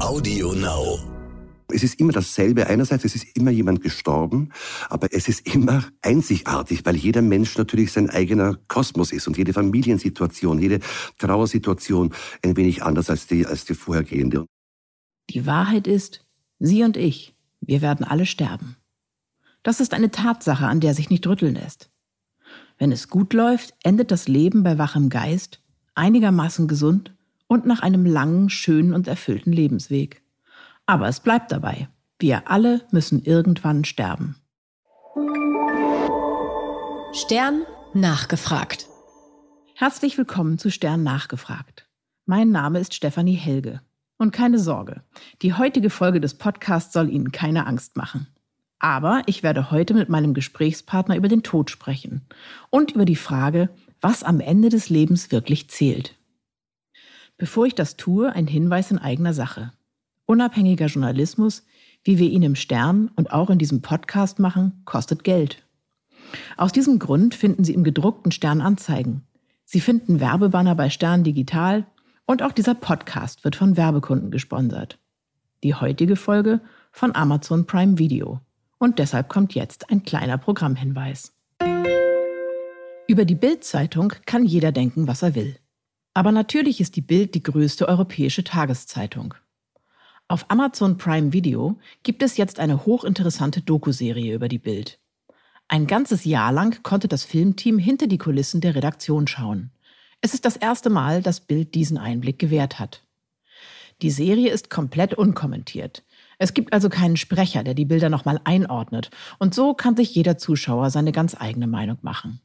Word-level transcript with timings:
Audio 0.00 0.52
Now. 0.52 1.00
Es 1.72 1.82
ist 1.82 1.98
immer 1.98 2.12
dasselbe. 2.12 2.68
Einerseits, 2.68 3.04
es 3.04 3.16
ist 3.16 3.36
immer 3.36 3.50
jemand 3.50 3.82
gestorben, 3.82 4.52
aber 4.88 5.08
es 5.10 5.28
ist 5.28 5.52
immer 5.52 5.84
einzigartig, 6.02 6.86
weil 6.86 6.94
jeder 6.94 7.20
Mensch 7.20 7.58
natürlich 7.58 7.90
sein 7.90 8.08
eigener 8.08 8.56
Kosmos 8.68 9.10
ist 9.10 9.26
und 9.26 9.36
jede 9.36 9.52
Familiensituation, 9.52 10.60
jede 10.60 10.78
Trauersituation 11.18 12.14
ein 12.44 12.56
wenig 12.56 12.84
anders 12.84 13.10
als 13.10 13.26
die, 13.26 13.44
als 13.44 13.64
die 13.64 13.74
vorhergehende. 13.74 14.46
Die 15.30 15.46
Wahrheit 15.46 15.88
ist, 15.88 16.24
Sie 16.60 16.84
und 16.84 16.96
ich, 16.96 17.34
wir 17.60 17.82
werden 17.82 18.06
alle 18.06 18.24
sterben. 18.24 18.76
Das 19.64 19.80
ist 19.80 19.94
eine 19.94 20.12
Tatsache, 20.12 20.66
an 20.66 20.78
der 20.78 20.94
sich 20.94 21.10
nicht 21.10 21.26
rütteln 21.26 21.56
lässt. 21.56 21.90
Wenn 22.78 22.92
es 22.92 23.08
gut 23.08 23.32
läuft, 23.32 23.74
endet 23.82 24.12
das 24.12 24.28
Leben 24.28 24.62
bei 24.62 24.78
wachem 24.78 25.08
Geist, 25.08 25.60
einigermaßen 25.96 26.68
gesund 26.68 27.17
und 27.48 27.66
nach 27.66 27.80
einem 27.80 28.06
langen, 28.06 28.50
schönen 28.50 28.92
und 28.92 29.08
erfüllten 29.08 29.52
Lebensweg. 29.52 30.22
Aber 30.86 31.08
es 31.08 31.20
bleibt 31.20 31.50
dabei. 31.50 31.88
Wir 32.20 32.48
alle 32.50 32.82
müssen 32.92 33.24
irgendwann 33.24 33.84
sterben. 33.84 34.36
Stern 37.12 37.62
nachgefragt. 37.94 38.86
Herzlich 39.74 40.18
willkommen 40.18 40.58
zu 40.58 40.70
Stern 40.70 41.02
nachgefragt. 41.02 41.88
Mein 42.26 42.50
Name 42.50 42.78
ist 42.78 42.94
Stefanie 42.94 43.34
Helge. 43.34 43.80
Und 44.18 44.32
keine 44.32 44.58
Sorge, 44.58 45.02
die 45.42 45.54
heutige 45.54 45.90
Folge 45.90 46.20
des 46.20 46.34
Podcasts 46.34 46.92
soll 46.92 47.08
Ihnen 47.08 47.30
keine 47.30 47.66
Angst 47.66 47.96
machen. 47.96 48.26
Aber 48.80 49.22
ich 49.26 49.42
werde 49.42 49.70
heute 49.70 49.94
mit 49.94 50.08
meinem 50.08 50.34
Gesprächspartner 50.34 51.16
über 51.16 51.28
den 51.28 51.44
Tod 51.44 51.70
sprechen 51.70 52.22
und 52.70 52.92
über 52.92 53.04
die 53.04 53.16
Frage, 53.16 53.70
was 54.00 54.24
am 54.24 54.40
Ende 54.40 54.68
des 54.68 54.90
Lebens 54.90 55.30
wirklich 55.30 55.70
zählt. 55.70 56.17
Bevor 57.38 57.66
ich 57.66 57.76
das 57.76 57.96
tue, 57.96 58.32
ein 58.32 58.48
Hinweis 58.48 58.90
in 58.90 58.98
eigener 58.98 59.32
Sache. 59.32 59.72
Unabhängiger 60.26 60.86
Journalismus, 60.86 61.64
wie 62.02 62.18
wir 62.18 62.28
ihn 62.28 62.42
im 62.42 62.56
Stern 62.56 63.12
und 63.14 63.30
auch 63.32 63.48
in 63.48 63.58
diesem 63.58 63.80
Podcast 63.80 64.40
machen, 64.40 64.82
kostet 64.84 65.22
Geld. 65.22 65.62
Aus 66.56 66.72
diesem 66.72 66.98
Grund 66.98 67.36
finden 67.36 67.62
Sie 67.62 67.74
im 67.74 67.84
gedruckten 67.84 68.32
Stern 68.32 68.60
Anzeigen. 68.60 69.22
Sie 69.64 69.80
finden 69.80 70.18
Werbebanner 70.18 70.74
bei 70.74 70.90
Stern 70.90 71.22
Digital 71.22 71.86
und 72.26 72.42
auch 72.42 72.52
dieser 72.52 72.74
Podcast 72.74 73.44
wird 73.44 73.54
von 73.54 73.76
Werbekunden 73.76 74.32
gesponsert. 74.32 74.98
Die 75.62 75.74
heutige 75.74 76.16
Folge 76.16 76.60
von 76.90 77.14
Amazon 77.14 77.66
Prime 77.66 77.98
Video. 77.98 78.40
Und 78.78 78.98
deshalb 78.98 79.28
kommt 79.28 79.54
jetzt 79.54 79.90
ein 79.90 80.02
kleiner 80.02 80.38
Programmhinweis. 80.38 81.32
Über 83.06 83.24
die 83.24 83.34
Bild-Zeitung 83.36 84.12
kann 84.26 84.44
jeder 84.44 84.72
denken, 84.72 85.06
was 85.06 85.22
er 85.22 85.36
will. 85.36 85.56
Aber 86.14 86.32
natürlich 86.32 86.80
ist 86.80 86.96
die 86.96 87.00
Bild 87.02 87.34
die 87.34 87.42
größte 87.42 87.88
europäische 87.88 88.44
Tageszeitung. 88.44 89.34
Auf 90.26 90.50
Amazon 90.50 90.98
Prime 90.98 91.32
Video 91.32 91.78
gibt 92.02 92.22
es 92.22 92.36
jetzt 92.36 92.60
eine 92.60 92.84
hochinteressante 92.84 93.62
Dokuserie 93.62 94.34
über 94.34 94.48
die 94.48 94.58
Bild. 94.58 94.98
Ein 95.68 95.86
ganzes 95.86 96.24
Jahr 96.24 96.52
lang 96.52 96.82
konnte 96.82 97.08
das 97.08 97.24
Filmteam 97.24 97.78
hinter 97.78 98.06
die 98.06 98.18
Kulissen 98.18 98.60
der 98.60 98.74
Redaktion 98.74 99.26
schauen. 99.26 99.70
Es 100.20 100.34
ist 100.34 100.44
das 100.44 100.56
erste 100.56 100.90
Mal, 100.90 101.22
dass 101.22 101.40
Bild 101.40 101.74
diesen 101.74 101.96
Einblick 101.96 102.38
gewährt 102.38 102.78
hat. 102.78 103.02
Die 104.02 104.10
Serie 104.10 104.50
ist 104.50 104.70
komplett 104.70 105.14
unkommentiert. 105.14 106.04
Es 106.38 106.54
gibt 106.54 106.72
also 106.72 106.88
keinen 106.88 107.16
Sprecher, 107.16 107.64
der 107.64 107.74
die 107.74 107.84
Bilder 107.84 108.08
nochmal 108.08 108.40
einordnet. 108.44 109.10
Und 109.38 109.54
so 109.54 109.74
kann 109.74 109.96
sich 109.96 110.14
jeder 110.14 110.38
Zuschauer 110.38 110.90
seine 110.90 111.12
ganz 111.12 111.34
eigene 111.38 111.66
Meinung 111.66 111.98
machen. 112.02 112.40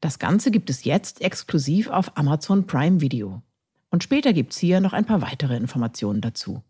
Das 0.00 0.20
Ganze 0.20 0.52
gibt 0.52 0.70
es 0.70 0.84
jetzt 0.84 1.20
exklusiv 1.22 1.88
auf 1.88 2.16
Amazon 2.16 2.66
Prime 2.66 3.00
Video. 3.00 3.42
Und 3.90 4.04
später 4.04 4.32
gibt 4.32 4.52
es 4.52 4.58
hier 4.58 4.80
noch 4.80 4.92
ein 4.92 5.04
paar 5.04 5.22
weitere 5.22 5.56
Informationen 5.56 6.20
dazu. 6.20 6.62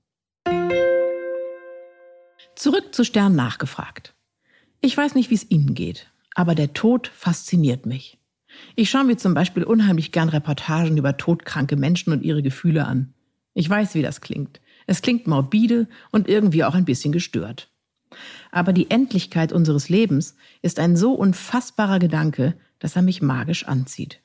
Zurück 2.55 2.95
zu 2.95 3.05
Stern 3.05 3.37
nachgefragt. 3.37 4.15
Ich 4.81 4.97
weiß 4.97 5.15
nicht, 5.15 5.31
wie 5.31 5.35
es 5.35 5.51
Ihnen 5.51 5.75
geht, 5.75 6.11
aber 6.35 6.55
der 6.55 6.73
Tod 6.73 7.09
fasziniert 7.09 7.85
mich. 7.85 8.19
Ich 8.77 8.89
schaue 8.89 9.05
mir 9.05 9.19
zum 9.19 9.35
Beispiel 9.35 9.65
unheimlich 9.65 10.11
gern 10.11 10.31
Reportagen 10.31 10.97
über 10.97 11.19
todkranke 11.19 11.77
Menschen 11.77 12.13
und 12.13 12.23
ihre 12.23 12.43
Gefühle 12.43 12.87
an. 12.87 13.13
Ich 13.53 13.69
weiß, 13.69 13.95
wie 13.95 14.03
das 14.03 14.23
klingt. 14.23 14.61
Es 14.87 15.03
klingt 15.03 15.27
morbide 15.27 15.87
und 16.13 16.29
irgendwie 16.29 16.65
auch 16.65 16.75
ein 16.75 16.87
bisschen 16.87 17.13
gestört. 17.13 17.71
Aber 18.51 18.73
die 18.73 18.91
Endlichkeit 18.91 19.53
unseres 19.53 19.91
Lebens 19.91 20.35
ist 20.63 20.79
ein 20.79 20.97
so 20.97 21.13
unfassbarer 21.13 21.99
Gedanke, 21.99 22.55
dass 22.79 22.97
er 22.97 23.03
mich 23.03 23.23
magisch 23.23 23.67
anzieht. 23.67 24.21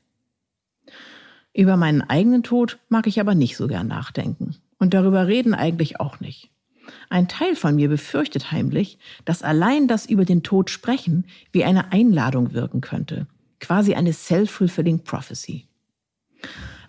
Über 1.54 1.78
meinen 1.78 2.02
eigenen 2.02 2.44
Tod 2.44 2.80
mag 2.90 3.08
ich 3.08 3.20
aber 3.20 3.36
nicht 3.36 3.58
so 3.58 3.68
gern 3.68 3.88
nachdenken. 3.88 4.56
Und 4.80 4.94
darüber 4.94 5.28
reden 5.28 5.54
eigentlich 5.54 6.00
auch 6.00 6.20
nicht. 6.20 6.50
Ein 7.10 7.28
Teil 7.28 7.56
von 7.56 7.76
mir 7.76 7.88
befürchtet 7.88 8.52
heimlich, 8.52 8.98
dass 9.24 9.44
allein 9.44 9.88
das 9.88 10.06
über 10.06 10.26
den 10.26 10.44
Tod 10.44 10.70
sprechen 10.70 11.26
wie 11.52 11.64
eine 11.64 11.94
Einladung 11.94 12.54
wirken 12.54 12.82
könnte. 12.82 13.28
Quasi 13.60 13.94
eine 13.94 14.12
self-fulfilling 14.12 15.04
prophecy. 15.04 15.68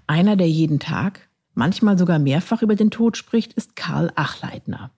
Einer, 0.06 0.36
der 0.36 0.48
jeden 0.48 0.80
Tag, 0.80 1.28
manchmal 1.54 1.96
sogar 1.96 2.18
mehrfach 2.18 2.62
über 2.62 2.74
den 2.74 2.90
Tod 2.90 3.16
spricht, 3.16 3.52
ist 3.52 3.76
Karl 3.76 4.10
Achleitner. 4.16 4.90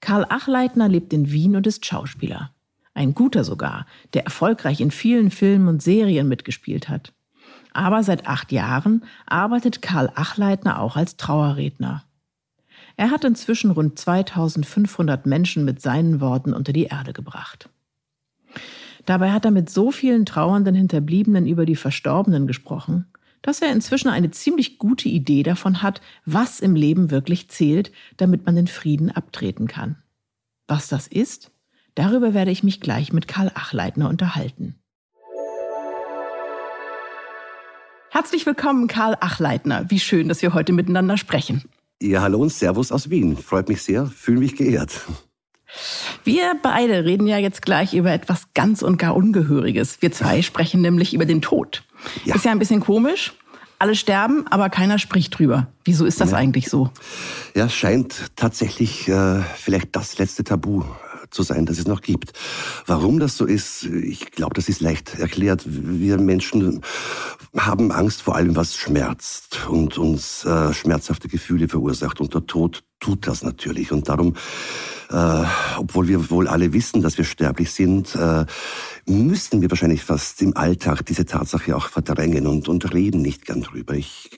Karl 0.00 0.24
Achleitner 0.28 0.88
lebt 0.88 1.12
in 1.12 1.32
Wien 1.32 1.56
und 1.56 1.66
ist 1.66 1.84
Schauspieler 1.84 2.52
ein 3.00 3.14
guter 3.14 3.44
sogar, 3.44 3.86
der 4.12 4.24
erfolgreich 4.24 4.80
in 4.80 4.90
vielen 4.90 5.30
Filmen 5.30 5.68
und 5.68 5.82
Serien 5.82 6.28
mitgespielt 6.28 6.90
hat. 6.90 7.14
Aber 7.72 8.02
seit 8.02 8.26
acht 8.26 8.52
Jahren 8.52 9.04
arbeitet 9.26 9.80
Karl 9.80 10.12
Achleitner 10.14 10.80
auch 10.80 10.96
als 10.96 11.16
Trauerredner. 11.16 12.04
Er 12.96 13.10
hat 13.10 13.24
inzwischen 13.24 13.70
rund 13.70 13.98
2500 13.98 15.24
Menschen 15.24 15.64
mit 15.64 15.80
seinen 15.80 16.20
Worten 16.20 16.52
unter 16.52 16.74
die 16.74 16.84
Erde 16.84 17.14
gebracht. 17.14 17.70
Dabei 19.06 19.32
hat 19.32 19.46
er 19.46 19.50
mit 19.50 19.70
so 19.70 19.90
vielen 19.90 20.26
trauernden 20.26 20.74
Hinterbliebenen 20.74 21.46
über 21.46 21.64
die 21.64 21.76
Verstorbenen 21.76 22.46
gesprochen, 22.46 23.06
dass 23.40 23.62
er 23.62 23.72
inzwischen 23.72 24.08
eine 24.08 24.30
ziemlich 24.30 24.76
gute 24.76 25.08
Idee 25.08 25.42
davon 25.42 25.82
hat, 25.82 26.02
was 26.26 26.60
im 26.60 26.74
Leben 26.76 27.10
wirklich 27.10 27.48
zählt, 27.48 27.92
damit 28.18 28.44
man 28.44 28.56
den 28.56 28.66
Frieden 28.66 29.10
abtreten 29.10 29.66
kann. 29.66 29.96
Was 30.68 30.88
das 30.88 31.06
ist, 31.06 31.50
Darüber 31.94 32.34
werde 32.34 32.50
ich 32.50 32.62
mich 32.62 32.80
gleich 32.80 33.12
mit 33.12 33.26
Karl 33.28 33.50
Achleitner 33.54 34.08
unterhalten. 34.08 34.76
Herzlich 38.10 38.44
willkommen, 38.46 38.88
Karl 38.88 39.16
Achleitner. 39.20 39.86
Wie 39.88 40.00
schön, 40.00 40.28
dass 40.28 40.42
wir 40.42 40.52
heute 40.52 40.72
miteinander 40.72 41.16
sprechen. 41.16 41.64
Ja, 42.02 42.22
hallo 42.22 42.40
und 42.40 42.52
Servus 42.52 42.92
aus 42.92 43.10
Wien. 43.10 43.36
Freut 43.36 43.68
mich 43.68 43.82
sehr, 43.82 44.06
fühle 44.06 44.40
mich 44.40 44.56
geehrt. 44.56 45.06
Wir 46.24 46.54
beide 46.60 47.04
reden 47.04 47.28
ja 47.28 47.38
jetzt 47.38 47.62
gleich 47.62 47.94
über 47.94 48.10
etwas 48.10 48.48
ganz 48.54 48.82
und 48.82 48.98
gar 48.98 49.14
Ungehöriges. 49.14 50.02
Wir 50.02 50.10
zwei 50.10 50.42
sprechen 50.42 50.80
nämlich 50.80 51.14
über 51.14 51.24
den 51.24 51.42
Tod. 51.42 51.84
Ja. 52.24 52.34
Ist 52.34 52.44
ja 52.44 52.50
ein 52.50 52.58
bisschen 52.58 52.80
komisch. 52.80 53.34
Alle 53.78 53.94
sterben, 53.94 54.46
aber 54.48 54.68
keiner 54.68 54.98
spricht 54.98 55.38
drüber. 55.38 55.68
Wieso 55.84 56.04
ist 56.04 56.20
das 56.20 56.32
ja. 56.32 56.36
eigentlich 56.36 56.68
so? 56.68 56.90
Ja, 57.54 57.68
scheint 57.68 58.32
tatsächlich 58.36 59.08
äh, 59.08 59.40
vielleicht 59.56 59.96
das 59.96 60.18
letzte 60.18 60.44
Tabu 60.44 60.84
zu 61.30 61.42
sein, 61.42 61.66
das 61.66 61.78
es 61.78 61.86
noch 61.86 62.00
gibt. 62.00 62.32
Warum 62.86 63.18
das 63.18 63.36
so 63.36 63.44
ist, 63.44 63.84
ich 63.84 64.30
glaube, 64.30 64.54
das 64.54 64.68
ist 64.68 64.80
leicht 64.80 65.18
erklärt. 65.18 65.62
Wir 65.66 66.18
Menschen 66.18 66.80
haben 67.56 67.92
Angst 67.92 68.22
vor 68.22 68.36
allem, 68.36 68.56
was 68.56 68.76
schmerzt 68.76 69.66
und 69.68 69.98
uns 69.98 70.44
äh, 70.44 70.72
schmerzhafte 70.72 71.28
Gefühle 71.28 71.68
verursacht. 71.68 72.20
Und 72.20 72.34
der 72.34 72.46
Tod 72.46 72.82
tut 73.00 73.26
das 73.26 73.42
natürlich. 73.42 73.92
Und 73.92 74.08
darum 74.08 74.34
äh, 75.10 75.44
obwohl 75.76 76.08
wir 76.08 76.30
wohl 76.30 76.46
alle 76.46 76.72
wissen, 76.72 77.02
dass 77.02 77.18
wir 77.18 77.24
sterblich 77.24 77.72
sind, 77.72 78.14
äh, 78.14 78.46
müssen 79.06 79.60
wir 79.60 79.70
wahrscheinlich 79.70 80.04
fast 80.04 80.40
im 80.40 80.56
Alltag 80.56 81.04
diese 81.04 81.24
Tatsache 81.24 81.74
auch 81.74 81.88
verdrängen 81.88 82.46
und, 82.46 82.68
und 82.68 82.94
reden 82.94 83.20
nicht 83.20 83.44
gern 83.44 83.62
drüber. 83.62 83.94
Ich 83.94 84.30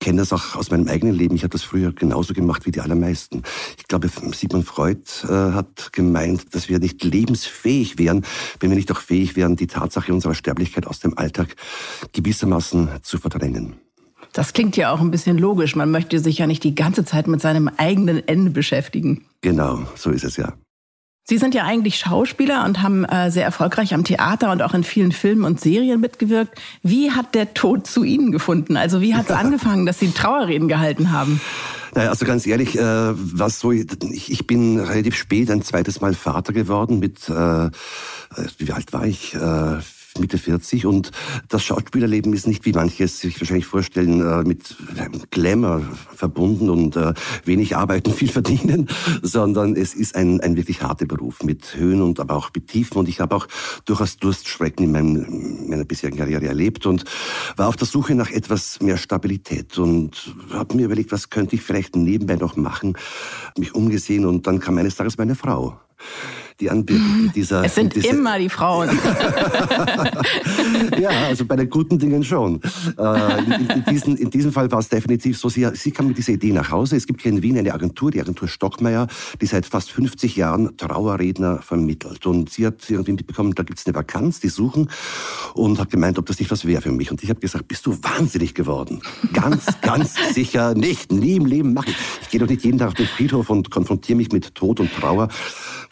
kenne 0.00 0.18
das 0.18 0.32
auch 0.32 0.56
aus 0.56 0.70
meinem 0.70 0.88
eigenen 0.88 1.14
Leben. 1.14 1.36
Ich 1.36 1.42
habe 1.42 1.52
das 1.52 1.62
früher 1.62 1.92
genauso 1.92 2.34
gemacht 2.34 2.66
wie 2.66 2.72
die 2.72 2.80
allermeisten. 2.80 3.42
Ich 3.78 3.86
glaube, 3.86 4.08
Sigmund 4.08 4.66
Freud 4.66 5.02
äh, 5.24 5.28
hat 5.28 5.92
gemeint, 5.92 6.54
dass 6.54 6.68
wir 6.68 6.80
nicht 6.80 7.04
lebensfähig 7.04 7.96
wären, 7.96 8.24
wenn 8.58 8.70
wir 8.70 8.76
nicht 8.76 8.90
auch 8.90 9.00
fähig 9.00 9.36
wären, 9.36 9.54
die 9.54 9.68
Tatsache 9.68 10.12
unserer 10.12 10.34
Sterblichkeit 10.34 10.88
aus 10.88 10.98
dem 10.98 11.16
Alltag 11.16 11.54
gewissermaßen 12.12 12.88
zu 13.02 13.18
verdrängen. 13.18 13.83
Das 14.34 14.52
klingt 14.52 14.76
ja 14.76 14.92
auch 14.92 15.00
ein 15.00 15.12
bisschen 15.12 15.38
logisch. 15.38 15.76
Man 15.76 15.92
möchte 15.92 16.18
sich 16.18 16.38
ja 16.38 16.48
nicht 16.48 16.64
die 16.64 16.74
ganze 16.74 17.04
Zeit 17.04 17.28
mit 17.28 17.40
seinem 17.40 17.70
eigenen 17.76 18.26
Ende 18.26 18.50
beschäftigen. 18.50 19.24
Genau, 19.42 19.86
so 19.94 20.10
ist 20.10 20.24
es 20.24 20.36
ja. 20.36 20.54
Sie 21.26 21.38
sind 21.38 21.54
ja 21.54 21.64
eigentlich 21.64 21.96
Schauspieler 21.96 22.64
und 22.66 22.82
haben 22.82 23.04
äh, 23.04 23.30
sehr 23.30 23.44
erfolgreich 23.44 23.94
am 23.94 24.04
Theater 24.04 24.50
und 24.50 24.60
auch 24.60 24.74
in 24.74 24.82
vielen 24.82 25.12
Filmen 25.12 25.44
und 25.44 25.60
Serien 25.60 26.00
mitgewirkt. 26.00 26.60
Wie 26.82 27.12
hat 27.12 27.34
der 27.34 27.54
Tod 27.54 27.86
zu 27.86 28.02
Ihnen 28.02 28.32
gefunden? 28.32 28.76
Also 28.76 29.00
wie 29.00 29.14
hat 29.14 29.30
es 29.30 29.36
angefangen, 29.36 29.86
dass 29.86 30.00
Sie 30.00 30.10
Trauerreden 30.10 30.66
gehalten 30.66 31.12
haben? 31.12 31.40
Naja, 31.94 32.10
also 32.10 32.26
ganz 32.26 32.44
ehrlich, 32.44 32.76
äh, 32.76 32.82
was 32.82 33.60
so, 33.60 33.70
ich, 33.70 34.32
ich 34.32 34.46
bin 34.48 34.80
relativ 34.80 35.14
spät 35.14 35.48
ein 35.50 35.62
zweites 35.62 36.00
Mal 36.00 36.12
Vater 36.12 36.52
geworden 36.52 36.98
mit, 36.98 37.28
äh, 37.28 37.70
wie 38.58 38.72
alt 38.72 38.92
war 38.92 39.06
ich? 39.06 39.34
Äh, 39.34 39.78
Mitte 40.18 40.38
40 40.38 40.86
und 40.86 41.10
das 41.48 41.64
Schauspielerleben 41.64 42.32
ist 42.32 42.46
nicht, 42.46 42.64
wie 42.64 42.72
manche 42.72 43.04
es 43.04 43.20
sich 43.20 43.40
wahrscheinlich 43.40 43.66
vorstellen, 43.66 44.20
äh, 44.20 44.44
mit 44.44 44.76
Glamour 45.30 45.82
verbunden 46.14 46.70
und 46.70 46.96
äh, 46.96 47.14
wenig 47.44 47.76
arbeiten, 47.76 48.12
viel 48.14 48.28
verdienen, 48.28 48.88
sondern 49.22 49.76
es 49.76 49.94
ist 49.94 50.14
ein, 50.14 50.40
ein 50.40 50.56
wirklich 50.56 50.82
harter 50.82 51.06
Beruf 51.06 51.42
mit 51.42 51.76
Höhen 51.76 52.02
und 52.02 52.20
aber 52.20 52.36
auch 52.36 52.50
mit 52.54 52.68
Tiefen. 52.68 52.98
Und 52.98 53.08
ich 53.08 53.20
habe 53.20 53.34
auch 53.34 53.48
durchaus 53.84 54.16
Durststrecken 54.16 54.84
in 54.84 54.92
meinem, 54.92 55.68
meiner 55.68 55.84
bisherigen 55.84 56.18
Karriere 56.18 56.46
erlebt 56.46 56.86
und 56.86 57.04
war 57.56 57.68
auf 57.68 57.76
der 57.76 57.86
Suche 57.86 58.14
nach 58.14 58.30
etwas 58.30 58.80
mehr 58.80 58.96
Stabilität 58.96 59.78
und 59.78 60.34
habe 60.52 60.76
mir 60.76 60.86
überlegt, 60.86 61.12
was 61.12 61.30
könnte 61.30 61.56
ich 61.56 61.62
vielleicht 61.62 61.96
nebenbei 61.96 62.36
noch 62.36 62.56
machen, 62.56 62.96
mich 63.58 63.74
umgesehen 63.74 64.24
und 64.24 64.46
dann 64.46 64.60
kam 64.60 64.78
eines 64.78 64.96
Tages 64.96 65.18
meine 65.18 65.34
Frau 65.34 65.78
die 66.60 66.70
Anbindung 66.70 67.32
dieser. 67.34 67.64
Es 67.64 67.74
sind 67.74 67.94
diese, 67.94 68.08
immer 68.08 68.38
die 68.38 68.48
Frauen. 68.48 68.88
ja, 70.98 71.10
also 71.10 71.44
bei 71.44 71.56
den 71.56 71.68
guten 71.68 71.98
Dingen 71.98 72.22
schon. 72.22 72.60
Äh, 72.96 73.38
in, 73.38 73.70
in, 73.70 73.84
diesen, 73.90 74.16
in 74.16 74.30
diesem 74.30 74.52
Fall 74.52 74.70
war 74.70 74.78
es 74.78 74.88
definitiv 74.88 75.36
so, 75.36 75.48
sie, 75.48 75.66
sie 75.74 75.90
kam 75.90 76.06
mit 76.08 76.18
dieser 76.18 76.32
Idee 76.34 76.52
nach 76.52 76.70
Hause. 76.70 76.96
Es 76.96 77.06
gibt 77.06 77.22
hier 77.22 77.32
in 77.32 77.42
Wien 77.42 77.58
eine 77.58 77.74
Agentur, 77.74 78.10
die 78.12 78.20
Agentur 78.20 78.46
Stockmeier, 78.46 79.08
die 79.40 79.46
seit 79.46 79.66
fast 79.66 79.90
50 79.90 80.36
Jahren 80.36 80.76
Trauerredner 80.76 81.60
vermittelt. 81.60 82.24
Und 82.26 82.50
sie 82.50 82.66
hat 82.66 82.88
irgendwie 82.88 83.12
mitbekommen, 83.12 83.54
da 83.54 83.64
gibt 83.64 83.80
es 83.80 83.86
eine 83.86 83.94
Vakanz, 83.94 84.38
die 84.40 84.48
suchen 84.48 84.88
und 85.54 85.78
hat 85.80 85.90
gemeint, 85.90 86.18
ob 86.18 86.26
das 86.26 86.38
nicht 86.38 86.50
was 86.50 86.64
wäre 86.64 86.82
für 86.82 86.92
mich. 86.92 87.10
Und 87.10 87.22
ich 87.22 87.30
habe 87.30 87.40
gesagt, 87.40 87.66
bist 87.66 87.84
du 87.86 87.98
wahnsinnig 88.02 88.54
geworden? 88.54 89.00
Ganz, 89.32 89.66
ganz 89.82 90.14
sicher 90.32 90.74
nicht. 90.74 91.10
Nie 91.10 91.36
im 91.36 91.46
Leben 91.46 91.74
mache 91.74 91.90
ich. 91.90 91.96
Ich 92.22 92.28
gehe 92.30 92.40
doch 92.40 92.48
nicht 92.48 92.64
jeden 92.64 92.78
Tag 92.78 92.88
auf 92.88 92.94
den 92.94 93.06
Friedhof 93.06 93.50
und 93.50 93.70
konfrontiere 93.70 94.16
mich 94.16 94.30
mit 94.30 94.54
Tod 94.54 94.78
und 94.78 94.92
Trauer, 94.92 95.28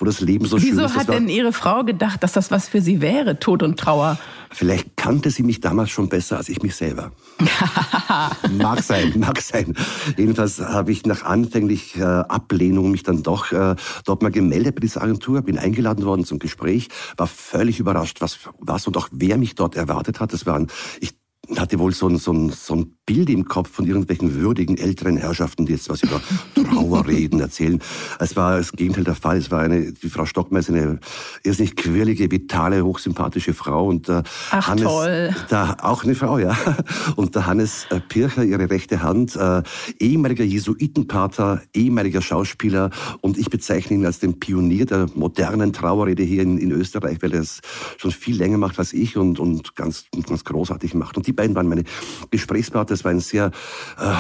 wo 0.03 0.05
das 0.05 0.21
Leben 0.21 0.47
so 0.47 0.57
Wieso 0.57 0.67
schön 0.67 0.79
ist. 0.79 0.95
Wieso 0.95 1.01
hat 1.01 1.09
denn 1.09 1.29
Ihre 1.29 1.53
Frau 1.53 1.85
gedacht, 1.85 2.25
dass 2.25 2.33
das 2.33 2.51
was 2.51 2.69
für 2.69 2.81
sie 2.81 3.01
wäre, 3.01 3.39
Tod 3.39 3.63
und 3.63 3.79
Trauer? 3.79 4.19
Vielleicht 4.51 4.97
kannte 4.97 5.31
sie 5.31 5.45
mich 5.45 5.61
damals 5.61 5.91
schon 5.91 6.09
besser 6.09 6.39
als 6.39 6.49
ich 6.49 6.61
mich 6.61 6.75
selber. 6.75 7.13
mag 8.59 8.83
sein, 8.83 9.13
mag 9.17 9.41
sein. 9.41 9.75
Jedenfalls 10.17 10.59
habe 10.59 10.91
ich 10.91 11.07
nach 11.07 11.23
anfänglich 11.23 11.97
äh, 11.97 12.03
Ablehnung 12.03 12.91
mich 12.91 13.05
dann 13.05 13.23
doch 13.23 13.53
äh, 13.53 13.77
dort 14.05 14.23
mal 14.23 14.33
gemeldet 14.33 14.75
bei 14.75 14.81
dieser 14.81 15.03
Agentur, 15.03 15.41
bin 15.43 15.57
eingeladen 15.57 16.05
worden 16.05 16.25
zum 16.25 16.41
Gespräch, 16.41 16.89
war 17.17 17.29
völlig 17.29 17.79
überrascht, 17.79 18.21
was, 18.21 18.41
was 18.59 18.89
und 18.89 18.97
auch 18.97 19.09
wer 19.13 19.39
mich 19.39 19.55
dort 19.55 19.77
erwartet 19.77 20.19
hat. 20.19 20.33
Das 20.33 20.47
waren, 20.47 20.67
ich 20.99 21.15
hatte 21.57 21.79
wohl 21.79 21.93
so 21.93 22.09
ein, 22.09 22.19
so, 22.19 22.33
ein, 22.33 22.51
so 22.51 22.77
ein 22.77 22.95
Bild 23.05 23.29
im 23.29 23.47
Kopf 23.47 23.69
von 23.69 23.85
irgendwelchen 23.85 24.41
würdigen 24.41 24.79
älteren 24.79 25.17
Herrschaften, 25.17 25.67
die 25.67 25.73
jetzt 25.73 25.89
was 25.89 26.03
über 26.03 26.21
Trauerreden 26.55 27.41
erzählen. 27.41 27.81
Es 28.21 28.37
war 28.37 28.59
das 28.59 28.73
Gegenteil 28.73 29.03
der 29.03 29.17
Fall. 29.17 29.39
Es 29.39 29.51
war 29.51 29.61
eine, 29.61 29.93
die 29.93 30.09
Frau 30.09 30.25
Stockmeier 30.25 30.63
eine 30.69 31.01
irrsinnig 31.43 31.75
quirlige, 31.75 32.31
vitale, 32.31 32.85
hochsympathische 32.85 33.55
Frau 33.55 33.89
und 33.89 34.07
der 34.07 34.23
Ach, 34.53 34.69
Hannes, 34.69 34.85
toll. 34.85 35.35
Da, 35.49 35.77
auch 35.81 36.05
eine 36.05 36.15
Frau, 36.15 36.39
ja. 36.39 36.57
Und 37.17 37.35
der 37.35 37.47
Hannes 37.47 37.87
äh, 37.91 38.01
Pircher, 38.01 38.45
ihre 38.45 38.71
rechte 38.71 39.03
Hand, 39.03 39.35
äh, 39.37 39.63
ehemaliger 39.99 40.45
Jesuitenpater, 40.45 41.63
ehemaliger 41.75 42.23
Schauspieler 42.23 42.91
und 43.21 43.39
ich 43.39 43.51
bezeichne 43.51 43.97
ihn 43.97 44.07
als 44.07 44.21
den 44.21 44.39
Pionier 44.39 44.87
der 44.87 45.09
modernen 45.15 45.73
Trauerrede 45.73 46.23
hier 46.23 46.43
in, 46.43 46.59
in 46.59 46.71
Österreich, 46.71 47.19
weil 47.23 47.35
er 47.35 47.41
es 47.41 47.61
schon 47.99 48.13
viel 48.13 48.37
länger 48.37 48.59
macht 48.59 48.79
als 48.79 48.93
ich 48.93 49.17
und, 49.17 49.41
und 49.41 49.75
ganz, 49.75 50.05
ganz 50.27 50.45
großartig 50.45 50.95
macht. 50.95 51.17
Und 51.17 51.27
die 51.27 51.32
beiden 51.33 51.57
waren 51.57 51.69
meine 51.69 51.85
Gesprächspartner. 52.31 52.95
Es 52.95 53.05
war 53.05 53.11
ein 53.11 53.21
sehr 53.21 53.51
äh, 53.99 54.13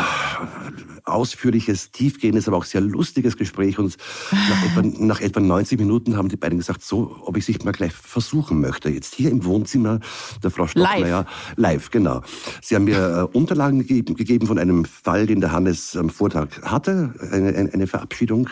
ausführliches, 1.04 1.90
tiefgehendes, 1.90 2.48
aber 2.48 2.56
auch 2.56 2.64
sehr 2.64 2.80
lustiges 2.80 3.36
Gespräch. 3.36 3.78
Und 3.78 3.96
nach 4.30 4.64
etwa, 4.64 5.04
nach 5.04 5.20
etwa 5.20 5.40
90 5.40 5.78
Minuten 5.78 6.16
haben 6.16 6.28
die 6.28 6.36
beiden 6.36 6.58
gesagt, 6.58 6.82
so, 6.82 7.16
ob 7.24 7.36
ich 7.36 7.44
sich 7.44 7.62
mal 7.64 7.72
gleich 7.72 7.92
versuchen 7.92 8.60
möchte. 8.60 8.88
Jetzt 8.88 9.14
hier 9.14 9.30
im 9.30 9.44
Wohnzimmer 9.44 10.00
der 10.42 10.50
Frau 10.50 10.66
Stockmeier. 10.66 11.26
Live. 11.56 11.56
Live, 11.56 11.90
genau. 11.90 12.22
Sie 12.60 12.74
haben 12.74 12.84
mir 12.84 13.28
äh, 13.32 13.36
Unterlagen 13.36 13.78
gegeben, 13.80 14.14
gegeben 14.14 14.46
von 14.46 14.58
einem 14.58 14.84
Fall, 14.84 15.26
den 15.26 15.40
der 15.40 15.52
Hannes 15.52 15.96
am 15.96 16.10
Vortag 16.10 16.62
hatte. 16.62 17.14
Eine, 17.30 17.54
eine, 17.54 17.72
eine 17.72 17.86
Verabschiedung 17.86 18.48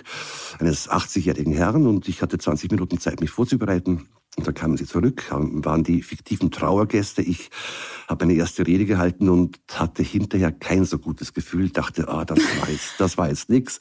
eines 0.59 0.91
80-jährigen 0.91 1.53
Herrn. 1.53 1.87
Und 1.87 2.09
ich 2.09 2.23
hatte 2.23 2.39
20 2.39 2.71
Minuten 2.71 2.99
Zeit, 2.99 3.21
mich 3.21 3.31
vorzubereiten. 3.31 4.09
Und 4.41 4.47
dann 4.47 4.55
kamen 4.55 4.79
sie 4.79 4.87
zurück, 4.87 5.27
waren 5.31 5.85
die 5.85 6.01
fiktiven 6.01 6.51
Trauergäste. 6.51 7.21
Ich 7.21 7.51
habe 8.09 8.25
eine 8.25 8.33
erste 8.33 8.67
Rede 8.67 8.87
gehalten 8.87 9.29
und 9.29 9.59
hatte 9.71 10.03
hinterher 10.03 10.51
kein 10.51 10.87
so 10.87 10.99
gutes 10.99 11.35
Gefühl, 11.35 11.69
dachte, 11.69 12.09
ah, 12.09 12.25
das 12.25 12.39
war 12.59 12.71
jetzt, 12.71 12.95
das 12.97 13.19
war 13.19 13.29
jetzt 13.29 13.51
nix. 13.51 13.81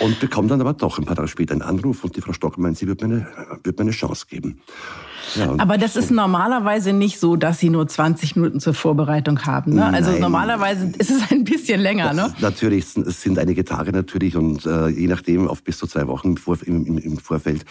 Und 0.00 0.20
bekomme 0.20 0.48
dann 0.48 0.60
aber 0.60 0.74
doch 0.74 0.98
ein 0.98 1.06
paar 1.06 1.16
Tage 1.16 1.28
später 1.28 1.52
einen 1.52 1.62
Anruf 1.62 2.04
und 2.04 2.14
die 2.14 2.20
Frau 2.20 2.34
Stock 2.34 2.58
meint, 2.58 2.76
sie 2.76 2.88
wird 2.88 3.00
mir 3.00 3.06
eine, 3.06 3.58
wird 3.64 3.78
mir 3.78 3.84
eine 3.84 3.92
Chance 3.92 4.26
geben. 4.28 4.60
Ja, 5.36 5.54
aber 5.58 5.78
das 5.78 5.96
ist 5.96 6.10
normalerweise 6.10 6.92
nicht 6.92 7.20
so, 7.20 7.36
dass 7.36 7.58
Sie 7.58 7.70
nur 7.70 7.86
20 7.86 8.36
Minuten 8.36 8.60
zur 8.60 8.74
Vorbereitung 8.74 9.44
haben. 9.46 9.74
Ne? 9.74 9.86
Also 9.86 10.12
normalerweise 10.12 10.92
ist 10.98 11.10
es 11.10 11.30
ein 11.30 11.44
bisschen 11.44 11.80
länger. 11.80 12.12
Ne? 12.12 12.32
Natürlich, 12.40 12.96
es 12.96 13.22
sind 13.22 13.38
einige 13.38 13.64
Tage 13.64 13.92
natürlich 13.92 14.36
und 14.36 14.66
äh, 14.66 14.88
je 14.88 15.06
nachdem 15.06 15.48
auf 15.48 15.62
bis 15.62 15.78
zu 15.78 15.86
zwei 15.86 16.06
Wochen 16.06 16.34
im, 16.66 16.86
im, 16.86 16.98
im 16.98 17.18
Vorfeld, 17.18 17.64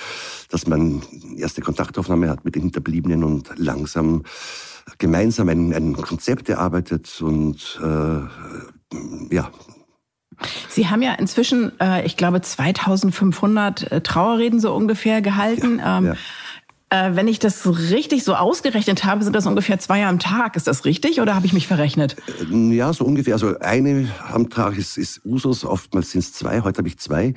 dass 0.49 0.67
man 0.67 1.01
erste 1.37 1.61
Kontaktaufnahme 1.61 2.29
hat 2.29 2.45
mit 2.45 2.55
den 2.55 2.63
Hinterbliebenen 2.63 3.23
und 3.23 3.49
langsam 3.57 4.23
gemeinsam 4.97 5.49
ein, 5.49 5.73
ein 5.73 5.93
Konzept 5.93 6.49
erarbeitet 6.49 7.21
und 7.21 7.79
äh, 7.83 9.35
ja, 9.35 9.51
Sie 10.69 10.87
haben 10.87 11.01
ja 11.01 11.13
inzwischen, 11.13 11.77
äh, 11.79 12.05
ich 12.05 12.15
glaube, 12.15 12.41
2500 12.41 13.91
äh, 13.91 14.01
Trauerreden 14.01 14.59
so 14.59 14.73
ungefähr 14.73 15.21
gehalten. 15.21 15.79
Ja, 15.79 15.97
ähm, 15.97 16.05
ja. 16.05 16.13
Äh, 16.91 17.11
wenn 17.13 17.27
ich 17.27 17.37
das 17.37 17.67
richtig 17.67 18.23
so 18.23 18.33
ausgerechnet 18.33 19.05
habe, 19.05 19.23
sind 19.23 19.35
das 19.35 19.45
ungefähr 19.45 19.79
zwei 19.79 20.05
am 20.05 20.17
Tag. 20.17 20.55
Ist 20.55 20.65
das 20.65 20.85
richtig 20.85 21.21
oder 21.21 21.35
habe 21.35 21.45
ich 21.45 21.53
mich 21.53 21.67
verrechnet? 21.67 22.15
Äh, 22.51 22.75
ja, 22.75 22.91
so 22.93 23.05
ungefähr. 23.05 23.33
Also 23.33 23.59
eine 23.59 24.11
am 24.31 24.49
Tag 24.49 24.77
ist, 24.77 24.97
ist 24.97 25.21
Usus, 25.23 25.65
oftmals 25.65 26.11
sind 26.11 26.21
es 26.21 26.33
zwei. 26.33 26.61
Heute 26.61 26.79
habe 26.79 26.87
ich 26.87 26.97
zwei. 26.97 27.35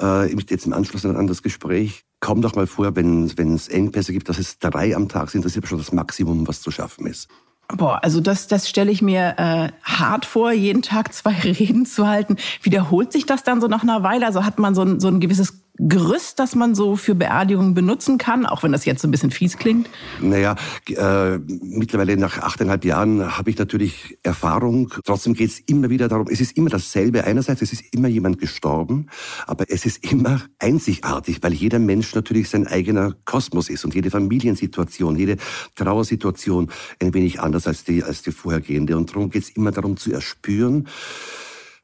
Äh, 0.00 0.34
jetzt 0.34 0.66
im 0.66 0.72
Anschluss 0.72 1.04
an 1.04 1.26
das 1.26 1.42
Gespräch 1.42 2.04
kommt 2.20 2.44
doch 2.44 2.54
mal 2.54 2.66
vor, 2.66 2.96
wenn 2.96 3.26
es 3.26 3.68
Engpässe 3.68 4.12
gibt, 4.12 4.28
dass 4.28 4.38
es 4.38 4.58
drei 4.58 4.96
am 4.96 5.08
Tag 5.08 5.30
sind. 5.30 5.44
Das 5.44 5.54
ist 5.54 5.68
schon 5.68 5.78
das 5.78 5.92
Maximum, 5.92 6.48
was 6.48 6.62
zu 6.62 6.70
schaffen 6.70 7.06
ist. 7.06 7.28
Boah, 7.76 8.02
also 8.02 8.20
das, 8.22 8.46
das 8.46 8.66
stelle 8.66 8.90
ich 8.90 9.02
mir 9.02 9.34
äh, 9.36 9.68
hart 9.82 10.24
vor, 10.24 10.52
jeden 10.52 10.80
Tag 10.80 11.12
zwei 11.12 11.34
Reden 11.34 11.84
zu 11.84 12.06
halten. 12.06 12.36
Wiederholt 12.62 13.12
sich 13.12 13.26
das 13.26 13.44
dann 13.44 13.60
so 13.60 13.66
nach 13.66 13.82
einer 13.82 14.02
Weile? 14.02 14.26
Also 14.26 14.44
hat 14.44 14.58
man 14.58 14.74
so 14.74 14.82
ein, 14.82 15.00
so 15.00 15.08
ein 15.08 15.20
gewisses 15.20 15.67
Gerüst, 15.78 16.38
das 16.40 16.54
man 16.54 16.74
so 16.74 16.96
für 16.96 17.14
Beerdigungen 17.14 17.74
benutzen 17.74 18.18
kann, 18.18 18.46
auch 18.46 18.62
wenn 18.62 18.72
das 18.72 18.84
jetzt 18.84 19.00
so 19.00 19.08
ein 19.08 19.12
bisschen 19.12 19.30
fies 19.30 19.56
klingt? 19.56 19.88
Naja, 20.20 20.56
äh, 20.88 21.38
mittlerweile 21.38 22.16
nach 22.16 22.38
achteinhalb 22.38 22.84
Jahren 22.84 23.38
habe 23.38 23.50
ich 23.50 23.58
natürlich 23.58 24.18
Erfahrung. 24.24 24.92
Trotzdem 25.04 25.34
geht 25.34 25.50
es 25.50 25.60
immer 25.60 25.88
wieder 25.88 26.08
darum, 26.08 26.26
es 26.28 26.40
ist 26.40 26.56
immer 26.56 26.70
dasselbe. 26.70 27.24
Einerseits, 27.24 27.62
es 27.62 27.72
ist 27.72 27.94
immer 27.94 28.08
jemand 28.08 28.38
gestorben, 28.38 29.06
aber 29.46 29.66
es 29.68 29.86
ist 29.86 30.10
immer 30.10 30.42
einzigartig, 30.58 31.38
weil 31.42 31.52
jeder 31.52 31.78
Mensch 31.78 32.14
natürlich 32.14 32.48
sein 32.48 32.66
eigener 32.66 33.14
Kosmos 33.24 33.70
ist 33.70 33.84
und 33.84 33.94
jede 33.94 34.10
Familiensituation, 34.10 35.16
jede 35.16 35.36
Trauersituation 35.76 36.70
ein 37.00 37.14
wenig 37.14 37.40
anders 37.40 37.66
als 37.68 37.84
die, 37.84 38.02
als 38.02 38.22
die 38.22 38.32
vorhergehende. 38.32 38.96
Und 38.96 39.10
darum 39.10 39.30
geht 39.30 39.44
es 39.44 39.50
immer 39.50 39.70
darum 39.70 39.96
zu 39.96 40.12
erspüren, 40.12 40.88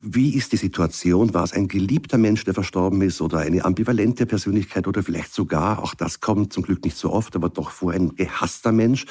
wie 0.06 0.34
ist 0.34 0.52
die 0.52 0.56
Situation? 0.56 1.32
War 1.32 1.44
es 1.44 1.52
ein 1.52 1.66
geliebter 1.66 2.18
Mensch, 2.18 2.44
der 2.44 2.52
verstorben 2.52 3.00
ist 3.00 3.20
oder 3.22 3.38
eine 3.38 3.64
ambivalente 3.64 4.26
Persönlichkeit 4.26 4.86
oder 4.86 5.02
vielleicht 5.02 5.32
sogar, 5.32 5.82
auch 5.82 5.94
das 5.94 6.20
kommt 6.20 6.52
zum 6.52 6.62
Glück 6.62 6.84
nicht 6.84 6.96
so 6.96 7.10
oft, 7.10 7.34
aber 7.36 7.48
doch 7.48 7.70
vor 7.70 7.92
ein 7.92 8.14
gehasster 8.14 8.72
Mensch? 8.72 9.06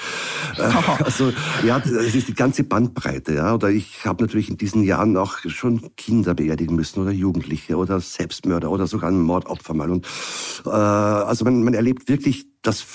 Oh. 0.57 0.63
Also 1.03 1.33
ja, 1.65 1.79
es 1.79 2.15
ist 2.15 2.27
die 2.27 2.33
ganze 2.33 2.63
Bandbreite. 2.63 3.33
Ja. 3.33 3.53
Oder 3.55 3.69
ich 3.69 4.05
habe 4.05 4.23
natürlich 4.23 4.49
in 4.49 4.57
diesen 4.57 4.83
Jahren 4.83 5.17
auch 5.17 5.39
schon 5.47 5.95
Kinder 5.95 6.33
beerdigen 6.33 6.75
müssen 6.75 7.01
oder 7.01 7.11
Jugendliche 7.11 7.77
oder 7.77 7.99
Selbstmörder 7.99 8.69
oder 8.69 8.87
sogar 8.87 9.09
ein 9.09 9.21
Mordopfer 9.21 9.73
mal. 9.73 9.89
Und, 9.89 10.07
äh, 10.65 10.69
also 10.69 11.45
man, 11.45 11.63
man 11.63 11.73
erlebt 11.73 12.07
wirklich 12.07 12.45
das 12.61 12.85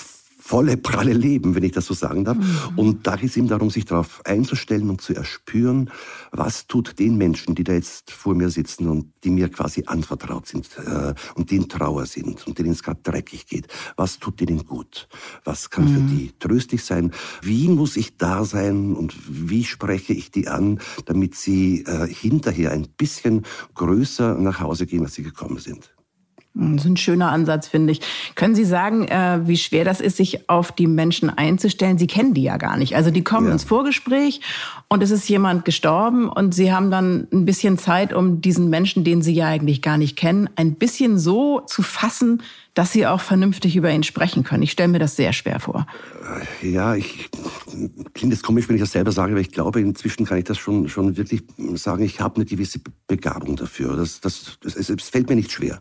volle, 0.49 0.77
pralle 0.77 1.13
Leben, 1.13 1.53
wenn 1.53 1.63
ich 1.63 1.73
das 1.73 1.85
so 1.85 1.93
sagen 1.93 2.25
darf. 2.25 2.37
Mhm. 2.37 2.79
Und 2.79 3.05
da 3.07 3.17
geht 3.17 3.29
es 3.29 3.37
ihm 3.37 3.47
darum, 3.47 3.69
sich 3.69 3.85
darauf 3.85 4.25
einzustellen 4.25 4.89
und 4.89 4.99
zu 4.99 5.13
erspüren, 5.13 5.91
was 6.31 6.65
tut 6.65 6.97
den 6.97 7.17
Menschen, 7.17 7.53
die 7.53 7.63
da 7.63 7.73
jetzt 7.73 8.09
vor 8.09 8.33
mir 8.33 8.49
sitzen 8.49 8.87
und 8.87 9.13
die 9.23 9.29
mir 9.29 9.49
quasi 9.49 9.83
anvertraut 9.85 10.47
sind 10.47 10.67
äh, 10.83 11.13
und 11.35 11.51
die 11.51 11.57
in 11.57 11.69
Trauer 11.69 12.07
sind 12.07 12.47
und 12.47 12.57
denen 12.57 12.71
es 12.71 12.81
gerade 12.81 12.99
dreckig 13.03 13.45
geht. 13.45 13.67
Was 13.95 14.17
tut 14.17 14.39
denen 14.39 14.65
gut? 14.65 15.07
Was 15.43 15.69
kann 15.69 15.85
mhm. 15.85 15.93
für 15.93 16.15
die 16.15 16.31
tröstlich 16.39 16.83
sein? 16.83 17.11
Wie 17.43 17.67
muss 17.67 17.95
ich 17.95 18.17
da 18.17 18.43
sein 18.43 18.95
und 18.95 19.13
wie 19.29 19.63
spreche 19.63 20.13
ich 20.13 20.31
die 20.31 20.47
an, 20.47 20.79
damit 21.05 21.35
sie 21.35 21.83
äh, 21.83 22.07
hinterher 22.07 22.71
ein 22.71 22.87
bisschen 22.97 23.45
größer 23.75 24.33
nach 24.33 24.59
Hause 24.59 24.87
gehen, 24.87 25.03
als 25.03 25.13
sie 25.13 25.23
gekommen 25.23 25.59
sind? 25.59 25.91
Das 26.59 26.83
ist 26.83 26.91
ein 26.91 26.97
schöner 26.97 27.31
Ansatz, 27.31 27.67
finde 27.67 27.93
ich. 27.93 28.01
Können 28.35 28.55
Sie 28.55 28.65
sagen, 28.65 29.07
äh, 29.07 29.39
wie 29.45 29.57
schwer 29.57 29.85
das 29.85 30.01
ist, 30.01 30.17
sich 30.17 30.49
auf 30.49 30.71
die 30.71 30.87
Menschen 30.87 31.29
einzustellen? 31.29 31.97
Sie 31.97 32.07
kennen 32.07 32.33
die 32.33 32.43
ja 32.43 32.57
gar 32.57 32.77
nicht. 32.77 32.95
Also 32.95 33.11
die 33.11 33.23
kommen 33.23 33.47
ja. 33.47 33.53
ins 33.53 33.63
Vorgespräch 33.63 34.41
und 34.89 35.01
es 35.01 35.11
ist 35.11 35.29
jemand 35.29 35.65
gestorben 35.65 36.27
und 36.27 36.53
Sie 36.53 36.73
haben 36.73 36.91
dann 36.91 37.27
ein 37.31 37.45
bisschen 37.45 37.77
Zeit, 37.77 38.13
um 38.13 38.41
diesen 38.41 38.69
Menschen, 38.69 39.03
den 39.03 39.21
Sie 39.21 39.33
ja 39.33 39.47
eigentlich 39.47 39.81
gar 39.81 39.97
nicht 39.97 40.17
kennen, 40.17 40.49
ein 40.55 40.75
bisschen 40.75 41.17
so 41.17 41.61
zu 41.61 41.81
fassen, 41.81 42.41
dass 42.73 42.91
Sie 42.91 43.05
auch 43.05 43.21
vernünftig 43.21 43.75
über 43.75 43.91
ihn 43.91 44.03
sprechen 44.03 44.43
können. 44.43 44.63
Ich 44.63 44.71
stelle 44.71 44.89
mir 44.89 44.99
das 44.99 45.15
sehr 45.15 45.33
schwer 45.33 45.59
vor. 45.59 45.87
Äh, 46.61 46.69
ja, 46.69 46.95
ich 46.95 47.29
klingt 48.13 48.33
jetzt 48.33 48.43
komisch, 48.43 48.67
wenn 48.69 48.75
ich 48.75 48.81
das 48.81 48.91
selber 48.91 49.11
sage, 49.11 49.31
aber 49.33 49.41
ich 49.41 49.51
glaube, 49.51 49.79
inzwischen 49.81 50.25
kann 50.25 50.37
ich 50.37 50.45
das 50.45 50.57
schon, 50.57 50.89
schon 50.89 51.17
wirklich 51.17 51.43
sagen, 51.75 52.03
ich 52.03 52.19
habe 52.19 52.35
eine 52.35 52.45
gewisse 52.45 52.79
Begabung 53.07 53.55
dafür. 53.55 53.95
Das, 53.95 54.21
das, 54.21 54.57
das, 54.61 54.75
es 54.75 55.09
fällt 55.09 55.29
mir 55.29 55.35
nicht 55.35 55.51
schwer. 55.51 55.79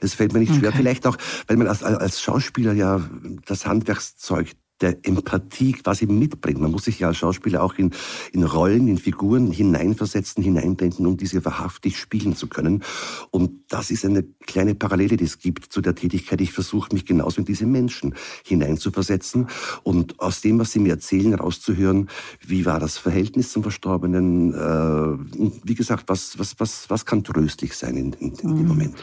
Es 0.00 0.14
fällt 0.14 0.32
mir 0.32 0.40
nicht 0.40 0.50
okay. 0.50 0.60
schwer. 0.60 0.72
Vielleicht 0.72 1.06
auch, 1.06 1.16
weil 1.46 1.56
man 1.56 1.68
als, 1.68 1.82
als 1.82 2.20
Schauspieler 2.20 2.72
ja 2.72 3.00
das 3.46 3.66
Handwerkszeug 3.66 4.52
der 4.80 4.98
Empathie 5.06 5.72
quasi 5.72 6.06
mitbringt. 6.06 6.60
Man 6.60 6.70
muss 6.70 6.84
sich 6.84 6.98
ja 6.98 7.08
als 7.08 7.16
Schauspieler 7.16 7.62
auch 7.62 7.74
in, 7.74 7.92
in 8.32 8.44
Rollen, 8.44 8.88
in 8.88 8.98
Figuren 8.98 9.50
hineinversetzen, 9.50 10.42
hineindenken, 10.42 11.06
um 11.06 11.16
diese 11.16 11.44
wahrhaftig 11.44 11.98
spielen 11.98 12.36
zu 12.36 12.46
können. 12.46 12.82
Und 13.30 13.52
das 13.68 13.90
ist 13.90 14.04
eine 14.04 14.22
kleine 14.46 14.74
Parallele, 14.74 15.16
die 15.16 15.24
es 15.24 15.38
gibt 15.38 15.72
zu 15.72 15.80
der 15.80 15.94
Tätigkeit. 15.94 16.40
Ich 16.40 16.52
versuche 16.52 16.92
mich 16.92 17.06
genauso 17.06 17.38
in 17.38 17.46
diese 17.46 17.66
Menschen 17.66 18.14
hineinzuversetzen 18.44 19.48
und 19.82 20.20
aus 20.20 20.40
dem, 20.40 20.58
was 20.58 20.72
sie 20.72 20.78
mir 20.78 20.92
erzählen, 20.92 21.34
rauszuhören, 21.34 22.08
wie 22.46 22.66
war 22.66 22.80
das 22.80 22.98
Verhältnis 22.98 23.52
zum 23.52 23.62
Verstorbenen. 23.62 24.52
Äh, 24.52 25.56
wie 25.64 25.74
gesagt, 25.74 26.04
was, 26.08 26.38
was, 26.38 26.58
was, 26.58 26.90
was 26.90 27.06
kann 27.06 27.24
tröstlich 27.24 27.74
sein 27.74 27.96
in, 27.96 28.12
in, 28.14 28.32
in 28.34 28.36
dem 28.36 28.62
mhm. 28.62 28.68
Moment. 28.68 28.94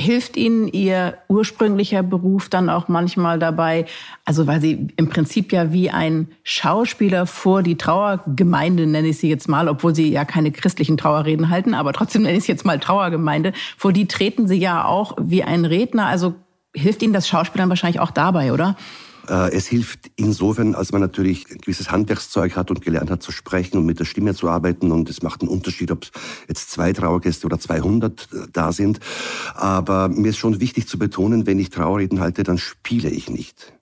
Hilft 0.00 0.36
Ihnen 0.36 0.68
Ihr 0.68 1.18
ursprünglicher 1.26 2.04
Beruf 2.04 2.48
dann 2.48 2.70
auch 2.70 2.86
manchmal 2.86 3.40
dabei, 3.40 3.84
also 4.24 4.46
weil 4.46 4.60
Sie 4.60 4.86
im 4.96 5.08
Prinzip 5.08 5.52
ja 5.52 5.72
wie 5.72 5.90
ein 5.90 6.28
Schauspieler 6.44 7.26
vor 7.26 7.64
die 7.64 7.76
Trauergemeinde, 7.76 8.86
nenne 8.86 9.08
ich 9.08 9.18
sie 9.18 9.28
jetzt 9.28 9.48
mal, 9.48 9.68
obwohl 9.68 9.96
Sie 9.96 10.08
ja 10.12 10.24
keine 10.24 10.52
christlichen 10.52 10.96
Trauerreden 10.96 11.50
halten, 11.50 11.74
aber 11.74 11.92
trotzdem 11.92 12.22
nenne 12.22 12.38
ich 12.38 12.44
sie 12.44 12.52
jetzt 12.52 12.64
mal 12.64 12.78
Trauergemeinde, 12.78 13.52
vor 13.76 13.92
die 13.92 14.06
treten 14.06 14.46
Sie 14.46 14.58
ja 14.58 14.84
auch 14.84 15.16
wie 15.20 15.42
ein 15.42 15.64
Redner. 15.64 16.06
Also 16.06 16.36
hilft 16.74 17.02
Ihnen 17.02 17.12
das 17.12 17.26
Schauspielern 17.26 17.68
wahrscheinlich 17.68 17.98
auch 17.98 18.12
dabei, 18.12 18.52
oder? 18.52 18.76
Äh, 19.28 19.52
es 19.52 19.66
hilft 19.66 20.10
insofern, 20.16 20.74
als 20.74 20.92
man 20.92 21.00
natürlich 21.00 21.50
ein 21.50 21.58
gewisses 21.58 21.90
Handwerkszeug 21.90 22.56
hat 22.56 22.70
und 22.70 22.82
gelernt 22.82 23.10
hat 23.10 23.22
zu 23.22 23.32
sprechen 23.32 23.78
und 23.78 23.86
mit 23.86 24.00
der 24.00 24.04
Stimme 24.04 24.34
zu 24.34 24.48
arbeiten. 24.48 24.92
Und 24.92 25.10
es 25.10 25.22
macht 25.22 25.42
einen 25.42 25.50
Unterschied, 25.50 25.90
ob 25.90 26.06
jetzt 26.48 26.70
zwei 26.70 26.92
Trauergäste 26.92 27.46
oder 27.46 27.58
200 27.58 28.28
äh, 28.32 28.36
da 28.52 28.72
sind. 28.72 29.00
Aber 29.54 30.08
mir 30.08 30.30
ist 30.30 30.38
schon 30.38 30.60
wichtig 30.60 30.88
zu 30.88 30.98
betonen, 30.98 31.46
wenn 31.46 31.58
ich 31.58 31.70
Trauerreden 31.70 32.20
halte, 32.20 32.42
dann 32.42 32.58
spiele 32.58 33.10
ich 33.10 33.28
nicht. 33.28 33.72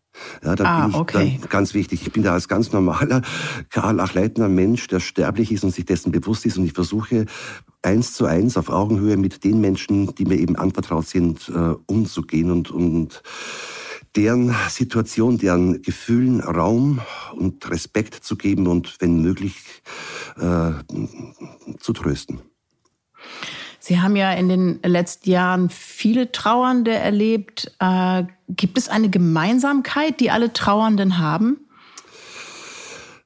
Ja, 0.43 0.55
da 0.55 0.65
ah, 0.65 0.81
bin 0.81 0.91
ich 0.91 0.97
okay. 0.97 1.39
dann 1.41 1.49
ganz 1.51 1.75
wichtig. 1.75 2.03
Ich 2.03 2.13
bin 2.13 2.23
da 2.23 2.33
als 2.33 2.49
ganz 2.49 2.73
normaler 2.73 3.23
Karl 3.71 4.01
Achleitner 4.01 4.49
Mensch, 4.49 4.87
der 4.89 5.01
sterblich 5.01 5.53
ist 5.53 5.65
und 5.65 5.75
sich 5.75 5.85
dessen 5.85 6.13
bewusst 6.13 6.47
ist. 6.47 6.59
Und 6.59 6.65
ich 6.65 6.73
versuche 6.73 7.27
eins 7.83 8.15
zu 8.15 8.25
eins 8.27 8.57
auf 8.57 8.69
Augenhöhe 8.69 9.17
mit 9.17 9.45
den 9.45 9.61
Menschen, 9.61 10.15
die 10.15 10.25
mir 10.25 10.39
eben 10.39 10.57
anvertraut 10.57 11.07
sind, 11.07 11.51
äh, 11.55 11.75
umzugehen 11.87 12.51
und, 12.51 12.71
und 12.71 13.23
deren 14.17 14.55
Situation, 14.69 15.39
deren 15.39 15.83
Gefühlen 15.83 16.41
Raum 16.41 17.01
und 17.35 17.71
Respekt 17.71 18.15
zu 18.15 18.37
geben 18.37 18.67
und 18.67 18.97
wenn 19.01 19.21
möglich 19.21 19.55
äh, 20.39 20.73
zu 21.79 21.93
trösten. 21.93 22.41
Sie 23.79 24.01
haben 24.01 24.17
ja 24.17 24.33
in 24.33 24.49
den 24.49 24.81
letzten 24.83 25.31
Jahren 25.31 25.71
viele 25.71 26.33
Trauernde 26.33 26.93
erlebt. 26.93 27.73
Äh, 27.79 28.25
gibt 28.49 28.79
es 28.79 28.89
eine 28.89 29.11
Gemeinsamkeit, 29.11 30.19
die 30.19 30.31
alle 30.31 30.53
Trauernden 30.53 31.19
haben? 31.19 31.66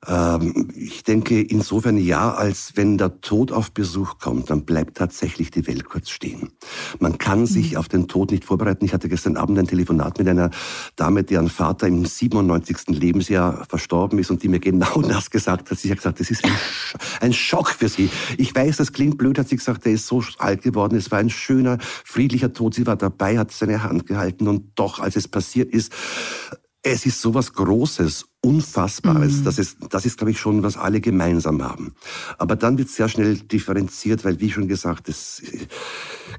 Ähm, 0.06 0.68
ich 0.74 1.02
denke 1.02 1.40
insofern 1.42 1.98
ja, 1.98 2.32
als 2.32 2.72
wenn 2.74 2.96
der 2.96 3.20
Tod 3.20 3.52
auf 3.52 3.70
Besuch 3.72 4.18
kommt, 4.18 4.48
dann 4.48 4.64
bleibt 4.64 4.96
tatsächlich 4.96 5.50
die 5.50 5.66
Welt 5.66 5.84
kurz 5.84 6.08
stehen. 6.08 6.52
Man 7.00 7.18
kann 7.18 7.46
sich 7.46 7.72
mhm. 7.72 7.76
auf 7.76 7.88
den 7.88 8.08
Tod 8.08 8.30
nicht 8.30 8.44
vorbereiten. 8.44 8.84
Ich 8.84 8.94
hatte 8.94 9.10
gestern 9.10 9.36
Abend 9.36 9.58
ein 9.58 9.66
Telefonat 9.66 10.18
mit 10.18 10.26
einer 10.26 10.50
Dame, 10.96 11.22
deren 11.22 11.50
Vater 11.50 11.86
im 11.86 12.06
97. 12.06 12.88
Lebensjahr 12.88 13.66
verstorben 13.68 14.18
ist 14.18 14.30
und 14.30 14.42
die 14.42 14.48
mir 14.48 14.60
genau 14.60 15.02
das 15.08 15.30
gesagt 15.30 15.70
hat. 15.70 15.78
Sie 15.78 15.90
hat 15.90 15.98
gesagt, 15.98 16.20
das 16.20 16.30
ist 16.30 16.44
ein, 16.44 16.56
ein 17.20 17.32
Schock 17.34 17.70
für 17.70 17.88
sie. 17.88 18.08
Ich 18.38 18.54
weiß, 18.54 18.78
das 18.78 18.92
klingt 18.92 19.18
blöd, 19.18 19.38
hat 19.38 19.48
sie 19.48 19.56
gesagt, 19.56 19.84
er 19.84 19.92
ist 19.92 20.06
so 20.06 20.22
alt 20.38 20.62
geworden. 20.62 20.96
Es 20.96 21.10
war 21.10 21.18
ein 21.18 21.30
schöner, 21.30 21.78
friedlicher 21.80 22.54
Tod. 22.54 22.74
Sie 22.74 22.86
war 22.86 22.96
dabei, 22.96 23.38
hat 23.38 23.52
seine 23.52 23.82
Hand 23.82 24.06
gehalten 24.06 24.48
und 24.48 24.72
doch, 24.76 24.98
als 24.98 25.16
es 25.16 25.28
passiert 25.28 25.72
ist, 25.72 25.92
es 26.82 27.04
ist 27.04 27.20
sowas 27.20 27.52
Großes, 27.52 28.29
Unfassbares. 28.42 29.40
Mhm. 29.40 29.44
Das 29.44 29.58
ist, 29.58 29.78
das 29.90 30.06
ist, 30.06 30.16
glaube 30.16 30.30
ich, 30.30 30.40
schon, 30.40 30.62
was 30.62 30.76
alle 30.76 31.00
gemeinsam 31.00 31.62
haben. 31.62 31.94
Aber 32.38 32.56
dann 32.56 32.78
wird 32.78 32.88
sehr 32.88 33.08
schnell 33.08 33.36
differenziert, 33.36 34.24
weil, 34.24 34.40
wie 34.40 34.50
schon 34.50 34.66
gesagt, 34.66 35.08
es, 35.10 35.42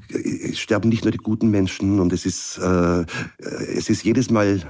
es 0.10 0.60
sterben 0.60 0.90
nicht 0.90 1.04
nur 1.04 1.12
die 1.12 1.20
guten 1.20 1.52
Menschen 1.52 2.00
und 2.00 2.12
es 2.12 2.26
ist, 2.26 2.58
äh, 2.58 3.06
es 3.38 3.90
ist 3.90 4.04
jedes 4.04 4.32
Mal 4.32 4.62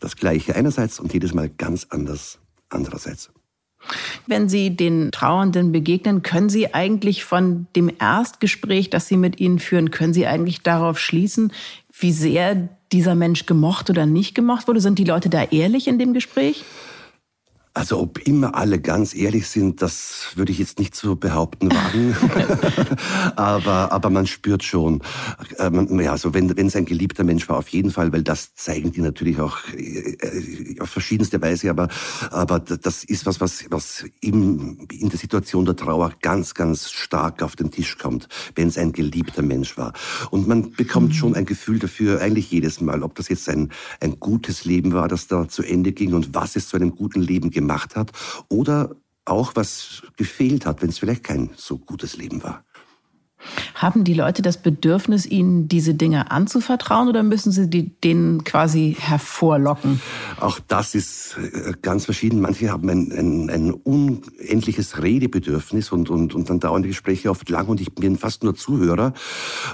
das 0.00 0.16
Gleiche 0.16 0.54
einerseits 0.54 0.98
und 0.98 1.12
jedes 1.12 1.34
Mal 1.34 1.50
ganz 1.50 1.86
anders 1.90 2.38
andererseits. 2.70 3.30
Wenn 4.26 4.48
Sie 4.48 4.74
den 4.74 5.10
Trauernden 5.12 5.72
begegnen, 5.72 6.22
können 6.22 6.48
Sie 6.48 6.74
eigentlich 6.74 7.24
von 7.24 7.66
dem 7.76 7.90
Erstgespräch, 7.98 8.90
das 8.90 9.08
Sie 9.08 9.16
mit 9.16 9.40
ihnen 9.40 9.58
führen, 9.58 9.90
können 9.90 10.12
Sie 10.12 10.26
eigentlich 10.26 10.62
darauf 10.62 10.98
schließen, 10.98 11.52
wie 11.98 12.12
sehr 12.12 12.68
dieser 12.92 13.14
Mensch 13.14 13.46
gemocht 13.46 13.90
oder 13.90 14.06
nicht 14.06 14.34
gemocht 14.34 14.68
wurde? 14.68 14.80
Sind 14.80 14.98
die 14.98 15.04
Leute 15.04 15.28
da 15.28 15.44
ehrlich 15.44 15.88
in 15.88 15.98
dem 15.98 16.12
Gespräch? 16.12 16.64
Also 17.78 18.00
ob 18.00 18.18
immer 18.26 18.56
alle 18.56 18.80
ganz 18.80 19.14
ehrlich 19.14 19.46
sind, 19.46 19.82
das 19.82 20.32
würde 20.34 20.50
ich 20.50 20.58
jetzt 20.58 20.80
nicht 20.80 20.96
so 20.96 21.14
behaupten 21.14 21.70
wagen. 21.70 22.16
aber, 23.36 23.92
aber 23.92 24.10
man 24.10 24.26
spürt 24.26 24.64
schon, 24.64 25.00
ähm, 25.60 26.00
ja, 26.00 26.16
wenn, 26.34 26.56
wenn 26.56 26.66
es 26.66 26.74
ein 26.74 26.86
geliebter 26.86 27.22
Mensch 27.22 27.48
war, 27.48 27.56
auf 27.56 27.68
jeden 27.68 27.92
Fall, 27.92 28.12
weil 28.12 28.24
das 28.24 28.56
zeigen 28.56 28.90
die 28.90 29.00
natürlich 29.00 29.38
auch 29.38 29.58
äh, 29.76 30.74
auf 30.80 30.90
verschiedenste 30.90 31.40
Weise. 31.40 31.70
Aber, 31.70 31.86
aber 32.32 32.58
das 32.58 33.04
ist 33.04 33.26
was, 33.26 33.40
was, 33.40 33.64
was 33.70 34.04
im, 34.20 34.88
in 34.90 35.10
der 35.10 35.18
Situation 35.18 35.64
der 35.64 35.76
Trauer 35.76 36.12
ganz, 36.20 36.54
ganz 36.54 36.90
stark 36.90 37.44
auf 37.44 37.54
den 37.54 37.70
Tisch 37.70 37.96
kommt, 37.96 38.28
wenn 38.56 38.66
es 38.66 38.76
ein 38.76 38.90
geliebter 38.90 39.42
Mensch 39.42 39.78
war. 39.78 39.92
Und 40.32 40.48
man 40.48 40.72
bekommt 40.72 41.10
mhm. 41.10 41.14
schon 41.14 41.34
ein 41.36 41.46
Gefühl 41.46 41.78
dafür, 41.78 42.20
eigentlich 42.22 42.50
jedes 42.50 42.80
Mal, 42.80 43.04
ob 43.04 43.14
das 43.14 43.28
jetzt 43.28 43.48
ein, 43.48 43.70
ein 44.00 44.18
gutes 44.18 44.64
Leben 44.64 44.94
war, 44.94 45.06
das 45.06 45.28
da 45.28 45.48
zu 45.48 45.62
Ende 45.62 45.92
ging 45.92 46.14
und 46.14 46.34
was 46.34 46.56
es 46.56 46.66
zu 46.66 46.74
einem 46.74 46.96
guten 46.96 47.20
Leben 47.20 47.52
gemacht 47.52 47.67
gemacht 47.68 47.96
hat 47.96 48.12
oder 48.48 48.96
auch 49.26 49.54
was 49.54 50.02
gefehlt 50.16 50.64
hat, 50.64 50.80
wenn 50.80 50.88
es 50.88 50.98
vielleicht 50.98 51.24
kein 51.24 51.50
so 51.54 51.76
gutes 51.78 52.16
Leben 52.16 52.42
war. 52.42 52.64
Haben 53.74 54.04
die 54.04 54.14
Leute 54.14 54.42
das 54.42 54.56
Bedürfnis, 54.56 55.26
Ihnen 55.26 55.68
diese 55.68 55.94
Dinge 55.94 56.30
anzuvertrauen 56.30 57.08
oder 57.08 57.22
müssen 57.22 57.52
Sie 57.52 57.68
die, 57.68 57.90
denen 58.00 58.44
quasi 58.44 58.96
hervorlocken? 58.98 60.00
Auch 60.40 60.60
das 60.66 60.94
ist 60.94 61.36
äh, 61.38 61.72
ganz 61.82 62.04
verschieden. 62.04 62.40
Manche 62.40 62.70
haben 62.70 62.88
ein, 62.88 63.12
ein, 63.12 63.50
ein 63.50 63.72
unendliches 63.72 65.02
Redebedürfnis 65.02 65.92
und, 65.92 66.10
und, 66.10 66.34
und 66.34 66.50
dann 66.50 66.60
dauern 66.60 66.82
die 66.82 66.88
Gespräche 66.88 67.30
oft 67.30 67.48
lang 67.48 67.68
und 67.68 67.80
ich 67.80 67.94
bin 67.94 68.16
fast 68.16 68.42
nur 68.42 68.54
Zuhörer 68.54 69.12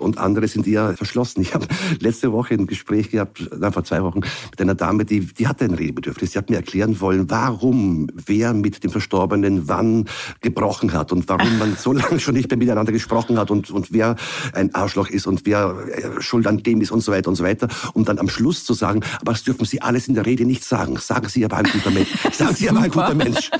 und 0.01 0.19
andere 0.19 0.49
sind 0.49 0.67
eher 0.67 0.95
verschlossen. 0.97 1.43
Ich 1.43 1.55
habe 1.55 1.67
letzte 2.01 2.33
Woche 2.33 2.55
ein 2.55 2.67
Gespräch 2.67 3.11
gehabt, 3.11 3.49
nein, 3.57 3.73
vor 3.73 3.85
zwei 3.85 4.03
Wochen, 4.03 4.21
mit 4.21 4.61
einer 4.61 4.75
Dame, 4.75 5.05
die, 5.05 5.21
die 5.21 5.49
hatte 5.49 5.65
ein 5.65 5.75
Redebedürfnis. 5.75 6.33
Sie 6.33 6.39
hat 6.39 6.51
mir 6.51 6.57
erklären 6.57 7.01
wollen, 7.01 7.31
warum 7.31 8.09
wer 8.15 8.53
mit 8.55 8.85
dem 8.85 8.91
Verstorbenen 8.91 9.69
wann 9.69 10.07
gebrochen 10.41 10.93
hat 10.93 11.13
und 11.13 11.29
warum 11.29 11.59
man 11.59 11.77
so 11.77 11.93
lange 11.93 12.21
schon 12.21 12.35
nicht 12.35 12.51
mehr 12.51 12.59
miteinander 12.59 12.93
gesprochen 12.93 13.39
hat 13.39 13.51
und, 13.51 13.64
und 13.71 13.93
wer 13.93 14.17
ein 14.53 14.75
Arschloch 14.75 15.09
ist 15.09 15.27
und 15.27 15.47
wer 15.47 15.77
äh, 15.89 16.23
schuld 16.23 16.47
an 16.47 16.63
dem 16.63 16.81
ist 16.81 16.91
und 16.91 17.01
so 17.01 17.13
weiter 17.13 17.29
und 17.29 17.37
so 17.37 17.45
weiter. 17.45 17.69
Um 17.93 18.05
dann 18.05 18.19
am 18.19 18.29
Schluss 18.29 18.65
zu 18.65 18.75
sagen, 18.75 19.01
aber 19.21 19.33
das 19.33 19.45
dürfen 19.45 19.65
Sie 19.65 19.83
alles 19.83 20.09
in 20.09 20.15
der 20.15 20.27
Rede 20.27 20.45
nicht 20.45 20.65
sagen. 20.65 20.97
Sagen 20.99 21.29
Sie 21.29 21.45
aber 21.45 21.59
ein 21.59 21.65
guter 21.65 21.91
Mensch. 21.91 22.09
Sagen 22.33 22.55
Sie 22.55 22.69
aber 22.69 22.81
ein 22.81 22.91
guter 22.91 23.15
Mensch. 23.15 23.51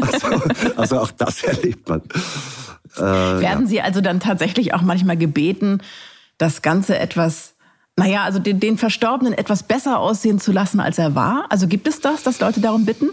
Also, 0.00 0.42
also 0.76 1.00
auch 1.00 1.10
das 1.12 1.42
erlebt 1.42 1.88
man. 1.88 2.02
Äh, 2.96 3.00
Werden 3.00 3.64
ja. 3.64 3.66
Sie 3.66 3.80
also 3.80 4.00
dann 4.00 4.20
tatsächlich 4.20 4.74
auch 4.74 4.82
manchmal 4.82 5.16
gebeten, 5.16 5.80
das 6.38 6.62
Ganze 6.62 6.98
etwas 6.98 7.54
naja, 7.96 8.24
also 8.24 8.38
den, 8.38 8.58
den 8.58 8.78
Verstorbenen 8.78 9.34
etwas 9.34 9.62
besser 9.62 9.98
aussehen 9.98 10.40
zu 10.40 10.50
lassen, 10.50 10.80
als 10.80 10.96
er 10.98 11.14
war? 11.14 11.44
Also 11.50 11.68
gibt 11.68 11.86
es 11.86 12.00
das, 12.00 12.22
dass 12.22 12.40
Leute 12.40 12.60
darum 12.60 12.86
bitten? 12.86 13.10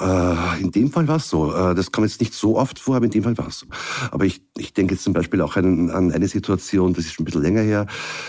Äh, 0.00 0.60
in 0.60 0.70
dem 0.70 0.90
Fall 0.90 1.08
war 1.08 1.16
es 1.16 1.28
so. 1.28 1.54
Äh, 1.54 1.74
das 1.74 1.92
kommt 1.92 2.08
jetzt 2.08 2.20
nicht 2.20 2.34
so 2.34 2.58
oft 2.58 2.78
vor, 2.78 2.96
aber 2.96 3.04
in 3.04 3.10
dem 3.10 3.22
Fall 3.22 3.36
war 3.38 3.48
es 3.48 3.60
so. 3.60 3.66
Aber 4.10 4.24
ich, 4.24 4.42
ich 4.56 4.72
denke 4.72 4.94
jetzt 4.94 5.04
zum 5.04 5.12
Beispiel 5.12 5.40
auch 5.40 5.56
an, 5.56 5.90
an 5.90 6.12
eine 6.12 6.28
Situation, 6.28 6.94
das 6.94 7.04
ist 7.04 7.12
schon 7.12 7.22
ein 7.22 7.26
bisschen 7.26 7.42
länger 7.42 7.62
her, 7.62 7.86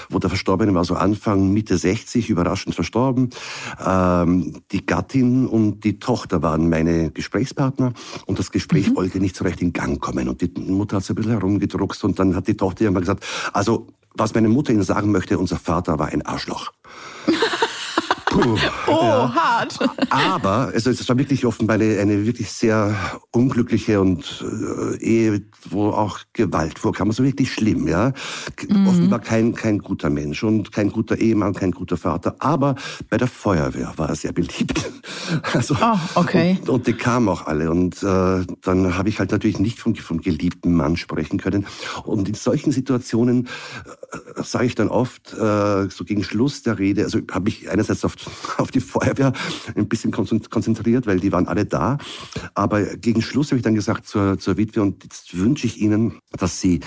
wo 0.09 0.19
der 0.19 0.29
Verstorbene 0.29 0.73
war 0.73 0.85
so 0.85 0.95
Anfang, 0.95 1.51
Mitte 1.53 1.77
60, 1.77 2.29
überraschend 2.29 2.75
verstorben. 2.75 3.29
Ähm, 3.85 4.61
die 4.71 4.85
Gattin 4.85 5.47
und 5.47 5.83
die 5.83 5.99
Tochter 5.99 6.41
waren 6.41 6.69
meine 6.69 7.11
Gesprächspartner 7.11 7.93
und 8.25 8.39
das 8.39 8.51
Gespräch 8.51 8.89
mhm. 8.89 8.95
wollte 8.95 9.19
nicht 9.19 9.35
so 9.35 9.43
recht 9.43 9.61
in 9.61 9.73
Gang 9.73 9.99
kommen. 9.99 10.27
Und 10.27 10.41
die 10.41 10.51
Mutter 10.59 10.97
hat 10.97 11.03
so 11.03 11.13
ein 11.13 11.15
bisschen 11.15 11.31
herumgedruckst 11.31 12.03
und 12.03 12.19
dann 12.19 12.35
hat 12.35 12.47
die 12.47 12.57
Tochter 12.57 12.87
immer 12.87 12.99
gesagt, 12.99 13.25
also 13.53 13.87
was 14.15 14.33
meine 14.33 14.49
Mutter 14.49 14.73
Ihnen 14.73 14.83
sagen 14.83 15.11
möchte, 15.11 15.37
unser 15.39 15.57
Vater 15.57 15.97
war 15.99 16.07
ein 16.07 16.21
Arschloch. 16.23 16.71
Puh, 18.33 18.57
oh, 18.87 19.03
ja. 19.03 19.35
hart. 19.35 19.77
Aber 20.09 20.71
also 20.73 20.89
es 20.89 21.07
war 21.07 21.17
wirklich 21.17 21.45
offenbar 21.45 21.75
eine, 21.75 21.99
eine 21.99 22.25
wirklich 22.25 22.51
sehr 22.51 22.95
unglückliche 23.31 24.01
und 24.01 24.43
äh, 24.43 24.97
Ehe, 25.03 25.43
wo 25.69 25.89
auch 25.89 26.19
Gewalt 26.33 26.79
vorkam. 26.79 27.09
Also 27.09 27.23
wirklich 27.23 27.53
schlimm, 27.53 27.87
ja. 27.87 28.11
Mhm. 28.67 28.87
Offenbar 28.87 29.19
kein, 29.19 29.53
kein 29.53 29.79
guter 29.79 30.09
Mensch 30.09 30.43
und 30.43 30.71
kein 30.71 30.91
guter 30.91 31.17
Ehemann, 31.17 31.53
kein 31.53 31.71
guter 31.71 31.95
Vater. 31.95 32.35
Aber 32.39 32.75
bei 33.09 33.17
der 33.17 33.27
Feuerwehr 33.27 33.93
war 33.97 34.09
er 34.09 34.15
sehr 34.15 34.33
beliebt. 34.33 34.91
Also, 35.53 35.75
oh, 35.81 35.97
okay. 36.15 36.57
Und, 36.61 36.69
und, 36.69 36.87
die 36.87 36.93
kamen 36.93 37.29
auch 37.29 37.45
alle. 37.45 37.69
Und 37.69 38.01
äh, 38.03 38.45
dann 38.61 38.97
habe 38.97 39.09
ich 39.09 39.19
halt 39.19 39.31
natürlich 39.31 39.59
nicht 39.59 39.79
vom, 39.79 39.95
vom 39.95 40.21
geliebten 40.21 40.73
Mann 40.73 40.97
sprechen 40.97 41.39
können. 41.39 41.65
Und 42.03 42.27
in 42.27 42.33
solchen 42.33 42.71
Situationen 42.71 43.47
äh, 44.11 44.43
sage 44.43 44.65
ich 44.65 44.75
dann 44.75 44.89
oft, 44.89 45.33
äh, 45.33 45.89
so 45.89 46.03
gegen 46.05 46.23
Schluss 46.23 46.63
der 46.63 46.79
Rede, 46.79 47.03
also 47.03 47.19
habe 47.31 47.49
ich 47.49 47.69
einerseits 47.69 48.03
auf 48.05 48.15
auf 48.57 48.71
die 48.71 48.79
Feuerwehr 48.79 49.33
ein 49.75 49.87
bisschen 49.87 50.11
konzentriert, 50.11 51.07
weil 51.07 51.19
die 51.19 51.31
waren 51.31 51.47
alle 51.47 51.65
da. 51.65 51.97
Aber 52.53 52.83
gegen 52.97 53.21
Schluss 53.21 53.47
habe 53.47 53.57
ich 53.57 53.63
dann 53.63 53.75
gesagt 53.75 54.07
zur, 54.07 54.39
zur 54.39 54.57
Witwe, 54.57 54.81
und 54.81 55.03
jetzt 55.03 55.37
wünsche 55.37 55.67
ich 55.67 55.79
Ihnen, 55.79 56.19
dass 56.37 56.59
Sie 56.59 56.81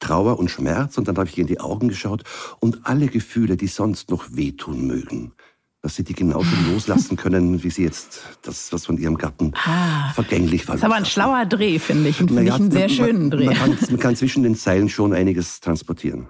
Trauer 0.00 0.38
und 0.38 0.50
Schmerz, 0.50 0.98
und 0.98 1.08
dann 1.08 1.16
habe 1.16 1.28
ich 1.28 1.38
ihr 1.38 1.42
in 1.42 1.48
die 1.48 1.60
Augen 1.60 1.88
geschaut, 1.88 2.24
und 2.60 2.86
alle 2.86 3.06
Gefühle, 3.06 3.56
die 3.56 3.68
sonst 3.68 4.10
noch 4.10 4.24
wehtun 4.32 4.86
mögen, 4.86 5.32
dass 5.80 5.96
sie 5.96 6.04
die 6.04 6.14
genauso 6.14 6.50
loslassen 6.70 7.16
können, 7.16 7.62
wie 7.62 7.70
sie 7.70 7.84
jetzt 7.84 8.22
das, 8.42 8.72
was 8.72 8.86
von 8.86 8.98
ihrem 8.98 9.16
Gatten 9.16 9.52
ah, 9.64 10.12
vergänglich 10.12 10.68
war. 10.68 10.74
Das 10.74 10.82
ist 10.82 10.84
aber 10.84 10.96
ein 10.96 11.06
schlauer 11.06 11.46
Dreh, 11.46 11.78
finde 11.78 12.10
ich. 12.10 12.16
Finde 12.16 12.34
naja, 12.34 12.54
ich 12.54 12.60
einen 12.60 12.70
sehr 12.70 12.88
man, 12.88 12.90
schönen 12.90 13.30
Dreh. 13.30 13.46
Man 13.46 13.54
kann, 13.54 13.78
man 13.90 13.98
kann 13.98 14.16
zwischen 14.16 14.42
den 14.42 14.56
Zeilen 14.56 14.88
schon 14.88 15.12
einiges 15.12 15.60
transportieren. 15.60 16.26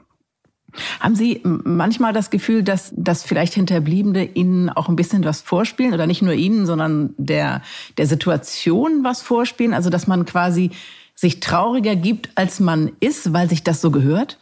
Haben 1.00 1.16
Sie 1.16 1.40
manchmal 1.44 2.12
das 2.12 2.30
Gefühl, 2.30 2.62
dass, 2.62 2.92
dass 2.96 3.22
vielleicht 3.22 3.54
Hinterbliebene 3.54 4.24
Ihnen 4.34 4.70
auch 4.70 4.88
ein 4.88 4.96
bisschen 4.96 5.24
was 5.24 5.40
vorspielen 5.40 5.94
oder 5.94 6.06
nicht 6.06 6.22
nur 6.22 6.34
Ihnen, 6.34 6.66
sondern 6.66 7.14
der, 7.16 7.62
der 7.98 8.06
Situation 8.06 9.04
was 9.04 9.22
vorspielen? 9.22 9.74
Also, 9.74 9.90
dass 9.90 10.06
man 10.06 10.24
quasi 10.24 10.70
sich 11.14 11.40
trauriger 11.40 11.96
gibt, 11.96 12.30
als 12.34 12.60
man 12.60 12.92
ist, 13.00 13.32
weil 13.32 13.48
sich 13.48 13.62
das 13.62 13.80
so 13.80 13.90
gehört? 13.90 14.38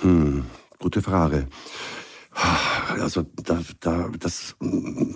Hm, 0.00 0.44
gute 0.78 1.02
Frage. 1.02 1.48
Also 3.00 3.24
da, 3.42 3.60
da, 3.80 4.10
das 4.18 4.56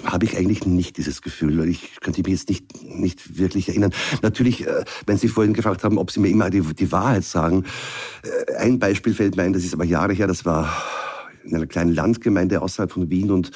habe 0.04 0.24
ich 0.24 0.36
eigentlich 0.36 0.66
nicht, 0.66 0.96
dieses 0.96 1.22
Gefühl. 1.22 1.68
Ich 1.68 2.00
könnte 2.00 2.22
mich 2.22 2.32
jetzt 2.32 2.48
nicht, 2.48 2.82
nicht 2.82 3.38
wirklich 3.38 3.68
erinnern. 3.68 3.92
Natürlich, 4.22 4.66
äh, 4.66 4.84
wenn 5.06 5.18
Sie 5.18 5.28
vorhin 5.28 5.52
gefragt 5.52 5.84
haben, 5.84 5.98
ob 5.98 6.10
Sie 6.10 6.20
mir 6.20 6.28
immer 6.28 6.50
die, 6.50 6.60
die 6.60 6.92
Wahrheit 6.92 7.24
sagen. 7.24 7.64
Äh, 8.22 8.56
ein 8.56 8.78
Beispiel 8.78 9.14
fällt 9.14 9.36
mir 9.36 9.42
ein, 9.42 9.52
das 9.52 9.64
ist 9.64 9.74
aber 9.74 9.84
Jahre 9.84 10.12
her, 10.12 10.26
das 10.26 10.44
war 10.44 10.70
in 11.44 11.54
einer 11.54 11.66
kleinen 11.66 11.94
Landgemeinde 11.94 12.62
außerhalb 12.62 12.90
von 12.90 13.10
Wien 13.10 13.30
und 13.30 13.50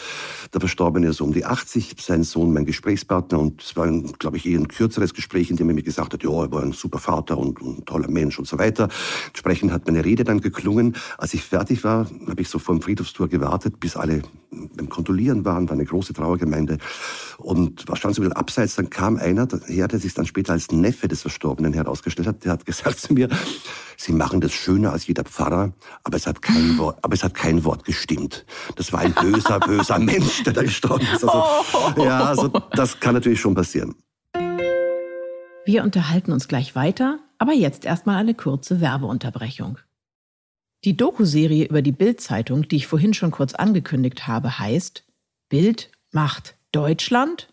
der 0.52 0.60
Verstorbene 0.60 1.08
ist 1.08 1.16
so 1.16 1.24
um 1.24 1.32
die 1.32 1.44
80, 1.44 1.94
sein 1.98 2.22
Sohn 2.22 2.52
mein 2.52 2.64
Gesprächspartner 2.64 3.38
und 3.38 3.62
es 3.62 3.76
war, 3.76 3.88
glaube 4.18 4.36
ich, 4.36 4.46
eher 4.46 4.58
ein 4.58 4.68
kürzeres 4.68 5.14
Gespräch, 5.14 5.50
in 5.50 5.56
dem 5.56 5.68
er 5.68 5.74
mir 5.74 5.82
gesagt 5.82 6.12
hat, 6.12 6.22
ja, 6.22 6.30
er 6.30 6.50
war 6.50 6.62
ein 6.62 6.72
super 6.72 6.98
Vater 6.98 7.38
und, 7.38 7.60
ein 7.60 7.84
toller 7.84 8.10
Mensch 8.10 8.38
und 8.38 8.46
so 8.46 8.58
weiter. 8.58 8.88
Entsprechend 9.28 9.72
hat 9.72 9.86
meine 9.86 10.04
Rede 10.04 10.24
dann 10.24 10.40
geklungen. 10.40 10.96
Als 11.18 11.34
ich 11.34 11.42
fertig 11.42 11.84
war, 11.84 12.06
habe 12.28 12.40
ich 12.40 12.48
so 12.48 12.58
vor 12.58 12.74
dem 12.74 12.82
Friedhofstor 12.82 13.28
gewartet, 13.28 13.80
bis 13.80 13.96
alle 13.96 14.22
beim 14.50 14.88
Kondolieren 14.88 15.44
waren, 15.44 15.68
war 15.68 15.74
eine 15.74 15.84
große 15.84 16.12
Trauergemeinde 16.12 16.78
und 17.38 17.88
war 17.88 17.96
stand 17.96 18.14
so 18.14 18.22
wieder 18.22 18.36
abseits, 18.36 18.76
dann 18.76 18.90
kam 18.90 19.16
einer 19.16 19.46
her, 19.66 19.88
der 19.88 19.98
sich 19.98 20.14
dann 20.14 20.26
später 20.26 20.52
als 20.52 20.70
Neffe 20.70 21.08
des 21.08 21.22
Verstorbenen 21.22 21.72
herausgestellt 21.72 22.28
hat, 22.28 22.44
der 22.44 22.52
hat 22.52 22.66
gesagt 22.66 22.98
zu 22.98 23.12
mir, 23.12 23.28
Sie 23.98 24.12
machen 24.12 24.40
das 24.40 24.52
schöner 24.52 24.92
als 24.92 25.06
jeder 25.06 25.24
Pfarrer, 25.24 25.72
aber 26.04 26.16
es 26.16 26.26
hat 26.26 26.42
kein 26.42 26.76
Wort, 26.78 26.98
aber 27.02 27.14
es 27.14 27.24
hat 27.24 27.34
kein 27.34 27.64
Wort 27.64 27.75
gestimmt. 27.84 28.44
Das 28.76 28.92
war 28.92 29.00
ein 29.00 29.14
böser, 29.14 29.60
böser 29.66 29.98
Mensch, 29.98 30.42
der 30.44 30.52
da 30.52 30.62
gestorben 30.62 31.06
ist. 31.12 31.24
Also, 31.24 31.44
oh. 31.96 32.04
ja, 32.04 32.24
also 32.24 32.48
das 32.72 33.00
kann 33.00 33.14
natürlich 33.14 33.40
schon 33.40 33.54
passieren. 33.54 33.94
Wir 35.64 35.82
unterhalten 35.82 36.32
uns 36.32 36.46
gleich 36.46 36.74
weiter, 36.76 37.18
aber 37.38 37.52
jetzt 37.52 37.84
erstmal 37.84 38.16
eine 38.16 38.34
kurze 38.34 38.80
Werbeunterbrechung. 38.80 39.78
Die 40.84 40.96
Doku-Serie 40.96 41.66
über 41.66 41.82
die 41.82 41.92
Bild-Zeitung, 41.92 42.68
die 42.68 42.76
ich 42.76 42.86
vorhin 42.86 43.14
schon 43.14 43.32
kurz 43.32 43.54
angekündigt 43.54 44.28
habe, 44.28 44.58
heißt 44.58 45.04
Bild 45.48 45.90
macht 46.12 46.56
Deutschland? 46.70 47.52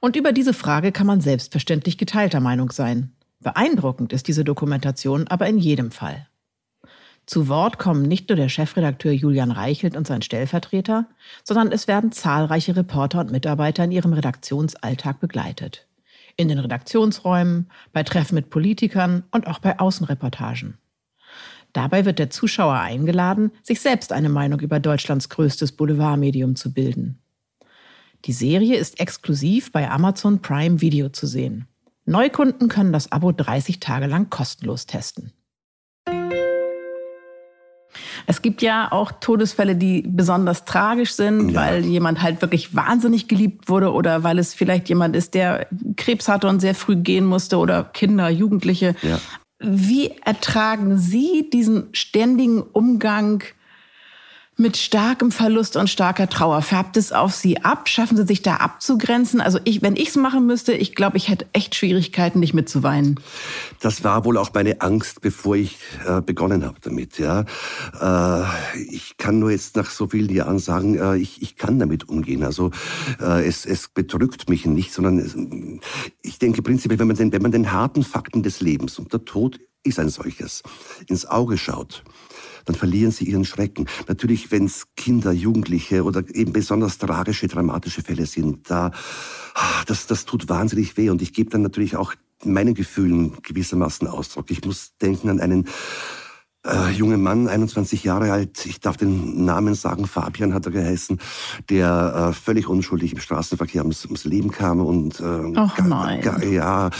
Und 0.00 0.14
über 0.14 0.32
diese 0.32 0.54
Frage 0.54 0.92
kann 0.92 1.06
man 1.06 1.20
selbstverständlich 1.20 1.98
geteilter 1.98 2.40
Meinung 2.40 2.70
sein. 2.70 3.12
Beeindruckend 3.40 4.12
ist 4.12 4.28
diese 4.28 4.44
Dokumentation 4.44 5.26
aber 5.28 5.48
in 5.48 5.58
jedem 5.58 5.90
Fall. 5.90 6.28
Zu 7.28 7.46
Wort 7.48 7.78
kommen 7.78 8.04
nicht 8.04 8.30
nur 8.30 8.36
der 8.36 8.48
Chefredakteur 8.48 9.12
Julian 9.12 9.50
Reichelt 9.50 9.94
und 9.94 10.06
sein 10.06 10.22
Stellvertreter, 10.22 11.04
sondern 11.44 11.72
es 11.72 11.86
werden 11.86 12.10
zahlreiche 12.10 12.74
Reporter 12.74 13.20
und 13.20 13.30
Mitarbeiter 13.30 13.84
in 13.84 13.92
ihrem 13.92 14.14
Redaktionsalltag 14.14 15.20
begleitet. 15.20 15.86
In 16.38 16.48
den 16.48 16.58
Redaktionsräumen, 16.58 17.68
bei 17.92 18.02
Treffen 18.02 18.34
mit 18.34 18.48
Politikern 18.48 19.24
und 19.30 19.46
auch 19.46 19.58
bei 19.58 19.78
Außenreportagen. 19.78 20.78
Dabei 21.74 22.06
wird 22.06 22.18
der 22.18 22.30
Zuschauer 22.30 22.78
eingeladen, 22.78 23.52
sich 23.62 23.82
selbst 23.82 24.10
eine 24.10 24.30
Meinung 24.30 24.60
über 24.60 24.80
Deutschlands 24.80 25.28
größtes 25.28 25.72
Boulevardmedium 25.72 26.56
zu 26.56 26.72
bilden. 26.72 27.18
Die 28.24 28.32
Serie 28.32 28.78
ist 28.78 29.00
exklusiv 29.00 29.70
bei 29.70 29.90
Amazon 29.90 30.40
Prime 30.40 30.80
Video 30.80 31.10
zu 31.10 31.26
sehen. 31.26 31.68
Neukunden 32.06 32.68
können 32.68 32.94
das 32.94 33.12
Abo 33.12 33.32
30 33.32 33.80
Tage 33.80 34.06
lang 34.06 34.30
kostenlos 34.30 34.86
testen. 34.86 35.34
Es 38.26 38.42
gibt 38.42 38.62
ja 38.62 38.92
auch 38.92 39.12
Todesfälle, 39.12 39.76
die 39.76 40.02
besonders 40.06 40.64
tragisch 40.64 41.12
sind, 41.12 41.50
ja. 41.50 41.60
weil 41.60 41.84
jemand 41.84 42.22
halt 42.22 42.42
wirklich 42.42 42.74
wahnsinnig 42.74 43.28
geliebt 43.28 43.68
wurde 43.68 43.92
oder 43.92 44.22
weil 44.22 44.38
es 44.38 44.54
vielleicht 44.54 44.88
jemand 44.88 45.16
ist, 45.16 45.34
der 45.34 45.66
Krebs 45.96 46.28
hatte 46.28 46.48
und 46.48 46.60
sehr 46.60 46.74
früh 46.74 46.96
gehen 46.96 47.24
musste 47.24 47.58
oder 47.58 47.84
Kinder, 47.84 48.28
Jugendliche. 48.28 48.94
Ja. 49.02 49.18
Wie 49.60 50.12
ertragen 50.24 50.98
Sie 50.98 51.50
diesen 51.52 51.88
ständigen 51.92 52.62
Umgang 52.62 53.42
mit 54.58 54.76
starkem 54.76 55.30
Verlust 55.30 55.76
und 55.76 55.88
starker 55.88 56.28
Trauer. 56.28 56.62
Färbt 56.62 56.96
es 56.96 57.12
auf 57.12 57.32
Sie 57.32 57.58
ab? 57.62 57.88
Schaffen 57.88 58.16
Sie 58.16 58.26
sich 58.26 58.42
da 58.42 58.56
abzugrenzen? 58.56 59.40
Also 59.40 59.60
ich, 59.62 59.82
wenn 59.82 59.94
ich 59.94 60.08
es 60.08 60.16
machen 60.16 60.46
müsste, 60.46 60.72
ich 60.72 60.96
glaube, 60.96 61.16
ich 61.16 61.28
hätte 61.28 61.46
echt 61.52 61.76
Schwierigkeiten, 61.76 62.40
nicht 62.40 62.54
mitzuweinen. 62.54 63.20
Das 63.80 64.02
war 64.02 64.24
wohl 64.24 64.36
auch 64.36 64.52
meine 64.52 64.80
Angst, 64.80 65.20
bevor 65.20 65.54
ich 65.54 65.78
äh, 66.06 66.20
begonnen 66.20 66.64
habe 66.64 66.78
damit. 66.80 67.18
Ja, 67.18 67.44
äh, 68.00 68.44
ich 68.90 69.16
kann 69.16 69.38
nur 69.38 69.52
jetzt 69.52 69.76
nach 69.76 69.90
so 69.90 70.08
vielen 70.08 70.34
Jahren 70.34 70.58
sagen, 70.58 70.98
äh, 70.98 71.16
ich, 71.16 71.40
ich 71.40 71.56
kann 71.56 71.78
damit 71.78 72.08
umgehen. 72.08 72.42
Also 72.42 72.72
äh, 73.20 73.46
es, 73.46 73.64
es 73.64 73.86
bedrückt 73.86 74.50
mich 74.50 74.66
nicht, 74.66 74.92
sondern 74.92 75.20
es, 75.20 75.36
ich 76.22 76.40
denke 76.40 76.62
prinzipiell, 76.62 76.98
wenn 76.98 77.06
man 77.06 77.16
den, 77.16 77.32
wenn 77.32 77.42
man 77.42 77.52
den 77.52 77.70
harten 77.70 78.02
Fakten 78.02 78.42
des 78.42 78.60
Lebens 78.60 78.98
und 78.98 79.12
der 79.12 79.24
Tod 79.24 79.60
ist 79.84 80.00
ein 80.00 80.08
solches 80.08 80.64
ins 81.06 81.26
Auge 81.26 81.56
schaut 81.56 82.02
dann 82.68 82.76
verlieren 82.76 83.10
sie 83.10 83.24
ihren 83.24 83.44
Schrecken. 83.44 83.86
Natürlich, 84.06 84.50
wenn 84.50 84.66
es 84.66 84.86
Kinder, 84.96 85.32
Jugendliche 85.32 86.04
oder 86.04 86.22
eben 86.34 86.52
besonders 86.52 86.98
tragische, 86.98 87.48
dramatische 87.48 88.02
Fälle 88.02 88.26
sind, 88.26 88.70
da, 88.70 88.92
ah, 89.54 89.84
das, 89.86 90.06
das 90.06 90.26
tut 90.26 90.48
wahnsinnig 90.48 90.96
weh. 90.96 91.10
Und 91.10 91.22
ich 91.22 91.32
gebe 91.32 91.50
dann 91.50 91.62
natürlich 91.62 91.96
auch 91.96 92.14
meinen 92.44 92.74
Gefühlen 92.74 93.32
gewissermaßen 93.42 94.06
Ausdruck. 94.06 94.50
Ich 94.50 94.64
muss 94.64 94.96
denken 94.98 95.30
an 95.30 95.40
einen 95.40 95.66
äh, 96.68 96.90
junge 96.90 97.16
Mann, 97.16 97.48
21 97.48 98.04
Jahre 98.04 98.32
alt, 98.32 98.66
ich 98.66 98.80
darf 98.80 98.96
den 98.96 99.44
Namen 99.44 99.74
sagen, 99.74 100.06
Fabian 100.06 100.54
hat 100.54 100.66
er 100.66 100.72
geheißen, 100.72 101.18
der 101.70 102.30
äh, 102.30 102.32
völlig 102.32 102.68
unschuldig 102.68 103.12
im 103.12 103.20
Straßenverkehr 103.20 103.82
ums, 103.82 104.04
ums 104.04 104.24
Leben 104.24 104.50
kam 104.50 104.80
und 104.80 105.20
äh, 105.20 105.52
Ach, 105.56 105.78
nein. 105.78 106.22
Ja 106.52 106.90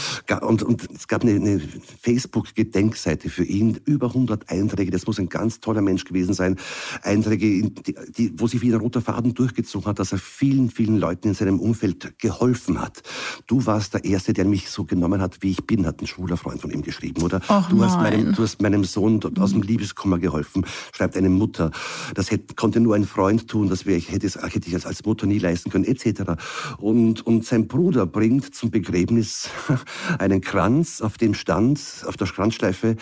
und, 0.42 0.62
und 0.62 0.88
es 0.94 1.08
gab 1.08 1.22
eine, 1.22 1.32
eine 1.32 1.60
Facebook-Gedenkseite 2.00 3.28
für 3.28 3.44
ihn, 3.44 3.78
über 3.84 4.08
100 4.08 4.50
Einträge, 4.50 4.90
das 4.90 5.06
muss 5.06 5.18
ein 5.18 5.28
ganz 5.28 5.60
toller 5.60 5.82
Mensch 5.82 6.04
gewesen 6.04 6.34
sein, 6.34 6.56
Einträge, 7.02 7.70
die, 7.70 7.94
die, 8.16 8.32
wo 8.36 8.46
sich 8.46 8.60
wie 8.62 8.72
ein 8.72 8.80
roter 8.80 9.00
Faden 9.00 9.34
durchgezogen 9.34 9.86
hat, 9.86 9.98
dass 9.98 10.12
er 10.12 10.18
vielen, 10.18 10.70
vielen 10.70 10.96
Leuten 10.96 11.28
in 11.28 11.34
seinem 11.34 11.60
Umfeld 11.60 12.18
geholfen 12.18 12.80
hat. 12.80 13.02
Du 13.46 13.66
warst 13.66 13.94
der 13.94 14.04
Erste, 14.04 14.32
der 14.32 14.44
mich 14.44 14.70
so 14.70 14.84
genommen 14.84 15.20
hat, 15.20 15.42
wie 15.42 15.50
ich 15.50 15.66
bin, 15.66 15.86
hat 15.86 16.00
ein 16.00 16.06
schwuler 16.06 16.36
Freund 16.36 16.60
von 16.60 16.70
ihm 16.70 16.82
geschrieben, 16.82 17.22
oder? 17.22 17.40
Ach, 17.48 17.68
du, 17.68 17.82
hast 17.84 17.96
meinem, 17.96 18.34
du 18.34 18.42
hast 18.42 18.62
meinem 18.62 18.84
Sohn 18.84 19.20
aus 19.38 19.52
diesem 19.60 19.62
Liebeskummer 19.62 20.18
geholfen, 20.18 20.64
schreibt 20.92 21.16
eine 21.16 21.30
Mutter. 21.30 21.70
Das 22.14 22.30
hätte, 22.30 22.54
konnte 22.54 22.80
nur 22.80 22.94
ein 22.94 23.04
Freund 23.04 23.48
tun, 23.48 23.68
das 23.68 23.86
wäre 23.86 24.00
hätte, 24.00 24.28
hätte 24.28 24.68
ich 24.68 24.74
als, 24.74 24.86
als 24.86 25.04
Mutter 25.04 25.26
nie 25.26 25.38
leisten 25.38 25.70
können, 25.70 25.84
etc. 25.84 26.32
Und, 26.78 27.26
und 27.26 27.44
sein 27.44 27.68
Bruder 27.68 28.06
bringt 28.06 28.54
zum 28.54 28.70
Begräbnis 28.70 29.50
einen 30.18 30.40
Kranz, 30.40 31.00
auf 31.00 31.18
dem 31.18 31.34
stand, 31.34 31.80
auf 32.06 32.16
der 32.16 32.26
Kranzschleife, 32.26 32.96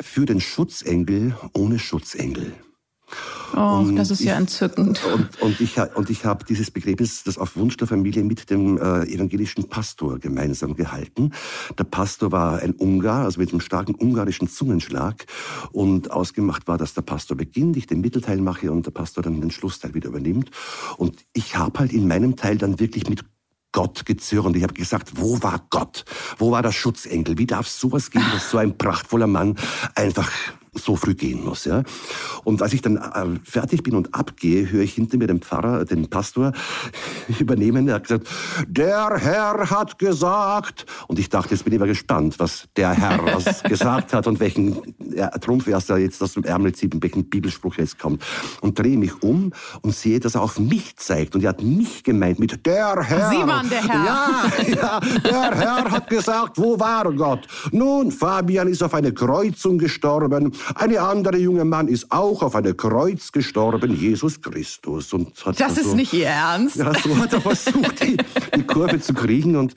für 0.00 0.26
den 0.26 0.40
Schutzengel 0.40 1.36
ohne 1.54 1.78
Schutzengel. 1.78 2.52
Oh, 3.54 3.84
das 3.94 4.10
ist 4.10 4.20
ich, 4.20 4.26
ja 4.26 4.36
entzückend. 4.36 5.04
Und, 5.04 5.42
und 5.42 5.60
ich, 5.60 5.76
und 5.94 6.10
ich 6.10 6.24
habe 6.24 6.44
dieses 6.44 6.70
Begräbnis, 6.70 7.22
das 7.24 7.38
auf 7.38 7.56
Wunsch 7.56 7.76
der 7.76 7.86
Familie 7.86 8.24
mit 8.24 8.50
dem 8.50 8.78
äh, 8.78 9.04
evangelischen 9.04 9.68
Pastor 9.68 10.18
gemeinsam 10.18 10.74
gehalten. 10.74 11.32
Der 11.78 11.84
Pastor 11.84 12.32
war 12.32 12.60
ein 12.60 12.72
Ungar, 12.72 13.24
also 13.24 13.40
mit 13.40 13.50
einem 13.50 13.60
starken 13.60 13.94
ungarischen 13.94 14.48
Zungenschlag. 14.48 15.26
Und 15.72 16.10
ausgemacht 16.10 16.66
war, 16.66 16.78
dass 16.78 16.94
der 16.94 17.02
Pastor 17.02 17.36
beginnt, 17.36 17.76
ich 17.76 17.86
den 17.86 18.00
Mittelteil 18.00 18.40
mache 18.40 18.72
und 18.72 18.86
der 18.86 18.90
Pastor 18.92 19.22
dann 19.22 19.40
den 19.40 19.50
Schlussteil 19.50 19.94
wieder 19.94 20.08
übernimmt. 20.08 20.50
Und 20.96 21.16
ich 21.32 21.56
habe 21.56 21.78
halt 21.78 21.92
in 21.92 22.08
meinem 22.08 22.36
Teil 22.36 22.56
dann 22.56 22.80
wirklich 22.80 23.08
mit 23.08 23.24
Gott 23.72 24.04
gezürnt. 24.04 24.56
Ich 24.56 24.62
habe 24.62 24.74
gesagt, 24.74 25.12
wo 25.16 25.42
war 25.42 25.66
Gott? 25.70 26.04
Wo 26.38 26.50
war 26.50 26.62
der 26.62 26.72
Schutzengel? 26.72 27.38
Wie 27.38 27.46
darf 27.46 27.66
sowas 27.66 28.10
gehen, 28.10 28.24
dass 28.32 28.50
so 28.50 28.58
ein 28.58 28.76
prachtvoller 28.76 29.26
Mann 29.26 29.56
einfach 29.94 30.30
so 30.74 30.96
früh 30.96 31.14
gehen 31.14 31.44
muss. 31.44 31.66
Ja? 31.66 31.82
Und 32.44 32.62
als 32.62 32.72
ich 32.72 32.80
dann 32.80 32.96
äh, 32.96 33.38
fertig 33.44 33.82
bin 33.82 33.94
und 33.94 34.14
abgehe, 34.14 34.70
höre 34.70 34.82
ich 34.82 34.94
hinter 34.94 35.18
mir 35.18 35.26
den 35.26 35.40
Pfarrer, 35.40 35.84
den 35.84 36.08
Pastor 36.08 36.52
übernehmen. 37.38 37.88
Er 37.88 37.96
hat 37.96 38.04
gesagt, 38.04 38.28
der 38.66 39.16
Herr 39.18 39.70
hat 39.70 39.98
gesagt. 39.98 40.86
Und 41.08 41.18
ich 41.18 41.28
dachte, 41.28 41.54
jetzt 41.54 41.64
bin 41.64 41.74
ich 41.74 41.78
mal 41.78 41.86
gespannt, 41.86 42.38
was 42.38 42.68
der 42.76 42.92
Herr 42.92 43.22
was 43.34 43.62
gesagt 43.62 44.14
hat 44.14 44.26
und 44.26 44.40
welchen 44.40 44.94
ja, 45.14 45.28
Trumpf 45.28 45.66
er 45.66 45.98
jetzt 45.98 46.22
aus 46.22 46.34
dem 46.34 46.44
Ärmel 46.44 46.74
zieht 46.74 46.94
und 46.94 47.02
welchen 47.02 47.28
Bibelspruch 47.28 47.76
jetzt 47.76 47.98
kommt. 47.98 48.24
Und 48.62 48.78
drehe 48.78 48.96
mich 48.96 49.22
um 49.22 49.52
und 49.82 49.94
sehe, 49.94 50.20
dass 50.20 50.36
er 50.36 50.42
auf 50.42 50.58
mich 50.58 50.96
zeigt. 50.96 51.34
Und 51.34 51.44
er 51.44 51.50
hat 51.50 51.62
mich 51.62 52.02
gemeint 52.02 52.38
mit 52.38 52.64
der 52.64 52.96
Herr. 53.02 53.30
Sie 53.30 53.46
waren 53.46 53.68
der 53.68 53.88
Herr. 53.88 54.04
Ja, 54.04 54.50
ja, 54.68 55.00
der 55.22 55.54
Herr 55.54 55.90
hat 55.90 56.08
gesagt, 56.08 56.56
wo 56.56 56.80
war 56.80 57.12
Gott? 57.12 57.46
Nun, 57.72 58.10
Fabian 58.10 58.68
ist 58.68 58.82
auf 58.82 58.94
eine 58.94 59.12
Kreuzung 59.12 59.76
gestorben 59.76 60.52
eine 60.74 61.00
andere 61.00 61.38
junge 61.38 61.64
Mann 61.64 61.88
ist 61.88 62.10
auch 62.10 62.42
auf 62.42 62.54
einem 62.54 62.76
Kreuz 62.76 63.32
gestorben, 63.32 63.94
Jesus 63.94 64.40
Christus. 64.40 65.12
Und 65.12 65.44
hat 65.44 65.60
das 65.60 65.78
ist 65.78 65.90
so, 65.90 65.94
nicht 65.94 66.12
Ihr 66.12 66.26
Ernst? 66.26 66.76
Ja, 66.76 66.92
so 66.94 67.16
hat 67.16 67.32
er 67.32 67.40
versucht, 67.42 68.02
die, 68.02 68.16
die 68.54 68.62
Kurve 68.62 69.00
zu 69.00 69.14
kriegen. 69.14 69.56
Und 69.56 69.74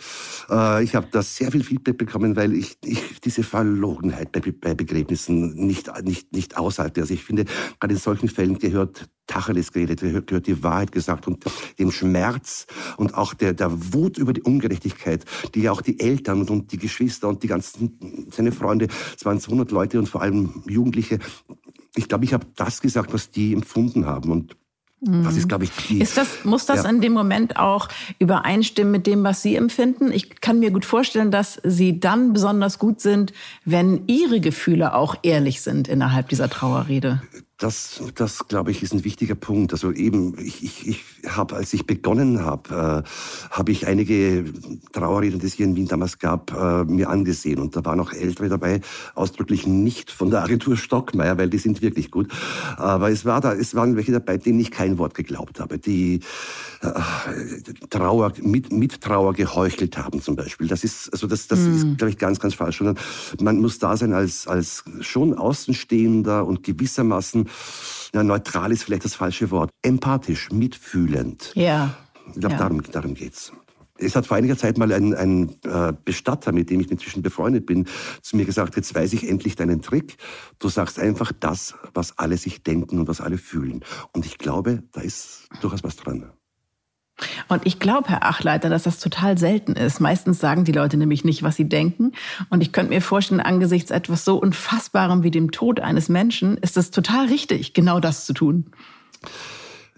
äh, 0.50 0.84
ich 0.84 0.96
habe 0.96 1.08
da 1.12 1.22
sehr 1.22 1.52
viel 1.52 1.64
Feedback 1.64 1.98
bekommen, 1.98 2.36
weil 2.36 2.54
ich, 2.54 2.78
ich 2.84 3.20
diese 3.24 3.44
Verlogenheit 3.44 4.32
bei, 4.32 4.42
bei 4.42 4.74
Begräbnissen 4.74 5.56
nicht, 5.56 5.92
nicht, 6.04 6.34
nicht 6.34 6.58
aushalte. 6.58 7.02
Also 7.02 7.14
ich 7.14 7.24
finde, 7.24 7.46
gerade 7.80 7.94
in 7.94 8.00
solchen 8.00 8.30
Fällen 8.30 8.60
gehört 8.60 9.08
Tacheles 9.28 9.72
geredet, 9.72 10.02
gehört 10.28 10.48
die 10.48 10.64
Wahrheit 10.64 10.92
gesagt 10.92 11.28
und 11.28 11.44
dem 11.80 11.92
Schmerz 11.92 12.68
und 12.98 13.16
auch 13.16 13.34
der, 13.34 13.54
der 13.54 13.94
Wut 13.94 14.18
über 14.18 14.34
die 14.34 14.42
Ungerechtigkeit, 14.42 15.26
die 15.54 15.62
ja 15.62 15.72
auch 15.72 15.82
die 15.82 16.00
Eltern 16.00 16.48
und 16.48 16.72
die 16.72 16.78
Geschwister 16.78 17.28
und 17.28 17.44
die 17.44 17.48
ganzen, 17.48 18.28
seine 18.32 18.52
Freunde, 18.52 18.88
es 19.18 19.26
waren 19.26 19.40
200 19.40 19.72
Leute 19.72 20.00
und 20.00 20.08
vor 20.08 20.22
allem 20.22 20.64
Jugendliche, 20.68 21.20
ich 21.96 22.08
glaube, 22.08 22.26
ich 22.26 22.34
habe 22.34 22.46
das 22.56 22.82
gesagt, 22.82 23.14
was 23.14 23.32
die 23.32 23.54
empfunden 23.54 24.06
haben 24.06 24.32
und 24.32 24.56
das 25.02 25.38
ist, 25.38 25.48
glaube 25.48 25.66
ich, 25.66 25.72
die, 25.88 26.00
ist 26.02 26.18
das, 26.18 26.46
muss 26.46 26.66
das 26.66 26.84
ja. 26.84 26.90
in 26.90 27.00
dem 27.00 27.14
Moment 27.14 27.58
auch 27.58 27.90
übereinstimmen 28.18 28.92
mit 28.92 29.06
dem, 29.06 29.24
was 29.24 29.44
Sie 29.44 29.56
empfinden? 29.56 30.12
Ich 30.12 30.42
kann 30.42 30.60
mir 30.60 30.72
gut 30.72 30.84
vorstellen, 30.84 31.30
dass 31.30 31.62
Sie 31.64 32.00
dann 32.00 32.34
besonders 32.34 32.80
gut 32.80 33.02
sind, 33.02 33.32
wenn 33.66 34.08
Ihre 34.08 34.40
Gefühle 34.40 34.96
auch 34.96 35.16
ehrlich 35.22 35.62
sind 35.62 35.88
innerhalb 35.88 36.30
dieser 36.30 36.50
Trauerrede. 36.50 37.22
Das, 37.58 38.02
das 38.16 38.50
glaube 38.50 38.72
ich, 38.72 38.84
ist 38.84 38.94
ein 38.94 39.06
wichtiger 39.06 39.36
Punkt. 39.36 39.72
Also 39.72 39.94
eben, 39.94 40.38
ich, 40.40 40.62
ich, 40.62 40.88
ich 40.90 41.04
habe, 41.26 41.56
als 41.56 41.74
ich 41.74 41.88
begonnen 41.88 42.44
habe, 42.44 43.04
äh, 43.06 43.50
habe 43.50 43.72
ich 43.72 43.88
einige 43.88 44.44
Trauerreden, 44.92 45.40
die 45.40 45.46
es 45.46 45.54
hier 45.54 45.66
in 45.66 45.78
Wien 45.78 45.88
damals 45.88 46.20
gab, 46.20 46.52
äh, 46.52 46.84
mir 46.84 47.10
angesehen. 47.10 47.60
Und 47.60 47.78
da 47.78 47.86
waren 47.86 48.02
auch 48.02 48.12
Ältere 48.12 48.50
dabei, 48.50 48.82
ausdrücklich 49.14 49.66
nicht 49.66 50.12
von 50.12 50.32
der 50.32 50.44
Agentur 50.44 50.76
Stockmeier, 50.76 51.38
weil 51.38 51.50
die 51.50 51.58
sind 51.58 51.82
wirklich 51.82 52.12
gut. 52.12 52.28
Aber 52.76 53.10
es, 53.10 53.24
war 53.24 53.40
da, 53.40 53.54
es 53.54 53.74
waren 53.74 53.96
welche 53.96 54.12
dabei, 54.12 54.36
denen 54.36 54.60
ich 54.60 54.72
kein 54.72 54.98
Wort 54.98 55.14
geglaubt 55.14 55.62
habe, 55.62 55.80
die 55.80 56.20
äh, 56.82 56.92
Trauer, 57.90 58.34
mit, 58.42 58.74
mit 58.74 59.00
Trauer 59.00 59.34
geheuchelt 59.34 59.98
haben 59.98 60.22
zum 60.22 60.36
Beispiel. 60.36 60.68
Das 60.68 60.84
ist, 60.84 61.10
also 61.14 61.26
das, 61.26 61.48
das 61.48 61.60
mm. 61.60 61.74
ist, 61.74 61.98
glaube 62.00 62.10
ich, 62.10 62.18
ganz, 62.18 62.42
ganz 62.42 62.54
falsch. 62.54 62.80
Sondern 62.80 62.98
man 63.40 63.60
muss 63.60 63.80
da 63.80 63.96
sein 63.96 64.12
als, 64.12 64.46
als 64.46 64.84
schon 65.00 65.34
Außenstehender 65.34 66.46
und 66.46 66.62
gewissermaßen 66.62 67.45
ja, 68.14 68.24
neutral 68.24 68.72
ist 68.72 68.84
vielleicht 68.84 69.06
das 69.06 69.16
falsche 69.16 69.52
Wort, 69.52 69.72
empathisch, 69.82 70.52
mitfühlend. 70.52 71.52
Ja. 71.56 71.96
Ich 72.28 72.40
glaube, 72.40 72.54
ja. 72.54 72.60
darum, 72.60 72.82
darum 72.92 73.14
geht's. 73.14 73.52
Es 73.98 74.16
hat 74.16 74.28
vor 74.28 74.36
einiger 74.36 74.58
Zeit 74.58 74.78
mal 74.78 74.92
ein, 74.92 75.14
ein 75.14 75.56
äh, 75.64 75.94
Bestatter, 76.04 76.52
mit 76.52 76.70
dem 76.70 76.82
ich 76.82 76.92
inzwischen 76.92 77.22
befreundet 77.22 77.66
bin, 77.66 77.88
zu 78.22 78.36
mir 78.36 78.46
gesagt, 78.46 78.76
jetzt 78.76 78.94
weiß 78.94 79.14
ich 79.14 79.30
endlich 79.30 79.56
deinen 79.56 79.82
Trick. 79.82 80.18
Du 80.60 80.68
sagst 80.68 81.00
einfach 81.00 81.32
das, 81.40 81.76
was 81.94 82.18
alle 82.18 82.36
sich 82.38 82.62
denken 82.62 83.00
und 83.00 83.08
was 83.08 83.22
alle 83.22 83.38
fühlen. 83.38 83.86
Und 84.12 84.26
ich 84.26 84.38
glaube, 84.38 84.84
da 84.92 85.00
ist 85.00 85.48
durchaus 85.62 85.84
was 85.84 85.96
dran. 85.96 86.30
Und 87.48 87.66
ich 87.66 87.80
glaube, 87.80 88.10
Herr 88.10 88.26
Achleiter, 88.26 88.70
dass 88.70 88.84
das 88.84 89.00
total 89.00 89.38
selten 89.38 89.74
ist. 89.74 90.00
Meistens 90.02 90.40
sagen 90.40 90.66
die 90.66 90.72
Leute 90.72 90.98
nämlich 90.98 91.24
nicht, 91.24 91.44
was 91.44 91.56
sie 91.56 91.70
denken. 91.70 92.12
Und 92.50 92.62
ich 92.62 92.72
könnte 92.72 92.94
mir 92.94 93.02
vorstellen, 93.02 93.40
angesichts 93.40 93.92
etwas 93.92 94.26
so 94.26 94.38
Unfassbarem 94.38 95.24
wie 95.24 95.32
dem 95.32 95.52
Tod 95.52 95.80
eines 95.80 96.10
Menschen, 96.10 96.58
ist 96.58 96.78
es 96.78 96.92
total 96.92 97.28
richtig, 97.28 97.74
genau 97.74 98.00
das 98.00 98.26
zu 98.26 98.34
tun. 98.34 98.66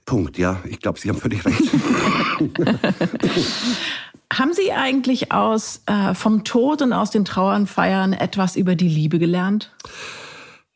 Punkt, 0.05 0.37
ja. 0.37 0.61
Ich 0.65 0.79
glaube, 0.79 0.99
Sie 0.99 1.09
haben 1.09 1.17
völlig 1.17 1.43
recht. 1.45 1.61
haben 4.33 4.53
Sie 4.53 4.71
eigentlich 4.71 5.31
aus 5.31 5.81
äh, 5.85 6.13
vom 6.13 6.43
Tod 6.43 6.81
und 6.81 6.93
aus 6.93 7.11
den 7.11 7.25
Trauernfeiern 7.25 8.13
etwas 8.13 8.55
über 8.55 8.75
die 8.75 8.87
Liebe 8.87 9.19
gelernt? 9.19 9.71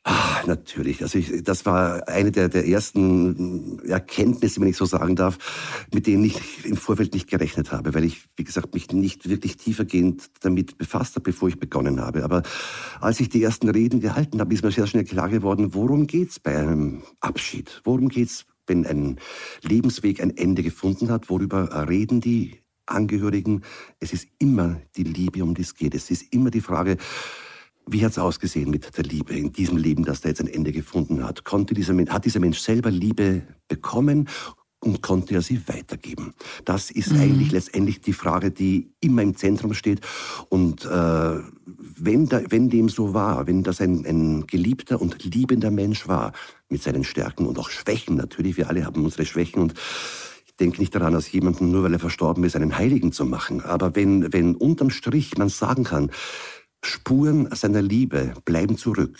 Ach, 0.03 0.47
natürlich. 0.47 1.03
Also 1.03 1.19
ich, 1.19 1.43
das 1.43 1.65
war 1.67 2.07
eine 2.07 2.31
der, 2.31 2.49
der 2.49 2.67
ersten 2.67 3.79
Erkenntnisse, 3.87 4.59
wenn 4.59 4.67
ich 4.67 4.77
so 4.77 4.85
sagen 4.85 5.15
darf, 5.15 5.37
mit 5.93 6.07
denen 6.07 6.23
ich 6.23 6.65
im 6.65 6.75
Vorfeld 6.75 7.13
nicht 7.13 7.29
gerechnet 7.29 7.71
habe, 7.71 7.93
weil 7.93 8.05
ich, 8.05 8.23
wie 8.35 8.43
gesagt, 8.43 8.73
mich 8.73 8.91
nicht 8.91 9.29
wirklich 9.29 9.57
tiefergehend 9.57 10.31
damit 10.41 10.79
befasst 10.79 11.15
habe, 11.15 11.25
bevor 11.25 11.49
ich 11.49 11.59
begonnen 11.59 12.01
habe. 12.01 12.23
Aber 12.23 12.41
als 12.99 13.19
ich 13.19 13.29
die 13.29 13.43
ersten 13.43 13.69
Reden 13.69 13.99
gehalten 13.99 14.39
habe, 14.39 14.51
ist 14.55 14.63
mir 14.63 14.71
sehr 14.71 14.87
schnell 14.87 15.03
klar 15.03 15.29
geworden, 15.29 15.75
worum 15.75 16.07
geht's 16.07 16.39
bei 16.39 16.57
einem 16.57 17.03
Abschied? 17.19 17.81
Worum 17.83 18.09
geht's, 18.09 18.45
wenn 18.65 18.87
ein 18.87 19.19
Lebensweg 19.61 20.19
ein 20.19 20.35
Ende 20.35 20.63
gefunden 20.63 21.11
hat? 21.11 21.29
Worüber 21.29 21.87
reden 21.87 22.21
die 22.21 22.59
Angehörigen? 22.87 23.61
Es 23.99 24.13
ist 24.13 24.27
immer 24.39 24.81
die 24.95 25.03
Liebe, 25.03 25.43
um 25.43 25.53
die 25.53 25.61
es 25.61 25.75
geht. 25.75 25.93
Es 25.93 26.09
ist 26.09 26.33
immer 26.33 26.49
die 26.49 26.61
Frage, 26.61 26.97
wie 27.87 28.03
hat 28.03 28.11
es 28.11 28.19
ausgesehen 28.19 28.69
mit 28.69 28.97
der 28.97 29.03
Liebe 29.03 29.33
in 29.33 29.51
diesem 29.51 29.77
Leben, 29.77 30.05
das 30.05 30.21
da 30.21 30.29
jetzt 30.29 30.41
ein 30.41 30.47
Ende 30.47 30.71
gefunden 30.71 31.23
hat? 31.23 31.43
Konnte 31.43 31.73
dieser 31.73 31.95
hat 32.07 32.25
dieser 32.25 32.39
Mensch 32.39 32.59
selber 32.59 32.91
Liebe 32.91 33.43
bekommen 33.67 34.27
und 34.79 35.01
konnte 35.01 35.35
er 35.35 35.41
sie 35.41 35.67
weitergeben? 35.67 36.33
Das 36.65 36.91
ist 36.91 37.11
mhm. 37.11 37.21
eigentlich 37.21 37.51
letztendlich 37.51 38.01
die 38.01 38.13
Frage, 38.13 38.51
die 38.51 38.91
immer 38.99 39.21
im 39.21 39.35
Zentrum 39.35 39.73
steht. 39.73 40.01
Und 40.49 40.85
äh, 40.85 41.39
wenn, 41.65 42.27
da, 42.27 42.41
wenn 42.49 42.69
dem 42.69 42.89
so 42.89 43.13
war, 43.13 43.47
wenn 43.47 43.63
das 43.63 43.81
ein, 43.81 44.05
ein 44.05 44.47
geliebter 44.47 45.01
und 45.01 45.23
liebender 45.23 45.71
Mensch 45.71 46.07
war, 46.07 46.33
mit 46.69 46.81
seinen 46.81 47.03
Stärken 47.03 47.45
und 47.45 47.59
auch 47.59 47.69
Schwächen 47.69 48.15
natürlich, 48.15 48.57
wir 48.57 48.69
alle 48.69 48.85
haben 48.85 49.03
unsere 49.03 49.25
Schwächen 49.25 49.61
und 49.61 49.73
ich 50.45 50.55
denke 50.55 50.79
nicht 50.79 50.93
daran, 50.95 51.15
aus 51.15 51.31
jemandem, 51.31 51.71
nur 51.71 51.83
weil 51.83 51.93
er 51.93 51.99
verstorben 51.99 52.43
ist, 52.43 52.55
einen 52.55 52.77
Heiligen 52.77 53.11
zu 53.11 53.25
machen. 53.25 53.61
Aber 53.61 53.95
wenn, 53.95 54.31
wenn 54.31 54.55
unterm 54.55 54.89
Strich 54.89 55.37
man 55.37 55.49
sagen 55.49 55.83
kann, 55.83 56.11
Spuren 56.83 57.53
seiner 57.53 57.81
Liebe 57.81 58.33
bleiben 58.45 58.77
zurück, 58.77 59.17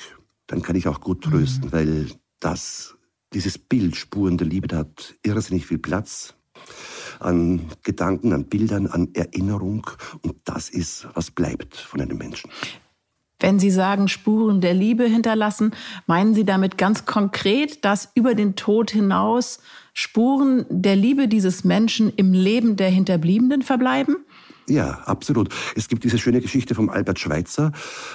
dann 0.48 0.62
kann 0.62 0.76
ich 0.76 0.88
auch 0.88 1.02
gut 1.02 1.24
trösten, 1.24 1.68
mhm. 1.68 1.72
weil 1.72 2.08
das, 2.40 2.96
dieses 3.34 3.58
Bild 3.58 3.96
Spuren 3.96 4.38
der 4.38 4.48
Liebe, 4.48 4.68
da 4.68 4.78
hat 4.80 5.16
irrsinnig 5.24 5.66
viel 5.66 5.80
Platz 5.80 6.36
an 7.20 7.70
Gedanken, 7.84 8.34
an 8.34 8.46
Bildern, 8.46 8.88
an 8.88 9.10
Erinnerung 9.14 9.88
und 10.22 10.36
das 10.46 10.70
ist, 10.70 11.08
was 11.14 11.32
bleibt 11.32 11.76
von 11.76 12.02
einem 12.02 12.18
Menschen. 12.18 12.50
Wenn 13.40 13.58
Sie 13.58 13.72
sagen 13.72 14.08
Spuren 14.08 14.62
der 14.62 14.76
Liebe 14.76 15.06
hinterlassen, 15.06 15.74
meinen 16.06 16.36
Sie 16.36 16.46
damit 16.46 16.78
ganz 16.78 17.06
konkret, 17.06 17.84
dass 17.84 18.10
über 18.14 18.36
den 18.36 18.56
Tod 18.56 18.92
hinaus 18.92 19.60
Spuren 19.94 20.66
der 20.70 20.96
Liebe 20.96 21.28
dieses 21.28 21.64
Menschen 21.64 22.14
im 22.16 22.34
Leben 22.34 22.76
der 22.76 22.90
Hinterbliebenen 22.90 23.64
verbleiben? 23.64 24.18
Ja, 24.68 25.00
absolut. 25.06 25.50
Es 25.76 25.88
gibt 25.88 26.04
diese 26.04 26.18
schöne 26.18 26.40
Geschichte 26.40 26.76
vom 26.76 26.90
Albert 26.90 27.20
Schweitzer, 27.20 27.72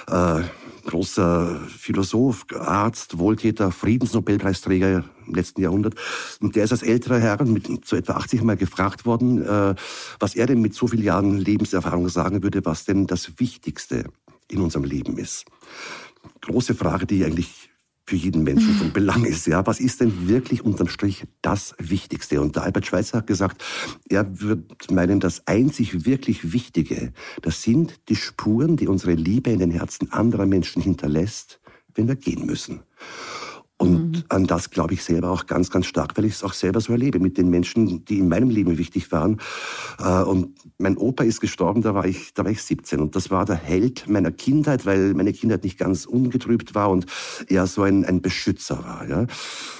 äh, 0.07 0.41
großer 0.85 1.59
Philosoph, 1.67 2.45
Arzt, 2.53 3.17
Wohltäter, 3.17 3.71
Friedensnobelpreisträger 3.71 5.03
im 5.27 5.35
letzten 5.35 5.61
Jahrhundert. 5.61 5.95
Und 6.39 6.55
der 6.55 6.63
ist 6.63 6.71
als 6.71 6.83
älterer 6.83 7.19
Herr 7.19 7.43
mit 7.43 7.85
so 7.85 7.95
etwa 7.95 8.13
80 8.13 8.43
Mal 8.43 8.57
gefragt 8.57 9.05
worden, 9.05 9.43
äh, 9.43 9.75
was 10.19 10.35
er 10.35 10.47
denn 10.47 10.61
mit 10.61 10.73
so 10.73 10.87
vielen 10.87 11.03
Jahren 11.03 11.37
Lebenserfahrung 11.37 12.07
sagen 12.09 12.41
würde, 12.43 12.65
was 12.65 12.85
denn 12.85 13.07
das 13.07 13.39
Wichtigste 13.39 14.05
in 14.49 14.61
unserem 14.61 14.85
Leben 14.85 15.17
ist. 15.17 15.45
Große 16.41 16.75
Frage, 16.75 17.05
die 17.05 17.25
eigentlich 17.25 17.69
für 18.07 18.15
jeden 18.15 18.43
Menschen 18.43 18.73
von 18.75 18.93
Belang 18.93 19.25
ist. 19.25 19.47
Ja, 19.47 19.67
was 19.67 19.81
ist 19.81 19.99
denn 19.99 20.29
wirklich 20.29 20.63
unterm 20.63 20.87
Strich 20.87 21.25
das 21.41 21.75
Wichtigste? 21.77 22.41
Und 22.41 22.55
der 22.55 22.63
Albert 22.63 22.85
Schweitzer 22.85 23.17
hat 23.17 23.27
gesagt, 23.27 23.63
er 24.07 24.39
wird 24.39 24.89
meinen, 24.89 25.19
das 25.19 25.45
einzig 25.45 26.05
wirklich 26.05 26.53
Wichtige, 26.53 27.11
das 27.41 27.61
sind 27.61 27.99
die 28.07 28.15
Spuren, 28.15 28.77
die 28.77 28.87
unsere 28.87 29.13
Liebe 29.13 29.51
in 29.51 29.59
den 29.59 29.71
Herzen 29.71 30.11
anderer 30.13 30.45
Menschen 30.45 30.81
hinterlässt, 30.81 31.59
wenn 31.95 32.07
wir 32.07 32.15
gehen 32.15 32.45
müssen. 32.45 32.79
Und 33.79 34.11
mhm. 34.11 34.23
an 34.29 34.47
das 34.47 34.71
glaube 34.71 34.95
ich 34.95 35.03
selber 35.03 35.29
auch 35.29 35.45
ganz, 35.45 35.69
ganz 35.69 35.85
stark, 35.85 36.17
weil 36.17 36.25
ich 36.25 36.33
es 36.33 36.43
auch 36.43 36.53
selber 36.53 36.81
so 36.81 36.93
erlebe 36.93 37.19
mit 37.19 37.37
den 37.37 37.49
Menschen, 37.49 38.03
die 38.05 38.17
in 38.17 38.27
meinem 38.27 38.49
Leben 38.49 38.79
wichtig 38.79 39.11
waren. 39.11 39.39
Äh, 39.99 40.23
und 40.23 40.55
mein 40.79 40.97
Opa 40.97 41.23
ist 41.23 41.41
gestorben, 41.41 41.83
da 41.83 41.93
war 41.93 42.05
ich, 42.05 42.33
da 42.33 42.43
war 42.43 42.51
ich 42.51 42.63
17. 42.63 42.99
Und 42.99 43.15
das 43.15 43.29
war 43.29 43.45
der 43.45 43.55
Held 43.55 44.07
meiner 44.07 44.31
Kindheit, 44.31 44.87
weil 44.87 45.13
meine 45.13 45.31
Kindheit 45.31 45.63
nicht 45.63 45.77
ganz 45.77 46.05
ungetrübt 46.05 46.73
war 46.73 46.89
und 46.89 47.05
er 47.49 47.67
so 47.67 47.83
ein, 47.83 48.03
ein 48.03 48.21
Beschützer 48.21 48.83
war. 48.83 49.07
Ja? 49.07 49.27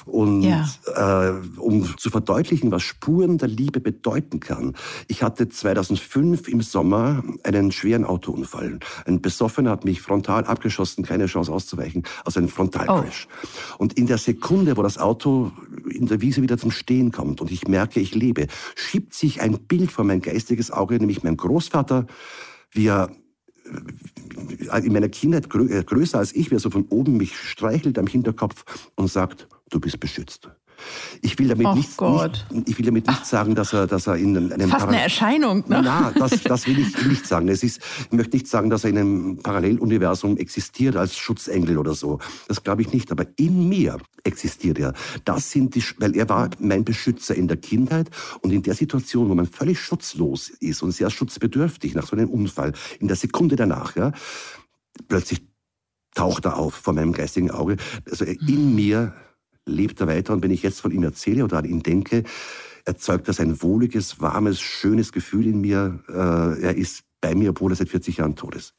Und 0.05 0.43
ja. 0.43 0.67
Äh, 0.95 1.33
um 1.57 1.97
zu 1.97 2.12
verdeutlichen, 2.12 2.69
was 2.71 2.83
Spuren 2.83 3.39
der 3.39 3.47
Liebe 3.47 3.79
bedeuten 3.79 4.39
kann. 4.39 4.75
Ich 5.07 5.23
hatte 5.23 5.49
2005 5.49 6.47
im 6.47 6.62
Sommer 6.62 7.23
einen 7.43 7.71
schweren 7.71 8.05
Autounfall. 8.05 8.79
Ein 9.05 9.21
Besoffener 9.21 9.71
hat 9.71 9.86
mich 9.86 10.01
frontal 10.01 10.45
abgeschossen, 10.45 11.03
keine 11.03 11.25
Chance 11.25 11.51
auszuweichen, 11.51 12.03
also 12.23 12.39
ein 12.39 12.47
Frontalcrash. 12.47 13.27
Oh. 13.79 13.87
Und 13.88 13.97
in 13.97 14.06
der 14.06 14.17
Sekunde, 14.17 14.76
wo 14.76 14.84
das 14.84 14.97
Auto 14.97 15.54
in 15.89 16.08
der 16.08 16.19
Wiese 16.19 16.41
wieder 16.41 16.58
zum 16.58 16.71
Stehen 16.71 17.13
kommt 17.13 17.39
und 17.39 17.50
ich 17.52 17.69
merke, 17.69 18.02
ich 18.02 18.13
lebe, 18.13 18.47
schiebt 18.76 19.13
sich 19.13 19.39
ein 19.39 19.60
Bild 19.60 19.93
vor 19.93 20.04
mein 20.04 20.19
geistiges 20.19 20.71
Auge, 20.71 20.97
nämlich 20.97 21.23
mein 21.23 21.38
Großvater, 21.38 22.06
wie 22.71 22.88
er 22.88 23.10
äh, 24.73 24.86
in 24.86 24.91
meiner 24.91 25.08
Kindheit 25.08 25.45
äh, 25.56 25.84
größer 25.86 26.17
als 26.19 26.36
ich, 26.36 26.52
wie 26.52 26.56
er 26.56 26.60
so 26.60 26.69
von 26.69 26.86
oben 26.89 27.15
mich 27.15 27.38
streichelt 27.38 27.97
am 27.97 28.08
Hinterkopf 28.08 28.65
und 28.95 29.10
sagt, 29.10 29.47
du 29.69 29.80
bist 29.80 30.02
beschützt. 30.02 30.50
Ich 31.21 31.37
will 31.39 31.47
damit, 31.47 31.67
nicht, 31.75 31.99
nicht, 31.99 32.45
ich 32.67 32.77
will 32.77 32.85
damit 32.85 33.07
nicht 33.07 33.25
sagen, 33.25 33.55
dass 33.55 33.73
er, 33.73 33.87
dass 33.87 34.07
er 34.07 34.15
in 34.15 34.51
einem 34.51 34.69
Fast 34.69 34.87
eine 34.87 35.01
Erscheinung, 35.01 35.63
ne? 35.67 35.81
Na, 35.83 36.11
das, 36.11 36.43
das 36.43 36.67
will 36.67 36.79
ich 36.79 37.05
nicht 37.05 37.25
sagen. 37.25 37.47
Es 37.47 37.63
ist, 37.63 37.81
ich 38.05 38.11
möchte 38.11 38.35
nicht 38.35 38.47
sagen, 38.47 38.69
dass 38.69 38.83
er 38.83 38.91
in 38.91 38.97
einem 38.97 39.37
Paralleluniversum 39.37 40.37
existiert 40.37 40.95
als 40.95 41.17
Schutzengel 41.17 41.77
oder 41.77 41.93
so. 41.93 42.19
Das 42.47 42.63
glaube 42.63 42.81
ich 42.81 42.93
nicht. 42.93 43.11
Aber 43.11 43.25
in 43.37 43.67
mir 43.69 43.97
existiert 44.23 44.79
er. 44.79 44.93
Das 45.25 45.51
sind 45.51 45.75
die, 45.75 45.83
weil 45.97 46.15
er 46.15 46.29
war 46.29 46.49
mein 46.59 46.83
Beschützer 46.83 47.35
in 47.35 47.47
der 47.47 47.57
Kindheit 47.57 48.09
und 48.41 48.51
in 48.51 48.63
der 48.63 48.75
Situation, 48.75 49.29
wo 49.29 49.35
man 49.35 49.45
völlig 49.45 49.79
schutzlos 49.79 50.49
ist 50.49 50.83
und 50.83 50.91
sehr 50.91 51.09
schutzbedürftig 51.09 51.95
nach 51.95 52.07
so 52.07 52.15
einem 52.15 52.29
Unfall, 52.29 52.73
in 52.99 53.07
der 53.07 53.17
Sekunde 53.17 53.55
danach, 53.55 53.95
ja, 53.95 54.11
plötzlich 55.07 55.41
taucht 56.13 56.45
er 56.45 56.57
auf 56.57 56.73
vor 56.73 56.93
meinem 56.93 57.13
geistigen 57.13 57.51
Auge. 57.51 57.77
Also 58.09 58.25
in 58.25 58.75
mir 58.75 59.13
lebt 59.67 60.01
er 60.01 60.08
weiter. 60.08 60.34
Und 60.34 60.43
wenn 60.43 60.51
ich 60.51 60.63
jetzt 60.63 60.82
von 60.82 60.91
ihm 60.91 61.03
erzähle 61.03 61.43
oder 61.43 61.58
an 61.58 61.65
ihn 61.65 61.84
denke, 61.84 62.23
erzeugt 62.86 63.27
das 63.27 63.39
ein 63.39 63.62
wohliges, 63.62 64.21
warmes, 64.21 64.60
schönes 64.60 65.12
Gefühl 65.12 65.47
in 65.47 65.62
mir. 65.62 65.99
Äh, 66.10 66.62
er 66.63 66.75
ist 66.75 67.03
bei 67.21 67.36
mir, 67.36 67.51
obwohl 67.51 67.71
er 67.71 67.75
seit 67.75 67.89
40 67.89 68.17
Jahren 68.17 68.36
tot 68.36 68.56
ist. 68.56 68.73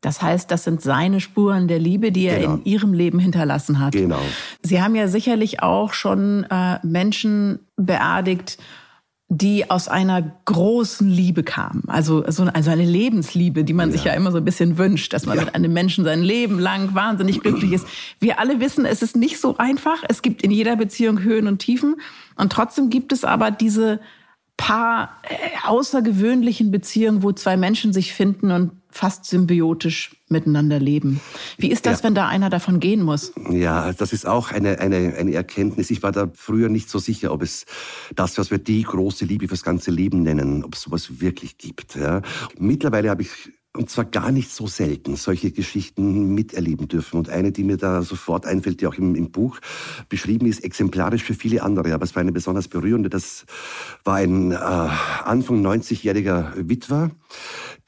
Das 0.00 0.20
heißt, 0.20 0.50
das 0.50 0.64
sind 0.64 0.82
seine 0.82 1.18
Spuren 1.18 1.66
der 1.66 1.78
Liebe, 1.78 2.12
die 2.12 2.26
er 2.26 2.40
genau. 2.40 2.54
in 2.56 2.64
ihrem 2.66 2.92
Leben 2.92 3.18
hinterlassen 3.18 3.80
hat. 3.80 3.92
Genau. 3.92 4.20
Sie 4.62 4.82
haben 4.82 4.94
ja 4.94 5.08
sicherlich 5.08 5.62
auch 5.62 5.94
schon 5.94 6.44
äh, 6.50 6.78
Menschen 6.86 7.60
beerdigt, 7.76 8.58
die 9.28 9.70
aus 9.70 9.88
einer 9.88 10.38
großen 10.44 11.08
Liebe 11.08 11.42
kam. 11.42 11.82
Also, 11.86 12.24
also 12.24 12.44
eine 12.44 12.84
Lebensliebe, 12.84 13.64
die 13.64 13.72
man 13.72 13.88
ja. 13.88 13.96
sich 13.96 14.04
ja 14.04 14.12
immer 14.12 14.30
so 14.30 14.38
ein 14.38 14.44
bisschen 14.44 14.76
wünscht, 14.76 15.12
dass 15.12 15.26
man 15.26 15.38
ja. 15.38 15.44
mit 15.44 15.54
einem 15.54 15.72
Menschen 15.72 16.04
sein 16.04 16.22
Leben 16.22 16.58
lang 16.58 16.94
wahnsinnig 16.94 17.40
glücklich 17.40 17.72
ist. 17.72 17.86
Wir 18.20 18.38
alle 18.38 18.60
wissen, 18.60 18.84
es 18.84 19.02
ist 19.02 19.16
nicht 19.16 19.40
so 19.40 19.56
einfach. 19.56 20.04
Es 20.08 20.20
gibt 20.20 20.42
in 20.42 20.50
jeder 20.50 20.76
Beziehung 20.76 21.20
Höhen 21.20 21.48
und 21.48 21.58
Tiefen. 21.58 21.96
Und 22.36 22.52
trotzdem 22.52 22.90
gibt 22.90 23.12
es 23.12 23.24
aber 23.24 23.50
diese 23.50 24.00
paar 24.56 25.20
äh, 25.22 25.34
außergewöhnlichen 25.66 26.70
Beziehungen, 26.70 27.22
wo 27.22 27.32
zwei 27.32 27.56
Menschen 27.56 27.92
sich 27.92 28.12
finden 28.12 28.50
und 28.50 28.72
fast 28.94 29.24
symbiotisch 29.24 30.14
miteinander 30.28 30.78
leben. 30.78 31.20
Wie 31.58 31.70
ist 31.70 31.84
das, 31.84 31.98
ja. 31.98 32.04
wenn 32.04 32.14
da 32.14 32.28
einer 32.28 32.48
davon 32.48 32.78
gehen 32.78 33.02
muss? 33.02 33.32
Ja, 33.50 33.92
das 33.92 34.12
ist 34.12 34.24
auch 34.24 34.52
eine, 34.52 34.78
eine, 34.78 35.14
eine 35.18 35.34
Erkenntnis. 35.34 35.90
Ich 35.90 36.04
war 36.04 36.12
da 36.12 36.30
früher 36.32 36.68
nicht 36.68 36.88
so 36.88 37.00
sicher, 37.00 37.32
ob 37.32 37.42
es 37.42 37.66
das, 38.14 38.38
was 38.38 38.52
wir 38.52 38.58
die 38.58 38.84
große 38.84 39.24
Liebe 39.24 39.48
fürs 39.48 39.64
ganze 39.64 39.90
Leben 39.90 40.22
nennen, 40.22 40.62
ob 40.62 40.74
es 40.74 40.82
sowas 40.82 41.20
wirklich 41.20 41.58
gibt. 41.58 41.96
Ja. 41.96 42.22
Mittlerweile 42.56 43.10
habe 43.10 43.22
ich 43.22 43.30
und 43.76 43.90
zwar 43.90 44.04
gar 44.04 44.30
nicht 44.30 44.50
so 44.50 44.68
selten 44.68 45.16
solche 45.16 45.50
Geschichten 45.50 46.32
miterleben 46.34 46.86
dürfen. 46.86 47.18
Und 47.18 47.28
eine, 47.28 47.50
die 47.50 47.64
mir 47.64 47.76
da 47.76 48.02
sofort 48.02 48.46
einfällt, 48.46 48.80
die 48.80 48.86
auch 48.86 48.94
im, 48.94 49.16
im, 49.16 49.32
Buch 49.32 49.58
beschrieben 50.08 50.46
ist, 50.46 50.62
exemplarisch 50.62 51.24
für 51.24 51.34
viele 51.34 51.62
andere, 51.62 51.92
aber 51.92 52.04
es 52.04 52.14
war 52.14 52.20
eine 52.20 52.30
besonders 52.30 52.68
berührende. 52.68 53.10
Das 53.10 53.46
war 54.04 54.16
ein 54.16 54.52
äh, 54.52 54.54
Anfang 54.54 55.66
90-jähriger 55.66 56.52
Witwer, 56.56 57.10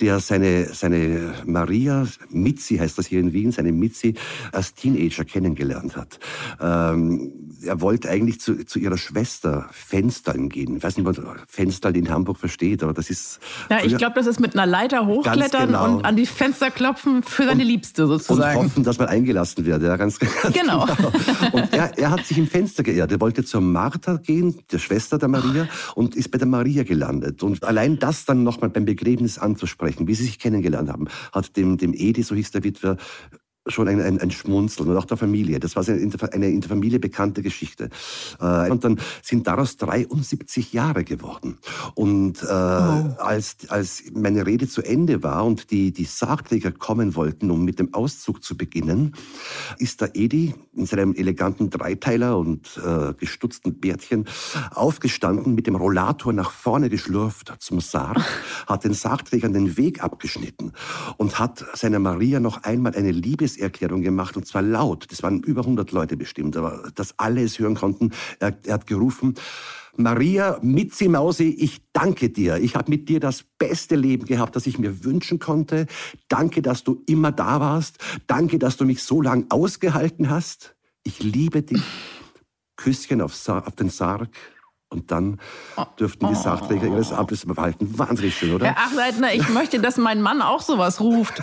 der 0.00 0.18
seine, 0.18 0.74
seine 0.74 1.34
Maria, 1.46 2.06
Mitzi 2.30 2.78
heißt 2.78 2.98
das 2.98 3.06
hier 3.06 3.20
in 3.20 3.32
Wien, 3.32 3.52
seine 3.52 3.70
Mitzi 3.70 4.14
als 4.50 4.74
Teenager 4.74 5.24
kennengelernt 5.24 5.96
hat. 5.96 6.18
Ähm, 6.60 7.45
er 7.62 7.80
wollte 7.80 8.10
eigentlich 8.10 8.40
zu, 8.40 8.64
zu 8.64 8.78
ihrer 8.78 8.98
Schwester 8.98 9.68
Fenstern 9.72 10.48
gehen. 10.48 10.76
Ich 10.76 10.82
weiß 10.82 10.96
nicht, 10.96 11.06
was 11.06 11.20
Fenstern 11.48 11.94
in 11.94 12.10
Hamburg 12.10 12.38
versteht, 12.38 12.82
aber 12.82 12.92
das 12.92 13.10
ist... 13.10 13.40
Ja, 13.70 13.84
ich 13.84 13.96
glaube, 13.96 14.14
das 14.14 14.26
ist 14.26 14.40
mit 14.40 14.54
einer 14.54 14.66
Leiter 14.66 15.06
hochklettern 15.06 15.68
genau. 15.68 15.96
und 15.96 16.04
an 16.04 16.16
die 16.16 16.26
Fenster 16.26 16.70
klopfen 16.70 17.22
für 17.22 17.44
seine 17.44 17.62
und, 17.62 17.68
Liebste 17.68 18.06
sozusagen. 18.06 18.58
Und 18.58 18.66
hoffen, 18.66 18.84
dass 18.84 18.98
man 18.98 19.08
eingelassen 19.08 19.64
wird. 19.64 19.82
Ja, 19.82 19.96
ganz, 19.96 20.18
ganz 20.18 20.32
genau. 20.52 20.86
genau. 20.86 21.12
Und 21.52 21.72
er, 21.72 21.96
er 21.98 22.10
hat 22.10 22.26
sich 22.26 22.38
im 22.38 22.46
Fenster 22.46 22.82
geehrt. 22.82 23.10
Er 23.12 23.20
wollte 23.20 23.44
zur 23.44 23.60
Martha 23.60 24.16
gehen, 24.16 24.60
der 24.70 24.78
Schwester 24.78 25.18
der 25.18 25.28
Maria, 25.28 25.68
und 25.94 26.14
ist 26.14 26.30
bei 26.30 26.38
der 26.38 26.46
Maria 26.46 26.82
gelandet. 26.82 27.42
Und 27.42 27.64
allein 27.64 27.98
das 27.98 28.24
dann 28.24 28.42
nochmal 28.42 28.70
beim 28.70 28.84
Begräbnis 28.84 29.38
anzusprechen, 29.38 29.96
sprechen, 29.96 30.08
wie 30.08 30.14
sie 30.14 30.24
sich 30.24 30.38
kennengelernt 30.38 30.90
haben, 30.90 31.08
hat 31.32 31.56
dem, 31.56 31.76
dem 31.78 31.92
Edi, 31.94 32.22
so 32.22 32.34
hieß 32.34 32.50
der 32.50 32.64
Witwer, 32.64 32.96
schon 33.68 33.88
ein, 33.88 34.00
ein, 34.00 34.20
ein 34.20 34.30
Schmunzeln 34.30 34.88
und 34.90 34.96
auch 34.96 35.04
der 35.04 35.16
Familie. 35.16 35.60
Das 35.60 35.76
war 35.76 35.86
eine, 35.88 36.00
eine 36.32 36.50
in 36.50 36.60
der 36.60 36.68
Familie 36.68 36.98
bekannte 36.98 37.42
Geschichte. 37.42 37.90
Äh, 38.40 38.70
und 38.70 38.84
dann 38.84 39.00
sind 39.22 39.46
daraus 39.46 39.76
73 39.76 40.72
Jahre 40.72 41.04
geworden. 41.04 41.58
Und 41.94 42.42
äh, 42.42 42.46
oh. 42.46 43.14
als, 43.18 43.56
als 43.68 44.04
meine 44.14 44.46
Rede 44.46 44.68
zu 44.68 44.82
Ende 44.82 45.22
war 45.22 45.44
und 45.44 45.70
die, 45.70 45.92
die 45.92 46.04
Sargträger 46.04 46.72
kommen 46.72 47.14
wollten, 47.14 47.50
um 47.50 47.64
mit 47.64 47.78
dem 47.78 47.94
Auszug 47.94 48.42
zu 48.42 48.56
beginnen, 48.56 49.14
ist 49.78 50.00
der 50.00 50.14
Edi 50.14 50.54
in 50.74 50.86
seinem 50.86 51.14
eleganten 51.14 51.70
Dreiteiler 51.70 52.38
und 52.38 52.80
äh, 52.84 53.14
gestutzten 53.14 53.80
Bärtchen 53.80 54.26
aufgestanden, 54.74 55.54
mit 55.54 55.66
dem 55.66 55.76
Rollator 55.76 56.32
nach 56.32 56.50
vorne 56.50 56.90
geschlurft 56.90 57.54
zum 57.58 57.80
Sarg, 57.80 58.18
hat 58.66 58.84
den 58.84 58.94
Sargträgern 58.94 59.52
den 59.52 59.76
Weg 59.76 60.02
abgeschnitten 60.02 60.72
und 61.16 61.38
hat 61.38 61.64
seiner 61.74 61.98
Maria 61.98 62.40
noch 62.40 62.62
einmal 62.62 62.94
eine 62.94 63.10
Liebes 63.10 63.55
Liebeserklärung 63.56 64.02
gemacht 64.02 64.36
und 64.36 64.46
zwar 64.46 64.62
laut. 64.62 65.06
Das 65.10 65.22
waren 65.22 65.42
über 65.42 65.62
100 65.62 65.90
Leute 65.92 66.16
bestimmt, 66.16 66.56
aber 66.56 66.90
dass 66.94 67.18
alle 67.18 67.42
es 67.42 67.58
hören 67.58 67.74
konnten. 67.74 68.12
Er, 68.38 68.56
er 68.64 68.74
hat 68.74 68.86
gerufen, 68.86 69.34
Maria 69.96 70.58
Mitzi 70.62 71.08
Mausi, 71.08 71.56
ich 71.58 71.80
danke 71.92 72.28
dir. 72.28 72.58
Ich 72.58 72.76
habe 72.76 72.90
mit 72.90 73.08
dir 73.08 73.18
das 73.18 73.44
beste 73.58 73.96
Leben 73.96 74.26
gehabt, 74.26 74.54
das 74.54 74.66
ich 74.66 74.78
mir 74.78 75.04
wünschen 75.04 75.38
konnte. 75.38 75.86
Danke, 76.28 76.60
dass 76.60 76.84
du 76.84 77.02
immer 77.06 77.32
da 77.32 77.60
warst. 77.60 77.98
Danke, 78.26 78.58
dass 78.58 78.76
du 78.76 78.84
mich 78.84 79.02
so 79.02 79.22
lang 79.22 79.46
ausgehalten 79.48 80.28
hast. 80.28 80.76
Ich 81.02 81.20
liebe 81.22 81.62
dich. 81.62 81.82
Küsschen 82.76 83.22
auf, 83.22 83.48
auf 83.48 83.74
den 83.76 83.88
Sarg. 83.88 84.28
Und 84.88 85.10
dann 85.10 85.40
dürften 85.98 86.28
die 86.28 86.36
Sargträger 86.36 86.86
ihres 86.86 87.12
Amtes 87.12 87.44
behalten. 87.44 87.98
Wahnsinnig 87.98 88.36
schön, 88.36 88.54
oder? 88.54 88.66
Herr 88.66 88.78
Achleitner, 88.86 89.34
ich 89.34 89.48
möchte, 89.48 89.80
dass 89.80 89.96
mein 89.96 90.22
Mann 90.22 90.40
auch 90.40 90.62
sowas 90.62 91.00
ruft. 91.00 91.42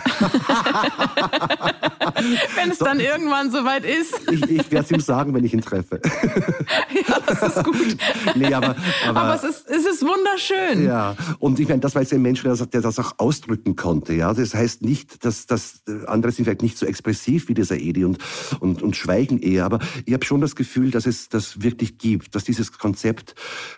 wenn 2.56 2.70
es 2.70 2.78
so, 2.78 2.86
dann 2.86 3.00
irgendwann 3.00 3.50
soweit 3.50 3.84
ist. 3.84 4.18
ich 4.30 4.42
ich 4.50 4.70
werde 4.70 4.86
es 4.86 4.90
ihm 4.90 5.00
sagen, 5.00 5.34
wenn 5.34 5.44
ich 5.44 5.52
ihn 5.52 5.60
treffe. 5.60 6.00
ja, 7.06 7.18
das 7.26 7.42
ist 7.42 7.64
gut. 7.64 7.98
Nee, 8.34 8.54
aber, 8.54 8.76
aber, 9.06 9.20
aber 9.20 9.34
es, 9.34 9.44
ist, 9.44 9.68
es 9.68 9.84
ist 9.84 10.00
wunderschön. 10.00 10.86
Ja, 10.86 11.14
und 11.38 11.60
ich 11.60 11.68
meine, 11.68 11.80
das 11.80 11.94
war 11.94 12.00
jetzt 12.00 12.14
ein 12.14 12.22
Mensch, 12.22 12.42
der 12.42 12.52
das, 12.56 12.70
der 12.70 12.80
das 12.80 12.98
auch 12.98 13.12
ausdrücken 13.18 13.76
konnte. 13.76 14.14
Ja, 14.14 14.32
Das 14.32 14.54
heißt 14.54 14.80
nicht, 14.80 15.22
dass, 15.22 15.44
dass 15.44 15.82
andere 16.06 16.32
sind 16.32 16.46
vielleicht 16.46 16.62
nicht 16.62 16.78
so 16.78 16.86
expressiv 16.86 17.48
wie 17.48 17.54
dieser 17.54 17.76
Edi 17.76 18.06
und, 18.06 18.16
und, 18.60 18.82
und 18.82 18.96
schweigen 18.96 19.38
eher. 19.38 19.66
Aber 19.66 19.80
ich 20.06 20.14
habe 20.14 20.24
schon 20.24 20.40
das 20.40 20.56
Gefühl, 20.56 20.90
dass 20.90 21.04
es 21.04 21.28
das 21.28 21.60
wirklich 21.62 21.98
gibt, 21.98 22.34
dass 22.34 22.44
dieses 22.44 22.72
Konzept 22.72 23.33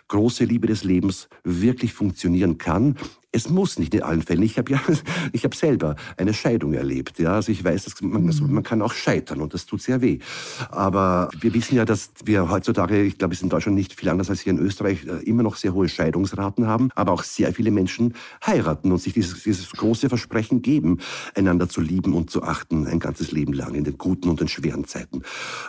große 0.07 0.45
Liebe 0.45 0.67
des 0.67 0.83
Lebens 0.83 1.29
wirklich 1.43 1.93
funktionieren 1.93 2.57
kann. 2.57 2.95
Es 3.31 3.49
muss 3.49 3.77
nicht 3.77 3.93
in 3.93 4.03
allen 4.03 4.21
Fällen. 4.21 4.41
Ich 4.41 4.57
habe 4.57 4.71
ja, 4.71 4.79
ich 5.33 5.43
habe 5.43 5.55
selber 5.55 5.95
eine 6.15 6.33
Scheidung 6.33 6.73
erlebt. 6.73 7.19
Ja, 7.19 7.33
also 7.33 7.51
ich 7.51 7.63
weiß, 7.63 7.85
dass 7.85 8.01
man, 8.01 8.25
also 8.25 8.45
man 8.45 8.63
kann 8.63 8.81
auch 8.81 8.93
scheitern 8.93 9.41
und 9.41 9.53
das 9.53 9.65
tut 9.65 9.81
sehr 9.81 10.01
weh. 10.01 10.19
Aber 10.69 11.29
wir 11.39 11.53
wissen 11.53 11.75
ja, 11.75 11.85
dass 11.85 12.11
wir 12.23 12.49
heutzutage, 12.49 13.03
ich 13.03 13.17
glaube, 13.17 13.33
es 13.33 13.39
ist 13.39 13.43
in 13.43 13.49
Deutschland 13.49 13.77
nicht 13.77 13.93
viel 13.93 14.09
anders 14.09 14.29
als 14.29 14.41
hier 14.41 14.53
in 14.53 14.59
Österreich, 14.59 15.05
äh, 15.05 15.23
immer 15.23 15.43
noch 15.43 15.57
sehr 15.57 15.73
hohe 15.73 15.89
Scheidungsraten 15.89 16.67
haben. 16.67 16.89
Aber 16.95 17.11
auch 17.11 17.23
sehr 17.23 17.53
viele 17.53 17.71
Menschen 17.71 18.13
heiraten 18.45 18.91
und 18.91 18.99
sich 18.99 19.13
dieses, 19.13 19.43
dieses 19.43 19.71
große 19.71 20.07
Versprechen 20.07 20.61
geben, 20.61 20.99
einander 21.35 21.67
zu 21.67 21.81
lieben 21.81 22.13
und 22.13 22.29
zu 22.29 22.43
achten 22.43 22.87
ein 22.87 22.99
ganzes 22.99 23.31
Leben 23.31 23.53
lang 23.53 23.75
in 23.75 23.83
den 23.83 23.97
guten 23.97 24.29
und 24.29 24.39
den 24.39 24.47
schweren 24.47 24.85
Zeiten. 24.85 25.23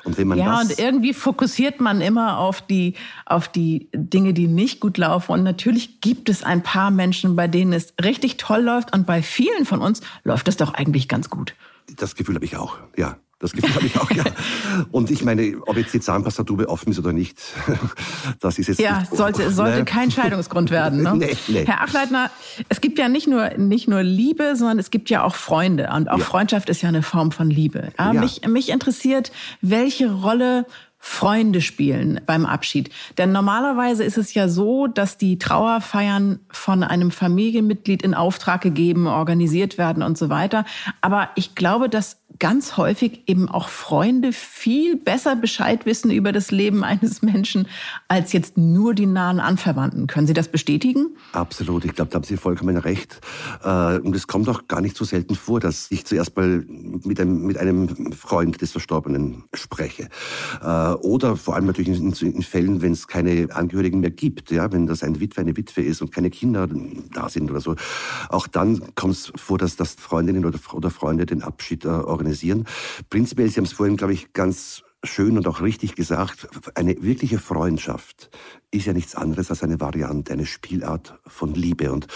Und 0.05 0.17
wenn 0.17 0.29
man 0.29 0.39
ja, 0.39 0.61
das 0.61 0.71
und 0.71 0.79
irgendwie 0.79 1.13
fokussiert 1.13 1.81
man 1.81 2.01
immer 2.01 2.39
auf 2.39 2.63
die 2.63 2.95
auf 3.27 3.49
die 3.49 3.89
Dinge, 3.93 4.33
die 4.33 4.47
nicht 4.47 4.81
gut 4.81 4.97
laufen. 4.99 5.33
Und 5.33 5.43
natürlich 5.43 6.01
gibt 6.01 6.29
es 6.29 6.43
ein 6.43 6.63
paar 6.63 6.91
Menschen, 6.91 7.37
bei 7.37 7.48
denen 7.49 7.73
es 7.73 7.95
richtig 8.03 8.37
toll 8.37 8.63
läuft 8.63 8.95
und 8.95 9.07
bei 9.07 9.23
vielen 9.23 9.65
von 9.65 9.81
uns 9.81 10.01
läuft 10.25 10.49
es 10.49 10.57
doch 10.57 10.75
eigentlich 10.75 11.09
ganz 11.09 11.31
gut. 11.31 11.55
Das 11.97 12.15
Gefühl 12.15 12.35
habe 12.35 12.45
ich 12.45 12.57
auch, 12.57 12.79
ja. 12.97 13.17
Das 13.41 13.53
Gefühl 13.53 13.73
habe 13.73 13.87
ich 13.87 13.97
auch, 13.97 14.11
ja. 14.11 14.25
Und 14.91 15.13
ich 15.13 15.23
meine, 15.23 15.59
ob 15.67 15.77
jetzt 15.77 15.95
die 15.95 16.01
Zahnpastatube 16.01 16.69
offen 16.69 16.91
ist 16.91 16.99
oder 16.99 17.13
nicht, 17.13 17.39
das 18.41 18.59
ist 18.59 18.67
jetzt. 18.67 18.81
Ja, 18.81 19.01
nicht, 19.01 19.15
sollte, 19.15 19.51
sollte 19.53 19.79
ne? 19.79 19.85
kein 19.85 20.11
Scheidungsgrund 20.11 20.73
werden. 20.73 21.03
Ne? 21.05 21.13
nee, 21.17 21.37
nee. 21.47 21.65
Herr 21.65 21.83
Achleitner, 21.83 22.33
es 22.69 22.81
gibt 22.81 22.99
ja 22.99 23.09
nicht 23.09 23.29
nur, 23.29 23.51
nicht 23.51 23.87
nur 23.87 24.03
Liebe, 24.03 24.57
sondern 24.57 24.81
es 24.81 24.91
gibt 24.91 25.09
ja 25.09 25.23
auch 25.23 25.37
Freunde. 25.37 25.89
Und 25.95 26.11
auch 26.11 26.19
ja. 26.19 26.25
Freundschaft 26.25 26.69
ist 26.69 26.83
ja 26.83 26.89
eine 26.89 27.03
Form 27.03 27.31
von 27.31 27.49
Liebe. 27.49 27.93
Ja. 27.97 28.13
Mich, 28.13 28.45
mich 28.49 28.71
interessiert, 28.71 29.31
welche 29.61 30.11
Rolle 30.11 30.67
Freunde 31.09 31.63
spielen 31.63 32.21
beim 32.27 32.45
Abschied. 32.45 32.91
Denn 33.17 33.33
normalerweise 33.33 34.05
ist 34.05 34.19
es 34.19 34.35
ja 34.35 34.47
so, 34.47 34.87
dass 34.87 35.17
die 35.17 35.39
Trauerfeiern 35.39 36.39
von 36.51 36.85
einem 36.85 37.11
Familienmitglied 37.11 38.03
in 38.03 38.15
Auftrag 38.15 38.61
gegeben, 38.61 39.07
organisiert 39.09 39.79
werden 39.79 40.03
und 40.03 40.19
so 40.19 40.29
weiter. 40.29 40.65
Aber 41.01 41.31
ich 41.35 41.55
glaube, 41.55 41.89
dass 41.89 42.21
ganz 42.39 42.77
häufig 42.77 43.23
eben 43.27 43.49
auch 43.49 43.69
Freunde 43.69 44.33
viel 44.33 44.97
besser 44.97 45.37
Bescheid 45.37 45.87
wissen 45.87 46.11
über 46.11 46.33
das 46.33 46.51
Leben 46.51 46.85
eines 46.85 47.23
Menschen 47.23 47.67
als 48.07 48.33
jetzt 48.33 48.57
nur 48.57 48.95
die 48.95 49.07
nahen 49.07 49.41
Anverwandten. 49.41 50.07
Können 50.07 50.27
Sie 50.27 50.35
das 50.35 50.49
bestätigen? 50.49 51.17
Absolut. 51.33 51.85
Ich 51.85 51.95
glaube, 51.95 52.11
da 52.11 52.17
haben 52.17 52.25
Sie 52.25 52.37
vollkommen 52.37 52.77
recht. 52.77 53.21
Äh, 53.63 53.99
und 53.99 54.15
es 54.15 54.27
kommt 54.27 54.49
auch 54.49 54.69
gar 54.69 54.81
nicht 54.81 54.97
so 54.97 55.05
selten 55.05 55.35
vor, 55.35 55.61
dass 55.61 55.91
ich 55.91 56.05
zuerst 56.05 56.37
mal 56.37 56.65
mit 56.69 57.21
einem, 57.21 57.47
mit 57.47 57.59
einem 57.59 58.13
Freund 58.13 58.61
des 58.61 58.73
Verstorbenen 58.73 59.45
spreche. 59.55 60.09
Äh, 60.63 60.93
oder 60.95 61.37
vor 61.37 61.57
allem 61.57 61.67
natürlich 61.67 61.99
in, 61.99 62.13
in 62.13 62.43
Fällen, 62.43 62.83
wenn 62.83 62.93
es 62.93 63.09
keine 63.09 63.49
Angehörigen 63.53 64.01
mehr 64.01 64.11
gibt, 64.11 64.51
ja, 64.51 64.71
wenn 64.73 64.87
das 64.87 65.03
ein 65.03 65.21
Witwe, 65.21 65.41
eine 65.41 65.57
Witwe 65.57 65.83
ist 65.83 66.03
und 66.03 66.13
keine 66.13 66.31
Kinder 66.31 66.69
da 67.13 67.29
sind 67.29 67.51
oder 67.51 67.61
so. 67.61 67.75
Auch 68.29 68.47
dann 68.47 68.95
kommt 68.95 69.15
es 69.15 69.33
vor, 69.37 69.59
dass 69.59 69.77
das 69.77 69.95
Freundinnen 69.95 70.45
oder, 70.45 70.59
oder 70.73 70.91
Freunde 70.91 71.27
den 71.27 71.43
Abschied 71.43 71.85
äh, 71.85 71.89
organisieren 71.89 72.28
organisieren. 72.29 72.65
Prinzipiell, 73.11 73.49
Sie 73.49 73.57
haben 73.57 73.65
es 73.65 73.73
vorhin, 73.73 73.97
glaube 73.97 74.13
ich, 74.13 74.33
ganz 74.33 74.83
schön 75.05 75.37
und 75.37 75.47
auch 75.47 75.61
richtig 75.61 75.95
gesagt, 75.95 76.49
eine 76.75 77.01
wirkliche 77.03 77.39
Freundschaft 77.39 78.31
ist 78.73 78.87
ja 78.87 78.93
nichts 78.93 79.15
anderes 79.15 79.49
als 79.51 79.63
eine 79.63 79.81
Variante, 79.81 80.33
eine 80.33 80.45
Spielart 80.45 81.19
von 81.27 81.55
Liebe. 81.55 81.93
Und 81.93 82.09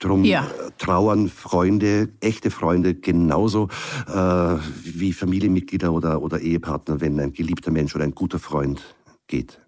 darum 0.00 0.24
ja. 0.24 0.50
trauern 0.76 1.28
Freunde, 1.28 2.08
echte 2.20 2.50
Freunde 2.50 2.94
genauso 2.94 3.68
äh, 4.08 4.56
wie 4.82 5.12
Familienmitglieder 5.12 5.92
oder, 5.92 6.22
oder 6.22 6.40
Ehepartner, 6.40 7.00
wenn 7.00 7.20
ein 7.20 7.32
geliebter 7.32 7.70
Mensch 7.70 7.94
oder 7.94 8.04
ein 8.04 8.14
guter 8.14 8.40
Freund 8.40 8.96
geht. 9.28 9.60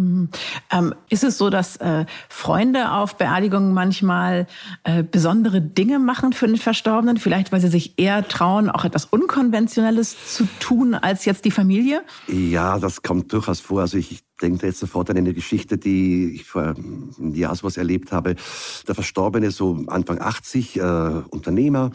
Mhm. 0.00 0.30
Ähm, 0.70 0.94
ist 1.10 1.24
es 1.24 1.36
so, 1.36 1.50
dass 1.50 1.76
äh, 1.76 2.06
Freunde 2.30 2.92
auf 2.92 3.16
Beerdigungen 3.16 3.74
manchmal 3.74 4.46
äh, 4.84 5.02
besondere 5.02 5.60
Dinge 5.60 5.98
machen 5.98 6.32
für 6.32 6.46
den 6.46 6.56
Verstorbenen? 6.56 7.18
Vielleicht, 7.18 7.52
weil 7.52 7.60
sie 7.60 7.68
sich 7.68 7.98
eher 7.98 8.26
trauen, 8.26 8.70
auch 8.70 8.86
etwas 8.86 9.04
Unkonventionelles 9.04 10.34
zu 10.34 10.48
tun 10.58 10.94
als 10.94 11.26
jetzt 11.26 11.44
die 11.44 11.50
Familie? 11.50 12.02
Ja, 12.28 12.78
das 12.78 13.02
kommt 13.02 13.30
durchaus 13.34 13.60
vor. 13.60 13.82
Also 13.82 13.98
ich 13.98 14.22
denke 14.40 14.66
jetzt 14.66 14.80
sofort 14.80 15.10
an 15.10 15.16
eine 15.16 15.34
Geschichte, 15.34 15.78
die 15.78 16.32
ich 16.34 16.44
vor 16.44 16.74
einem 16.74 17.34
Jahr 17.34 17.54
sowas 17.54 17.76
erlebt 17.76 18.12
habe. 18.12 18.36
Der 18.86 18.94
Verstorbene, 18.94 19.50
so 19.50 19.84
Anfang 19.86 20.20
80, 20.20 20.76
äh, 20.76 20.82
Unternehmer, 21.30 21.90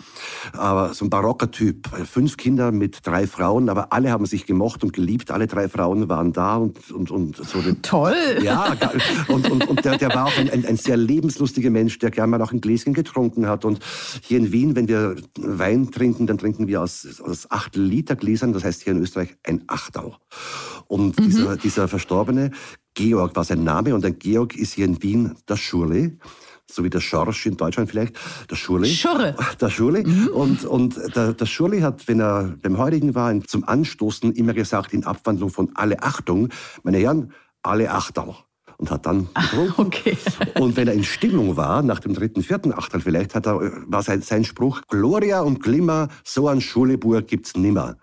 aber 0.53 0.93
so 0.93 1.05
ein 1.05 1.09
barocker 1.09 1.51
Typ. 1.51 1.87
Fünf 2.05 2.37
Kinder 2.37 2.71
mit 2.71 3.05
drei 3.05 3.27
Frauen, 3.27 3.69
aber 3.69 3.91
alle 3.93 4.11
haben 4.11 4.25
sich 4.25 4.45
gemocht 4.45 4.83
und 4.83 4.93
geliebt. 4.93 5.31
Alle 5.31 5.47
drei 5.47 5.69
Frauen 5.69 6.09
waren 6.09 6.33
da 6.33 6.57
und, 6.57 6.91
und, 6.91 7.11
und 7.11 7.37
so. 7.37 7.61
Den, 7.61 7.81
Toll! 7.81 8.15
Ja, 8.41 8.75
und, 9.27 9.49
und, 9.49 9.67
und 9.67 9.85
der, 9.85 9.97
der 9.97 10.09
war 10.13 10.25
auch 10.25 10.37
ein, 10.37 10.49
ein, 10.49 10.65
ein 10.65 10.77
sehr 10.77 10.97
lebenslustiger 10.97 11.69
Mensch, 11.69 11.99
der 11.99 12.11
gerne 12.11 12.31
mal 12.31 12.41
auch 12.41 12.51
ein 12.51 12.61
Gläschen 12.61 12.93
getrunken 12.93 13.47
hat. 13.47 13.65
Und 13.65 13.79
hier 14.21 14.37
in 14.37 14.51
Wien, 14.51 14.75
wenn 14.75 14.87
wir 14.87 15.15
Wein 15.37 15.91
trinken, 15.91 16.27
dann 16.27 16.37
trinken 16.37 16.67
wir 16.67 16.81
aus, 16.81 17.21
aus 17.21 17.49
acht 17.51 17.75
Liter 17.75 18.15
Gläsern, 18.15 18.53
das 18.53 18.63
heißt 18.63 18.83
hier 18.83 18.93
in 18.93 19.01
Österreich 19.01 19.35
ein 19.43 19.63
Achtel. 19.67 20.13
Und 20.87 21.19
mhm. 21.19 21.23
dieser, 21.25 21.57
dieser 21.57 21.87
Verstorbene, 21.87 22.51
Georg 22.93 23.35
war 23.35 23.43
sein 23.43 23.63
Name, 23.63 23.93
und 23.93 24.05
ein 24.05 24.19
Georg 24.19 24.55
ist 24.55 24.73
hier 24.73 24.85
in 24.85 25.01
Wien 25.01 25.35
der 25.47 25.57
Schurle 25.57 26.17
so 26.71 26.83
wie 26.83 26.89
der 26.89 26.99
Schorsch 26.99 27.45
in 27.45 27.57
Deutschland 27.57 27.89
vielleicht, 27.89 28.15
der 28.49 28.55
Schurli. 28.55 28.89
Schurre. 28.89 29.35
Der 29.61 29.69
Schurli. 29.69 30.03
Mhm. 30.03 30.27
Und, 30.29 30.65
und 30.65 31.15
der, 31.15 31.33
der 31.33 31.45
Schurli 31.45 31.81
hat, 31.81 32.07
wenn 32.07 32.19
er 32.19 32.55
beim 32.61 32.77
Heurigen 32.77 33.13
war, 33.15 33.39
zum 33.41 33.63
Anstoßen 33.67 34.33
immer 34.33 34.53
gesagt, 34.53 34.93
in 34.93 35.05
Abwandlung 35.05 35.49
von 35.49 35.71
alle 35.75 36.01
Achtung, 36.01 36.49
meine 36.83 36.97
Herren, 36.97 37.31
alle 37.61 37.91
Achtung 37.91 38.35
und 38.77 38.91
hat 38.91 39.05
dann 39.05 39.29
getrunken. 39.33 39.73
Okay. 39.77 40.17
Und 40.59 40.75
wenn 40.75 40.87
er 40.87 40.93
in 40.93 41.03
Stimmung 41.03 41.55
war, 41.55 41.81
nach 41.81 41.99
dem 41.99 42.13
dritten, 42.13 42.43
vierten 42.43 42.73
Achtel 42.73 42.99
vielleicht, 42.99 43.33
hat 43.33 43.47
er, 43.47 43.59
war 43.87 44.03
sein, 44.03 44.21
sein 44.21 44.43
Spruch, 44.43 44.81
Gloria 44.89 45.41
und 45.41 45.61
Glimmer, 45.61 46.09
so 46.25 46.49
ein 46.49 46.59
Schuleburg 46.59 47.27
gibt's 47.27 47.55
nimmer. 47.55 47.95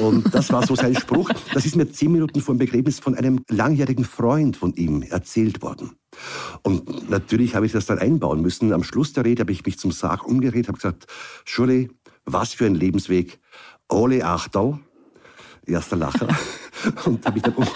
Und 0.00 0.34
das 0.34 0.52
war 0.52 0.66
so 0.66 0.74
sein 0.74 0.94
Spruch. 0.94 1.30
Das 1.54 1.64
ist 1.64 1.76
mir 1.76 1.90
zehn 1.90 2.12
Minuten 2.12 2.40
vor 2.40 2.54
dem 2.54 2.58
Begräbnis 2.58 3.00
von 3.00 3.14
einem 3.14 3.40
langjährigen 3.48 4.04
Freund 4.04 4.56
von 4.56 4.74
ihm 4.74 5.02
erzählt 5.02 5.62
worden. 5.62 5.92
Und 6.62 7.08
natürlich 7.10 7.54
habe 7.54 7.66
ich 7.66 7.72
das 7.72 7.86
dann 7.86 7.98
einbauen 7.98 8.42
müssen. 8.42 8.72
Am 8.72 8.84
Schluss 8.84 9.12
der 9.12 9.24
Rede 9.24 9.40
habe 9.40 9.52
ich 9.52 9.64
mich 9.64 9.78
zum 9.78 9.92
Sarg 9.92 10.26
umgedreht, 10.26 10.68
habe 10.68 10.76
gesagt, 10.76 11.06
Schule, 11.44 11.88
was 12.24 12.52
für 12.52 12.66
ein 12.66 12.74
Lebensweg. 12.74 13.40
Ole 13.90 14.24
Achtel, 14.24 14.78
erster 15.68 15.96
Lacher. 15.96 16.28
und 17.04 17.24
habe 17.24 17.34
mich 17.34 17.42
dann 17.42 17.54
um, 17.54 17.66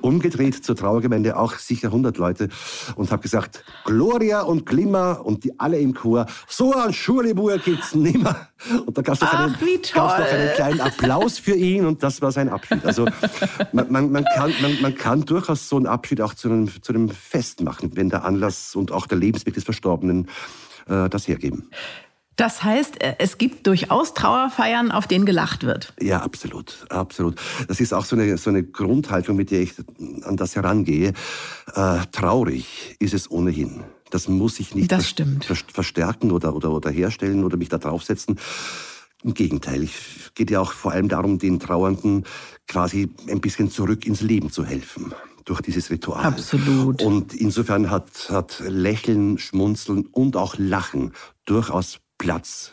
umgedreht 0.00 0.64
zur 0.64 0.76
Trauergemeinde, 0.76 1.36
auch 1.36 1.54
sicher 1.54 1.88
100 1.88 2.16
Leute, 2.18 2.48
und 2.94 3.10
habe 3.10 3.22
gesagt, 3.22 3.64
Gloria 3.84 4.42
und 4.42 4.66
Glimmer 4.66 5.24
und 5.24 5.44
die 5.44 5.58
alle 5.58 5.78
im 5.78 5.94
Chor, 5.94 6.26
so 6.48 6.74
ein 6.74 6.92
Schurlebuhr 6.92 7.58
gibt's 7.58 7.94
nimmer. 7.94 8.48
Und 8.86 8.96
da 8.96 9.02
gab 9.02 9.14
es 9.14 9.20
noch, 9.20 9.32
einen, 9.32 9.56
noch 9.94 10.14
einen 10.14 10.54
kleinen 10.54 10.80
Applaus 10.80 11.38
für 11.38 11.54
ihn 11.54 11.86
und 11.86 12.02
das 12.02 12.22
war 12.22 12.32
sein 12.32 12.48
Abschied. 12.48 12.84
Also 12.84 13.06
man, 13.72 13.90
man, 13.90 14.12
man, 14.12 14.24
kann, 14.24 14.52
man, 14.62 14.80
man 14.80 14.94
kann 14.94 15.24
durchaus 15.24 15.68
so 15.68 15.76
einen 15.76 15.86
Abschied 15.86 16.20
auch 16.20 16.34
zu 16.34 16.48
einem, 16.48 16.70
zu 16.82 16.92
einem 16.92 17.08
Fest 17.08 17.62
machen, 17.62 17.92
wenn 17.94 18.10
der 18.10 18.24
Anlass 18.24 18.74
und 18.74 18.92
auch 18.92 19.06
der 19.06 19.18
Lebensweg 19.18 19.54
des 19.54 19.64
Verstorbenen 19.64 20.28
äh, 20.88 21.08
das 21.08 21.28
hergeben. 21.28 21.70
Das 22.36 22.62
heißt, 22.62 23.02
äh, 23.02 23.16
es 23.18 23.38
gibt 23.38 23.66
durchaus 23.66 24.14
Trauerfeiern, 24.14 24.90
auf 24.92 25.06
denen 25.06 25.24
gelacht 25.24 25.64
wird. 25.64 25.94
Ja, 26.00 26.20
absolut, 26.20 26.86
absolut. 26.90 27.36
Das 27.66 27.80
ist 27.80 27.92
auch 27.92 28.04
so 28.04 28.14
eine, 28.16 28.36
so 28.36 28.50
eine 28.50 28.62
Grundhaltung, 28.62 29.36
mit 29.36 29.50
der 29.50 29.62
ich 29.62 29.72
an 30.22 30.36
das 30.36 30.54
herangehe. 30.54 31.14
Äh, 31.74 31.98
traurig 32.12 32.96
ist 32.98 33.14
es 33.14 33.30
ohnehin. 33.30 33.82
Das 34.10 34.28
muss 34.28 34.60
ich 34.60 34.74
nicht 34.74 34.92
das 34.92 35.08
stimmt. 35.08 35.44
verstärken 35.44 36.30
oder, 36.30 36.54
oder, 36.54 36.70
oder 36.70 36.90
herstellen 36.90 37.42
oder 37.42 37.56
mich 37.56 37.70
da 37.70 37.78
draufsetzen. 37.78 38.38
Im 39.24 39.34
Gegenteil, 39.34 39.82
es 39.84 40.32
geht 40.34 40.50
ja 40.50 40.60
auch 40.60 40.72
vor 40.72 40.92
allem 40.92 41.08
darum, 41.08 41.38
den 41.38 41.58
Trauernden 41.58 42.24
quasi 42.68 43.08
ein 43.28 43.40
bisschen 43.40 43.70
zurück 43.70 44.06
ins 44.06 44.20
Leben 44.20 44.52
zu 44.52 44.64
helfen 44.64 45.12
durch 45.44 45.60
dieses 45.62 45.90
Ritual. 45.90 46.24
Absolut. 46.24 47.02
Und 47.02 47.32
insofern 47.32 47.90
hat, 47.90 48.28
hat 48.30 48.62
Lächeln, 48.66 49.38
Schmunzeln 49.38 50.06
und 50.06 50.36
auch 50.36 50.56
Lachen 50.58 51.12
durchaus 51.44 52.00
Platz 52.18 52.72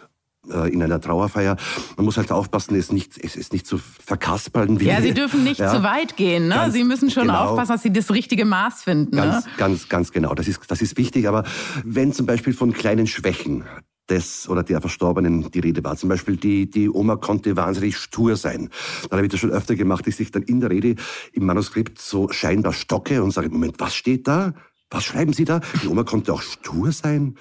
äh, 0.51 0.73
in 0.73 0.83
einer 0.83 0.99
Trauerfeier. 0.99 1.55
Man 1.95 2.05
muss 2.05 2.17
halt 2.17 2.31
aufpassen, 2.31 2.75
es 2.75 2.91
nicht, 2.91 3.17
es 3.23 3.35
ist 3.35 3.53
nicht 3.53 3.65
zu 3.65 3.77
verkaspern. 3.77 4.77
Ja, 4.79 5.01
Sie 5.01 5.13
dürfen 5.13 5.43
nicht 5.43 5.59
ja, 5.59 5.73
zu 5.73 5.83
weit 5.83 6.17
gehen. 6.17 6.47
Ne? 6.47 6.55
Ganz, 6.55 6.73
Sie 6.73 6.83
müssen 6.83 7.09
schon 7.09 7.27
genau, 7.27 7.45
aufpassen, 7.45 7.73
dass 7.73 7.83
Sie 7.83 7.93
das 7.93 8.11
richtige 8.11 8.45
Maß 8.45 8.83
finden. 8.83 9.15
Ganz, 9.15 9.45
ne? 9.45 9.51
ganz, 9.57 9.89
ganz 9.89 10.11
genau. 10.11 10.33
Das 10.33 10.47
ist, 10.47 10.59
das 10.67 10.81
ist 10.81 10.97
wichtig. 10.97 11.27
Aber 11.27 11.43
wenn 11.83 12.13
zum 12.13 12.25
Beispiel 12.25 12.53
von 12.53 12.73
kleinen 12.73 13.07
Schwächen 13.07 13.63
des 14.09 14.49
oder 14.49 14.63
der 14.63 14.81
Verstorbenen 14.81 15.49
die 15.49 15.59
Rede 15.59 15.81
war. 15.83 15.95
Zum 15.95 16.09
Beispiel 16.09 16.35
die, 16.35 16.69
die 16.69 16.89
Oma 16.89 17.15
konnte 17.15 17.55
wahnsinnig 17.55 17.95
stur 17.97 18.35
sein. 18.35 18.69
Dann 19.09 19.17
habe 19.17 19.25
ich 19.25 19.31
das 19.31 19.39
schon 19.39 19.51
öfter 19.51 19.75
gemacht, 19.75 20.05
dass 20.05 20.19
ich 20.19 20.29
dann 20.29 20.43
in 20.43 20.59
der 20.59 20.71
Rede 20.71 20.95
im 21.31 21.45
Manuskript 21.45 21.99
so 21.99 22.29
scheinbar 22.29 22.73
stocke 22.73 23.23
und 23.23 23.31
sage, 23.31 23.49
Moment, 23.49 23.79
was 23.79 23.95
steht 23.95 24.27
da? 24.27 24.53
Was 24.89 25.05
schreiben 25.05 25.31
Sie 25.31 25.45
da? 25.45 25.61
Die 25.81 25.87
Oma 25.87 26.03
konnte 26.03 26.33
auch 26.33 26.41
stur 26.41 26.91
sein 26.91 27.37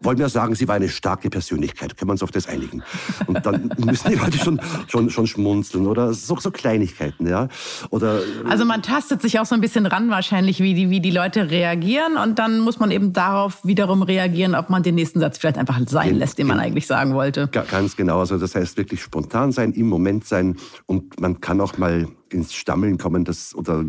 wollen 0.00 0.18
wir 0.18 0.28
sagen, 0.28 0.54
sie 0.54 0.68
war 0.68 0.76
eine 0.76 0.88
starke 0.88 1.28
Persönlichkeit. 1.28 1.96
Können 1.96 2.08
wir 2.08 2.12
uns 2.12 2.22
auf 2.22 2.30
das 2.30 2.46
einigen? 2.46 2.82
Und 3.26 3.44
dann 3.44 3.70
müssen 3.78 4.10
die 4.10 4.16
Leute 4.16 4.38
schon, 4.38 4.60
schon, 4.86 5.10
schon 5.10 5.26
schmunzeln 5.26 5.86
oder 5.86 6.12
so, 6.12 6.36
so 6.36 6.50
Kleinigkeiten, 6.50 7.26
ja. 7.26 7.48
Oder, 7.90 8.20
also 8.48 8.64
man 8.64 8.82
tastet 8.82 9.22
sich 9.22 9.40
auch 9.40 9.46
so 9.46 9.54
ein 9.54 9.60
bisschen 9.60 9.86
ran 9.86 10.10
wahrscheinlich, 10.10 10.60
wie 10.60 10.74
die, 10.74 10.90
wie 10.90 11.00
die 11.00 11.10
Leute 11.10 11.50
reagieren 11.50 12.16
und 12.16 12.38
dann 12.38 12.60
muss 12.60 12.78
man 12.78 12.90
eben 12.90 13.12
darauf 13.12 13.64
wiederum 13.64 14.02
reagieren, 14.02 14.54
ob 14.54 14.70
man 14.70 14.82
den 14.82 14.94
nächsten 14.94 15.20
Satz 15.20 15.38
vielleicht 15.38 15.58
einfach 15.58 15.80
sein 15.86 16.16
lässt, 16.16 16.38
den 16.38 16.46
man 16.46 16.60
eigentlich 16.60 16.86
sagen 16.86 17.14
wollte. 17.14 17.48
Ganz 17.48 17.96
genau. 17.96 18.20
Also 18.20 18.38
das 18.38 18.54
heißt 18.54 18.76
wirklich 18.76 19.02
spontan 19.02 19.52
sein, 19.52 19.72
im 19.72 19.88
Moment 19.88 20.24
sein 20.24 20.56
und 20.86 21.20
man 21.20 21.40
kann 21.40 21.60
auch 21.60 21.76
mal 21.76 22.06
ins 22.30 22.54
Stammeln 22.54 22.98
kommen, 22.98 23.24
das, 23.24 23.54
oder 23.54 23.84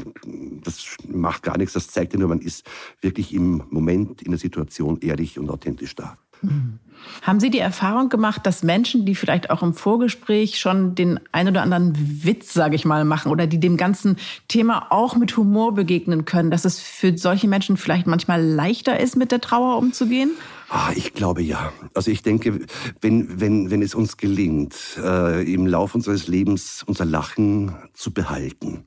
das 0.63 0.97
macht 1.07 1.43
gar 1.43 1.57
nichts, 1.57 1.73
das 1.73 1.87
zeigt 1.87 2.13
ja 2.13 2.19
nur, 2.19 2.29
man 2.29 2.39
ist 2.39 2.65
wirklich 3.01 3.33
im 3.33 3.63
Moment 3.69 4.21
in 4.21 4.31
der 4.31 4.39
Situation 4.39 4.99
ehrlich 5.01 5.39
und 5.39 5.49
authentisch 5.49 5.95
da. 5.95 6.17
Mhm. 6.41 6.79
Haben 7.21 7.39
Sie 7.39 7.49
die 7.49 7.59
Erfahrung 7.59 8.09
gemacht, 8.09 8.45
dass 8.45 8.61
Menschen, 8.61 9.05
die 9.05 9.15
vielleicht 9.15 9.49
auch 9.49 9.63
im 9.63 9.73
Vorgespräch 9.73 10.59
schon 10.59 10.95
den 10.95 11.19
ein 11.31 11.47
oder 11.47 11.61
anderen 11.61 11.93
Witz, 12.23 12.53
sage 12.53 12.75
ich 12.75 12.85
mal, 12.85 13.05
machen 13.05 13.31
oder 13.31 13.47
die 13.47 13.59
dem 13.59 13.77
ganzen 13.77 14.17
Thema 14.47 14.87
auch 14.89 15.15
mit 15.15 15.35
Humor 15.37 15.73
begegnen 15.73 16.25
können, 16.25 16.51
dass 16.51 16.65
es 16.65 16.79
für 16.79 17.17
solche 17.17 17.47
Menschen 17.47 17.77
vielleicht 17.77 18.07
manchmal 18.07 18.43
leichter 18.43 18.99
ist, 18.99 19.15
mit 19.15 19.31
der 19.31 19.41
Trauer 19.41 19.77
umzugehen? 19.77 20.31
Ah, 20.71 20.91
ich 20.95 21.13
glaube 21.13 21.41
ja. 21.41 21.73
Also 21.95 22.11
ich 22.11 22.21
denke, 22.21 22.59
wenn, 23.01 23.41
wenn, 23.41 23.71
wenn 23.71 23.81
es 23.81 23.95
uns 23.95 24.17
gelingt, 24.17 24.75
äh, 25.03 25.51
im 25.51 25.65
Laufe 25.65 25.97
unseres 25.97 26.27
Lebens 26.27 26.83
unser 26.85 27.05
Lachen 27.05 27.75
zu 27.93 28.13
behalten. 28.13 28.85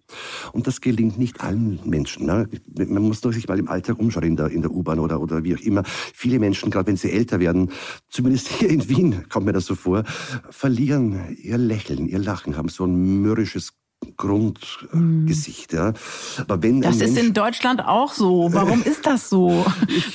Und 0.53 0.69
das 0.69 0.81
gelingt 0.81 1.19
nicht 1.19 1.41
allen 1.41 1.81
Menschen. 1.85 2.27
Ne? 2.27 2.49
Man 2.77 3.03
muss 3.03 3.21
sich 3.21 3.49
mal 3.49 3.59
im 3.59 3.67
Alltag 3.67 3.99
umschauen, 3.99 4.23
in 4.23 4.37
der, 4.37 4.51
in 4.51 4.63
der 4.63 4.71
U-Bahn 4.71 5.01
oder, 5.01 5.21
oder 5.21 5.43
wie 5.43 5.57
auch 5.57 5.61
immer. 5.61 5.83
Viele 5.85 6.39
Menschen, 6.39 6.71
gerade 6.71 6.87
wenn 6.87 6.97
sie 6.97 7.11
älter 7.11 7.41
werden, 7.41 7.73
zumindest 8.09 8.47
hier 8.49 8.71
in 8.71 8.89
Wien 8.89 9.29
kommt 9.29 9.47
mir 9.47 9.53
das 9.53 9.67
so 9.67 9.75
vor, 9.75 10.05
verlieren 10.51 11.37
ihr 11.37 11.59
Lächeln, 11.59 12.07
ihr 12.07 12.21
Lachen, 12.21 12.57
haben 12.57 12.69
so 12.69 12.85
ein 12.85 13.23
mürrisches 13.23 13.73
Grundgesicht. 14.17 15.73
Ja. 15.73 15.93
Aber 16.39 16.63
wenn 16.63 16.81
das 16.81 17.01
ist 17.01 17.17
in 17.17 17.35
Deutschland 17.35 17.85
auch 17.85 18.13
so. 18.13 18.49
Warum 18.53 18.83
ist 18.85 19.07
das 19.07 19.29
so? 19.29 19.65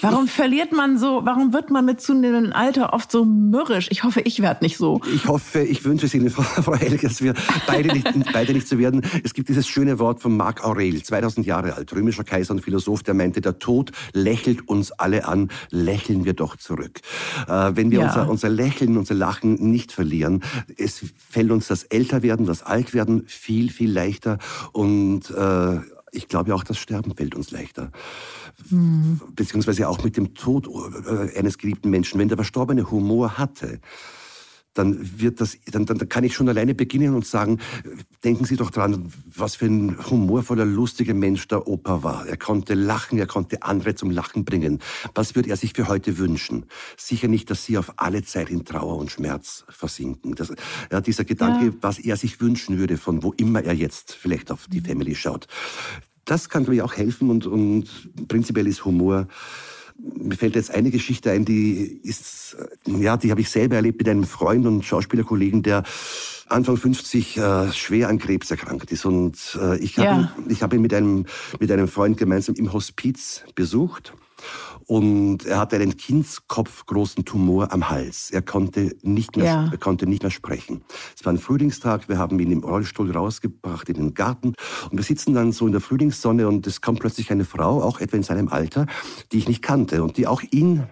Warum 0.01 0.27
verliert 0.27 0.71
man 0.71 0.97
so? 0.97 1.21
Warum 1.23 1.53
wird 1.53 1.69
man 1.69 1.85
mit 1.85 2.01
zunehmendem 2.01 2.53
Alter 2.53 2.93
oft 2.93 3.11
so 3.11 3.25
mürrisch? 3.25 3.88
Ich 3.91 4.03
hoffe, 4.03 4.21
ich 4.21 4.41
werde 4.41 4.63
nicht 4.63 4.77
so. 4.77 5.01
Ich 5.13 5.27
hoffe, 5.27 5.61
ich 5.61 5.83
wünsche 5.85 6.05
es 6.05 6.13
Ihnen, 6.13 6.29
Frau 6.31 6.75
Helge, 6.75 7.07
dass 7.07 7.21
wir 7.21 7.33
beide 7.65 7.89
nicht, 7.93 8.07
beide 8.33 8.53
nicht 8.53 8.67
so 8.67 8.77
werden. 8.77 9.01
Es 9.23 9.33
gibt 9.33 9.49
dieses 9.49 9.67
schöne 9.67 9.99
Wort 9.99 10.21
von 10.21 10.35
Marc 10.35 10.63
Aurel, 10.63 11.01
2000 11.01 11.45
Jahre 11.45 11.75
alt, 11.75 11.93
römischer 11.93 12.23
Kaiser 12.23 12.53
und 12.53 12.61
Philosoph, 12.61 13.03
der 13.03 13.13
meinte, 13.13 13.41
der 13.41 13.59
Tod 13.59 13.91
lächelt 14.13 14.67
uns 14.67 14.91
alle 14.91 15.25
an, 15.25 15.49
lächeln 15.69 16.25
wir 16.25 16.33
doch 16.33 16.55
zurück. 16.57 17.01
Äh, 17.47 17.71
wenn 17.73 17.91
wir 17.91 17.99
ja. 17.99 18.07
unser, 18.07 18.29
unser 18.29 18.49
Lächeln, 18.49 18.97
unser 18.97 19.15
Lachen 19.15 19.55
nicht 19.71 19.91
verlieren, 19.91 20.43
es 20.77 21.01
fällt 21.29 21.51
uns 21.51 21.67
das 21.67 21.83
Älterwerden, 21.83 22.45
das 22.45 22.63
Altwerden 22.63 23.25
viel, 23.27 23.69
viel 23.78 23.91
leichter 23.91 24.39
und 24.73 25.30
äh, 25.30 25.80
ich 26.11 26.28
glaube 26.28 26.53
auch, 26.55 26.63
das 26.63 26.78
Sterben 26.78 27.15
fällt 27.15 27.36
uns 27.36 27.51
leichter. 27.51 27.91
Mhm. 28.69 29.21
Beziehungsweise 29.36 29.88
auch 29.88 30.03
mit 30.03 30.17
dem 30.17 30.34
Tod 30.34 30.67
äh, 30.67 31.38
eines 31.38 31.57
geliebten 31.57 31.89
Menschen. 31.89 32.19
Wenn 32.19 32.28
der 32.28 32.38
Verstorbene 32.38 32.89
Humor 32.89 33.38
hatte, 33.38 33.80
dann 34.78 35.19
wird 35.19 35.41
das, 35.41 35.57
dann, 35.71 35.86
dann 35.86 36.09
kann 36.09 36.23
ich 36.23 36.34
schon 36.34 36.49
alleine 36.49 36.75
beginnen 36.75 37.15
und 37.15 37.25
sagen, 37.25 37.59
denken 38.23 38.45
Sie 38.45 38.55
doch 38.55 38.69
dran, 38.69 39.11
was 39.34 39.55
für 39.55 39.65
ein 39.65 39.97
humorvoller, 40.09 40.65
lustiger 40.65 41.13
Mensch 41.13 41.47
der 41.47 41.67
Opa 41.67 42.03
war. 42.03 42.28
Er 42.28 42.38
konnte 42.38 42.73
lachen, 42.73 43.17
er 43.17 43.28
konnte 43.28 43.63
andere 43.63 43.95
zum 43.95 44.11
Lachen 44.11 44.45
bringen. 44.45 44.80
Was 45.15 45.36
würde 45.36 45.49
er 45.49 45.57
sich 45.57 45.73
für 45.73 45.88
heute 45.88 46.17
wünschen? 46.17 46.65
Sicher 46.97 47.28
nicht, 47.28 47.49
dass 47.49 47.65
Sie 47.65 47.78
auf 47.78 47.93
alle 47.97 48.23
Zeit 48.23 48.49
in 48.49 48.65
Trauer 48.65 48.97
und 48.97 49.11
Schmerz 49.11 49.65
versinken. 49.69 50.36
Das, 50.36 50.53
ja, 50.91 51.01
dieser 51.01 51.25
Gedanke, 51.25 51.65
ja. 51.67 51.73
was 51.82 51.99
er 51.99 52.17
sich 52.17 52.39
wünschen 52.39 52.78
würde, 52.78 52.97
von 52.97 53.23
wo 53.23 53.34
immer 53.34 53.63
er 53.63 53.73
jetzt 53.73 54.13
vielleicht 54.13 54.51
auf 54.51 54.67
die 54.67 54.82
Family 54.82 55.15
schaut. 55.15 55.47
Das 56.25 56.49
kann, 56.49 56.63
glaube 56.63 56.75
ich, 56.75 56.82
auch 56.82 56.95
helfen 56.95 57.30
und, 57.30 57.47
und 57.47 58.28
prinzipiell 58.28 58.67
ist 58.67 58.84
Humor 58.84 59.28
mir 59.99 60.35
fällt 60.35 60.55
jetzt 60.55 60.71
eine 60.71 60.91
Geschichte 60.91 61.31
ein, 61.31 61.45
die 61.45 61.99
ist, 62.03 62.57
ja, 62.85 63.17
die 63.17 63.31
habe 63.31 63.41
ich 63.41 63.49
selber 63.49 63.75
erlebt 63.75 63.99
mit 63.99 64.09
einem 64.09 64.25
Freund 64.25 64.65
und 64.65 64.85
Schauspielerkollegen, 64.85 65.63
der 65.63 65.83
Anfang 66.47 66.77
50 66.77 67.37
äh, 67.37 67.71
schwer 67.73 68.09
an 68.09 68.19
Krebs 68.19 68.51
erkrankt 68.51 68.91
ist. 68.91 69.05
Und 69.05 69.57
äh, 69.61 69.77
ich 69.79 69.97
habe 69.97 70.07
ja. 70.07 70.33
ihn, 70.37 70.51
ich 70.51 70.63
hab 70.63 70.73
ihn 70.73 70.81
mit 70.81 70.93
einem, 70.93 71.25
mit 71.59 71.71
einem 71.71 71.87
Freund 71.87 72.17
gemeinsam 72.17 72.55
im 72.55 72.71
Hospiz 72.73 73.43
besucht. 73.55 74.13
Und 74.85 75.45
er 75.45 75.59
hatte 75.59 75.75
einen 75.75 75.97
kindskopfgroßen 75.97 77.25
Tumor 77.25 77.73
am 77.73 77.89
Hals. 77.89 78.31
Er 78.31 78.41
konnte 78.41 78.95
nicht 79.01 79.35
mehr, 79.35 79.45
ja. 79.45 79.69
er 79.71 79.77
konnte 79.77 80.07
nicht 80.07 80.23
mehr 80.23 80.31
sprechen. 80.31 80.81
Es 81.17 81.25
war 81.25 81.33
ein 81.33 81.38
Frühlingstag. 81.38 82.07
Wir 82.07 82.17
haben 82.17 82.39
ihn 82.39 82.51
im 82.51 82.63
Rollstuhl 82.63 83.11
rausgebracht 83.11 83.89
in 83.89 83.95
den 83.95 84.13
Garten. 84.13 84.53
Und 84.89 84.97
wir 84.97 85.03
sitzen 85.03 85.33
dann 85.33 85.51
so 85.51 85.65
in 85.65 85.73
der 85.73 85.81
Frühlingssonne 85.81 86.47
und 86.47 86.65
es 86.67 86.81
kommt 86.81 86.99
plötzlich 86.99 87.31
eine 87.31 87.45
Frau, 87.45 87.81
auch 87.81 87.99
etwa 87.99 88.17
in 88.17 88.23
seinem 88.23 88.47
Alter, 88.47 88.85
die 89.31 89.39
ich 89.39 89.47
nicht 89.47 89.61
kannte 89.61 90.03
und 90.03 90.17
die 90.17 90.27
auch 90.27 90.41
ihn 90.51 90.83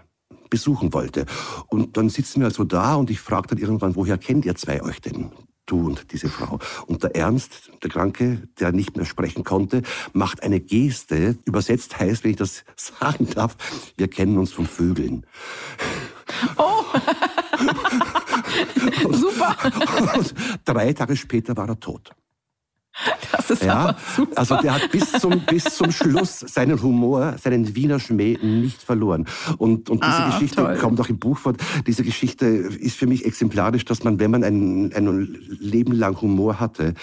besuchen 0.50 0.94
wollte. 0.94 1.26
Und 1.68 1.98
dann 1.98 2.10
sitzen 2.10 2.42
wir 2.42 2.48
also 2.48 2.64
da 2.64 2.96
und 2.96 3.10
ich 3.10 3.20
frage 3.20 3.48
dann 3.48 3.58
irgendwann, 3.58 3.96
woher 3.96 4.18
kennt 4.18 4.46
ihr 4.46 4.56
zwei 4.56 4.82
euch 4.82 5.02
denn? 5.02 5.32
Du 5.66 5.88
und 5.88 6.12
diese 6.12 6.30
Frau. 6.30 6.60
Und 6.88 7.04
der 7.04 7.16
Ernst, 7.16 7.72
der 7.84 7.90
Kranke, 7.90 8.48
der 8.60 8.72
nicht 8.72 8.96
mehr 8.96 9.06
sprechen 9.06 9.44
konnte, 9.44 9.82
macht 10.14 10.44
eine 10.44 10.60
Geste, 10.60 11.38
übersetzt 11.46 12.00
heißt, 12.00 12.24
wenn 12.24 12.32
ich 12.32 12.38
das 12.38 12.64
sagen 12.76 13.30
darf, 13.30 13.56
wir 13.98 14.08
kennen 14.08 14.38
uns 14.38 14.52
vom 14.52 14.66
Vögeln. 14.66 15.26
Oh! 16.58 16.84
Super! 19.12 19.56
Und 20.16 20.34
drei 20.66 20.94
Tage 20.94 21.16
später 21.16 21.56
war 21.56 21.70
er 21.70 21.80
tot. 21.80 22.12
Das 23.32 23.52
ist 23.52 23.64
ja, 23.64 23.96
super. 24.16 24.38
Also 24.38 24.58
der 24.58 24.76
hat 24.76 24.92
bis 24.92 25.12
zum, 25.12 25.42
bis 25.46 25.64
zum 25.66 25.92
Schluss 25.92 26.40
seinen 26.40 26.82
Humor, 26.82 27.36
seinen 27.38 27.76
Wiener 27.76 28.00
Schmäh 28.00 28.38
nicht 28.42 28.82
verloren. 28.82 29.26
Und, 29.58 29.90
und 29.90 30.04
diese 30.04 30.16
ah, 30.16 30.30
Geschichte 30.32 30.56
toll. 30.58 30.78
kommt 30.78 31.00
auch 31.00 31.10
im 31.10 31.20
Buch 31.20 31.38
vor. 31.38 31.54
Diese 31.86 32.04
Geschichte 32.04 32.46
ist 32.46 32.96
für 32.96 33.08
mich 33.08 33.26
exemplarisch, 33.26 33.86
dass 33.86 34.04
man, 34.04 34.20
wenn 34.20 34.32
man 34.32 34.44
ein, 34.44 34.94
ein 34.94 35.38
Leben 35.60 35.92
lang 35.94 36.20
Humor 36.22 36.60
hatte, 36.60 36.94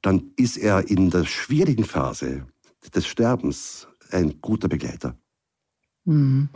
dann 0.00 0.30
ist 0.36 0.56
er 0.56 0.88
in 0.88 1.10
der 1.10 1.24
schwierigen 1.24 1.84
Phase 1.84 2.46
des 2.94 3.06
Sterbens 3.06 3.88
ein 4.10 4.40
guter 4.40 4.68
Begleiter. 4.68 5.16
Hm. 6.06 6.48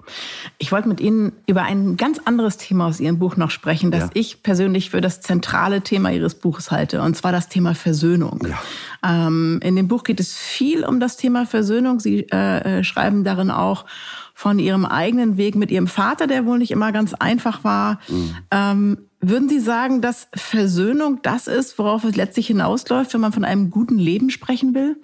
Ich 0.58 0.72
wollte 0.72 0.88
mit 0.88 1.00
Ihnen 1.00 1.32
über 1.46 1.62
ein 1.62 1.96
ganz 1.96 2.18
anderes 2.24 2.56
Thema 2.56 2.86
aus 2.86 2.98
Ihrem 2.98 3.18
Buch 3.18 3.36
noch 3.36 3.50
sprechen, 3.50 3.90
das 3.90 4.04
ja. 4.04 4.10
ich 4.14 4.42
persönlich 4.42 4.90
für 4.90 5.02
das 5.02 5.20
zentrale 5.20 5.82
Thema 5.82 6.10
Ihres 6.10 6.34
Buches 6.34 6.70
halte, 6.70 7.02
und 7.02 7.14
zwar 7.14 7.30
das 7.30 7.48
Thema 7.48 7.74
Versöhnung. 7.74 8.46
Ja. 8.48 9.26
Ähm, 9.26 9.60
in 9.62 9.76
dem 9.76 9.86
Buch 9.86 10.04
geht 10.04 10.18
es 10.18 10.34
viel 10.34 10.84
um 10.84 10.98
das 10.98 11.18
Thema 11.18 11.44
Versöhnung. 11.44 12.00
Sie 12.00 12.26
äh, 12.32 12.78
äh, 12.78 12.84
schreiben 12.84 13.22
darin 13.22 13.50
auch 13.50 13.84
von 14.32 14.58
Ihrem 14.58 14.86
eigenen 14.86 15.36
Weg 15.36 15.56
mit 15.56 15.70
Ihrem 15.70 15.86
Vater, 15.88 16.26
der 16.26 16.46
wohl 16.46 16.58
nicht 16.58 16.70
immer 16.70 16.90
ganz 16.90 17.12
einfach 17.12 17.64
war. 17.64 18.00
Mhm. 18.08 18.36
Ähm, 18.50 18.98
würden 19.20 19.48
Sie 19.48 19.60
sagen, 19.60 20.00
dass 20.00 20.28
Versöhnung 20.34 21.20
das 21.22 21.46
ist, 21.46 21.78
worauf 21.78 22.04
es 22.04 22.16
letztlich 22.16 22.46
hinausläuft, 22.46 23.14
wenn 23.14 23.20
man 23.20 23.32
von 23.32 23.44
einem 23.44 23.70
guten 23.70 23.98
Leben 23.98 24.30
sprechen 24.30 24.74
will? 24.74 24.96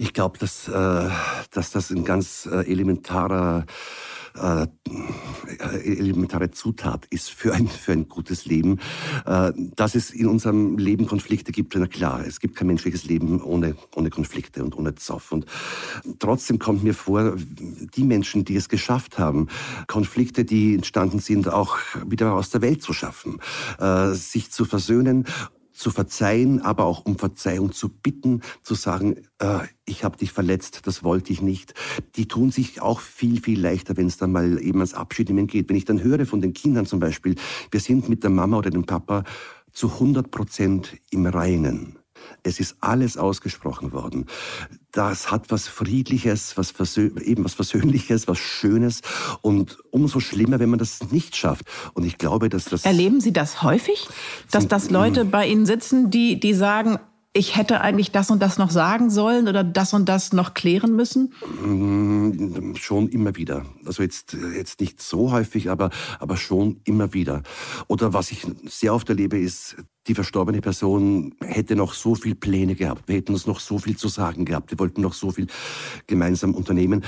Ich 0.00 0.14
glaube, 0.14 0.38
dass, 0.38 0.66
äh, 0.66 1.10
dass 1.50 1.72
das 1.72 1.90
ein 1.90 2.06
ganz 2.06 2.48
äh, 2.50 2.62
elementarer 2.62 3.66
äh, 4.34 4.66
elementare 5.84 6.50
Zutat 6.52 7.04
ist 7.10 7.28
für 7.28 7.52
ein, 7.52 7.68
für 7.68 7.92
ein 7.92 8.08
gutes 8.08 8.46
Leben. 8.46 8.78
Äh, 9.26 9.52
dass 9.76 9.94
es 9.94 10.10
in 10.10 10.26
unserem 10.26 10.78
Leben 10.78 11.06
Konflikte 11.06 11.52
gibt, 11.52 11.74
na 11.76 11.86
klar, 11.86 12.24
es 12.26 12.40
gibt 12.40 12.56
kein 12.56 12.68
menschliches 12.68 13.04
Leben 13.04 13.42
ohne, 13.42 13.76
ohne 13.94 14.08
Konflikte 14.08 14.64
und 14.64 14.74
ohne 14.74 14.94
Zoff. 14.94 15.32
Und 15.32 15.44
trotzdem 16.18 16.58
kommt 16.58 16.82
mir 16.82 16.94
vor, 16.94 17.36
die 17.36 18.04
Menschen, 18.04 18.46
die 18.46 18.56
es 18.56 18.70
geschafft 18.70 19.18
haben, 19.18 19.48
Konflikte, 19.86 20.46
die 20.46 20.76
entstanden 20.76 21.18
sind, 21.18 21.46
auch 21.46 21.76
wieder 22.06 22.32
aus 22.32 22.48
der 22.48 22.62
Welt 22.62 22.82
zu 22.82 22.94
schaffen, 22.94 23.38
äh, 23.78 24.12
sich 24.12 24.50
zu 24.50 24.64
versöhnen 24.64 25.26
zu 25.80 25.90
verzeihen, 25.90 26.60
aber 26.60 26.84
auch 26.84 27.06
um 27.06 27.16
Verzeihung 27.16 27.72
zu 27.72 27.88
bitten, 27.88 28.42
zu 28.62 28.74
sagen, 28.74 29.16
äh, 29.38 29.60
ich 29.86 30.04
habe 30.04 30.18
dich 30.18 30.30
verletzt, 30.30 30.82
das 30.84 31.02
wollte 31.02 31.32
ich 31.32 31.40
nicht. 31.40 31.72
Die 32.16 32.28
tun 32.28 32.50
sich 32.50 32.82
auch 32.82 33.00
viel, 33.00 33.40
viel 33.40 33.58
leichter, 33.58 33.96
wenn 33.96 34.06
es 34.06 34.18
dann 34.18 34.30
mal 34.30 34.60
eben 34.60 34.80
ans 34.80 34.92
Abschied 34.92 35.30
geht. 35.48 35.70
Wenn 35.70 35.76
ich 35.76 35.86
dann 35.86 36.02
höre 36.02 36.26
von 36.26 36.42
den 36.42 36.52
Kindern 36.52 36.84
zum 36.84 37.00
Beispiel, 37.00 37.34
wir 37.70 37.80
sind 37.80 38.10
mit 38.10 38.22
der 38.22 38.30
Mama 38.30 38.58
oder 38.58 38.68
dem 38.68 38.84
Papa 38.84 39.24
zu 39.72 39.88
100 39.88 40.30
Prozent 40.30 40.98
im 41.10 41.24
Reinen. 41.24 41.99
Es 42.42 42.60
ist 42.60 42.76
alles 42.80 43.16
ausgesprochen 43.16 43.92
worden. 43.92 44.26
Das 44.92 45.30
hat 45.30 45.50
was 45.50 45.68
Friedliches, 45.68 46.56
was 46.56 46.96
eben 46.96 47.44
was 47.44 47.54
Versöhnliches, 47.54 48.26
was 48.28 48.38
Schönes 48.38 49.02
und 49.42 49.78
umso 49.90 50.20
schlimmer, 50.20 50.58
wenn 50.58 50.70
man 50.70 50.78
das 50.78 51.10
nicht 51.10 51.36
schafft. 51.36 51.64
Und 51.94 52.04
ich 52.04 52.18
glaube, 52.18 52.48
dass 52.48 52.64
das... 52.64 52.84
Erleben 52.84 53.20
Sie 53.20 53.32
das 53.32 53.62
häufig? 53.62 54.08
Dass 54.50 54.68
das 54.68 54.90
Leute 54.90 55.24
bei 55.24 55.46
Ihnen 55.46 55.66
sitzen, 55.66 56.10
die, 56.10 56.40
die 56.40 56.54
sagen, 56.54 56.98
ich 57.32 57.56
hätte 57.56 57.80
eigentlich 57.80 58.10
das 58.10 58.30
und 58.30 58.42
das 58.42 58.58
noch 58.58 58.70
sagen 58.70 59.08
sollen 59.08 59.46
oder 59.46 59.62
das 59.62 59.94
und 59.94 60.08
das 60.08 60.32
noch 60.32 60.52
klären 60.52 60.96
müssen? 60.96 61.32
Mm, 61.64 62.74
schon 62.74 63.08
immer 63.08 63.36
wieder. 63.36 63.64
Also 63.86 64.02
jetzt, 64.02 64.36
jetzt 64.56 64.80
nicht 64.80 65.00
so 65.00 65.30
häufig, 65.30 65.70
aber, 65.70 65.90
aber 66.18 66.36
schon 66.36 66.80
immer 66.84 67.12
wieder. 67.12 67.44
Oder 67.86 68.12
was 68.12 68.32
ich 68.32 68.44
sehr 68.64 68.92
oft 68.94 69.08
erlebe, 69.08 69.38
ist, 69.38 69.76
die 70.08 70.14
verstorbene 70.14 70.60
Person 70.60 71.34
hätte 71.40 71.76
noch 71.76 71.94
so 71.94 72.16
viel 72.16 72.34
Pläne 72.34 72.74
gehabt. 72.74 73.06
Wir 73.06 73.16
hätten 73.16 73.32
uns 73.32 73.46
noch 73.46 73.60
so 73.60 73.78
viel 73.78 73.96
zu 73.96 74.08
sagen 74.08 74.44
gehabt. 74.44 74.72
Wir 74.72 74.78
wollten 74.80 75.00
noch 75.00 75.12
so 75.12 75.30
viel 75.30 75.46
gemeinsam 76.08 76.54
unternehmen. 76.54 77.04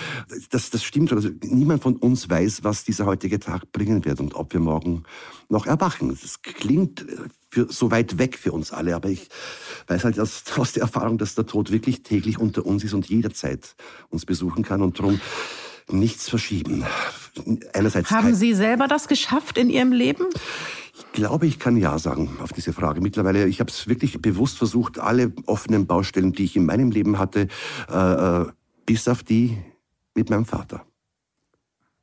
Das, 0.50 0.70
das 0.70 0.84
stimmt 0.84 1.08
schon. 1.08 1.18
Also 1.18 1.30
niemand 1.42 1.82
von 1.82 1.96
uns 1.96 2.30
weiß, 2.30 2.62
was 2.62 2.84
dieser 2.84 3.06
heutige 3.06 3.40
Tag 3.40 3.72
bringen 3.72 4.04
wird 4.04 4.20
und 4.20 4.34
ob 4.34 4.52
wir 4.52 4.60
morgen 4.60 5.02
noch 5.48 5.66
erwachen. 5.66 6.10
Das 6.10 6.42
klingt 6.42 7.04
für, 7.52 7.70
so 7.70 7.90
weit 7.90 8.18
weg 8.18 8.38
für 8.38 8.50
uns 8.50 8.72
alle, 8.72 8.96
aber 8.96 9.10
ich 9.10 9.28
weiß 9.86 10.04
halt 10.04 10.18
aus, 10.18 10.42
aus 10.56 10.72
der 10.72 10.82
Erfahrung, 10.82 11.18
dass 11.18 11.34
der 11.34 11.46
Tod 11.46 11.70
wirklich 11.70 12.02
täglich 12.02 12.38
unter 12.38 12.64
uns 12.64 12.82
ist 12.82 12.94
und 12.94 13.08
jederzeit 13.08 13.76
uns 14.08 14.24
besuchen 14.24 14.64
kann 14.64 14.80
und 14.80 14.98
darum 14.98 15.20
nichts 15.90 16.30
verschieben. 16.30 16.84
einerseits. 17.74 18.10
Haben 18.10 18.34
Sie 18.34 18.54
selber 18.54 18.88
das 18.88 19.06
geschafft 19.06 19.58
in 19.58 19.68
Ihrem 19.68 19.92
Leben? 19.92 20.24
Ich 20.94 21.12
glaube, 21.12 21.46
ich 21.46 21.58
kann 21.58 21.76
Ja 21.76 21.98
sagen 21.98 22.30
auf 22.42 22.52
diese 22.52 22.72
Frage. 22.72 23.02
Mittlerweile, 23.02 23.46
ich 23.46 23.60
habe 23.60 23.70
es 23.70 23.86
wirklich 23.86 24.22
bewusst 24.22 24.56
versucht, 24.56 24.98
alle 24.98 25.32
offenen 25.44 25.86
Baustellen, 25.86 26.32
die 26.32 26.44
ich 26.44 26.56
in 26.56 26.64
meinem 26.64 26.90
Leben 26.90 27.18
hatte, 27.18 27.48
äh, 27.90 28.42
äh 28.42 28.46
bis 28.84 29.06
auf 29.06 29.22
die 29.22 29.58
mit 30.14 30.28
meinem 30.28 30.44
Vater. 30.44 30.84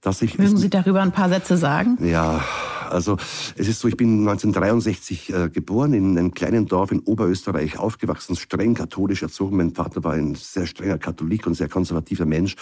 Dass 0.02 0.22
ich, 0.22 0.38
Mögen 0.38 0.58
Sie 0.58 0.70
darüber 0.70 1.02
ein 1.02 1.12
paar 1.12 1.28
Sätze 1.28 1.58
sagen? 1.58 1.98
Ja, 2.02 2.42
also 2.90 3.18
es 3.56 3.68
ist 3.68 3.80
so, 3.80 3.88
ich 3.88 3.98
bin 3.98 4.20
1963 4.28 5.34
äh, 5.34 5.50
geboren 5.50 5.94
in 5.94 6.18
einem 6.18 6.34
kleinen 6.34 6.66
Dorf 6.66 6.92
in 6.92 7.00
Oberösterreich, 7.00 7.78
aufgewachsen, 7.78 8.36
streng 8.36 8.74
katholisch 8.74 9.22
erzogen. 9.22 9.58
Mein 9.58 9.74
Vater 9.74 10.04
war 10.04 10.14
ein 10.14 10.36
sehr 10.36 10.66
strenger 10.66 10.98
Katholik 10.98 11.48
und 11.48 11.54
sehr 11.54 11.70
konservativer 11.70 12.26
Mensch 12.26 12.56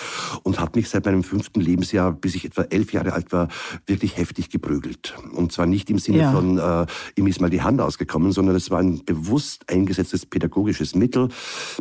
und 0.43 0.59
hat 0.59 0.75
mich 0.75 0.89
seit 0.89 1.05
meinem 1.05 1.23
fünften 1.23 1.61
Lebensjahr, 1.61 2.11
bis 2.11 2.35
ich 2.35 2.45
etwa 2.45 2.63
elf 2.63 2.93
Jahre 2.93 3.13
alt 3.13 3.31
war, 3.31 3.47
wirklich 3.85 4.17
heftig 4.17 4.49
geprügelt. 4.49 5.15
Und 5.33 5.51
zwar 5.51 5.65
nicht 5.65 5.89
im 5.89 5.99
Sinne 5.99 6.19
ja. 6.19 6.31
von, 6.31 6.57
äh, 6.57 6.85
ihm 7.15 7.27
ist 7.27 7.41
mal 7.41 7.49
die 7.49 7.61
Hand 7.61 7.81
ausgekommen, 7.81 8.31
sondern 8.31 8.55
es 8.55 8.69
war 8.69 8.79
ein 8.79 9.03
bewusst 9.05 9.69
eingesetztes 9.69 10.25
pädagogisches 10.25 10.95
Mittel, 10.95 11.29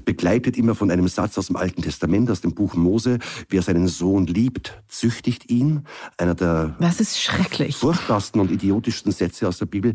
begleitet 0.05 0.57
immer 0.57 0.75
von 0.75 0.91
einem 0.91 1.09
Satz 1.09 1.39
aus 1.39 1.49
dem 1.49 1.57
Alten 1.57 1.83
Testament, 1.83 2.31
aus 2.31 2.41
dem 2.41 2.55
Buch 2.55 2.75
Mose, 2.75 3.19
wer 3.49 3.63
seinen 3.63 3.89
Sohn 3.89 4.27
liebt, 4.27 4.83
züchtigt 4.89 5.51
ihn. 5.51 5.83
Einer 6.19 6.35
der 6.35 6.77
das 6.79 7.01
ist 7.01 7.21
schrecklich. 7.21 7.77
furchtbarsten 7.77 8.36
und 8.41 8.51
idiotischsten 8.51 9.13
Sätze 9.13 9.49
aus 9.49 9.59
der 9.59 9.67
Bibel. 9.67 9.95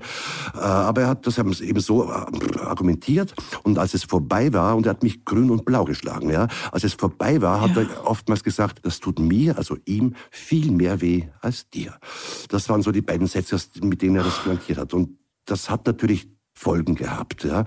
Äh, 0.54 0.60
aber 0.60 1.02
er 1.02 1.08
hat 1.10 1.28
das 1.28 1.38
eben 1.38 1.80
so 1.80 2.06
äh, 2.06 2.60
argumentiert. 2.60 3.34
Und 3.64 3.78
als 3.78 3.94
es 3.94 4.04
vorbei 4.04 4.54
war, 4.54 4.76
und 4.76 4.86
er 4.86 4.92
hat 4.92 5.04
mich 5.04 5.26
grün 5.26 5.50
und 5.50 5.66
blau 5.66 5.86
geschlagen, 5.86 6.30
ja, 6.30 6.48
als 6.72 6.84
es 6.84 6.94
vorbei 6.94 7.42
war, 7.42 7.62
hat 7.62 7.76
ja. 7.76 7.84
er 7.84 8.08
oftmals 8.08 8.44
gesagt, 8.44 8.80
das 8.84 9.00
tut 9.00 9.20
mir, 9.20 9.58
also 9.58 9.78
ihm, 9.86 10.16
viel 10.30 10.72
mehr 10.72 11.02
weh 11.02 11.26
als 11.42 11.70
dir. 11.70 11.98
Das 12.50 12.70
waren 12.70 12.82
so 12.82 12.92
die 12.92 13.02
beiden 13.02 13.28
Sätze, 13.28 13.58
mit 13.82 14.02
denen 14.02 14.18
er 14.18 14.24
das 14.24 14.38
flankiert 14.38 14.78
hat. 14.78 14.94
Und 14.94 15.18
das 15.46 15.70
hat 15.70 15.86
natürlich 15.86 16.30
Folgen 16.62 16.94
gehabt. 16.94 17.44
Ja. 17.44 17.66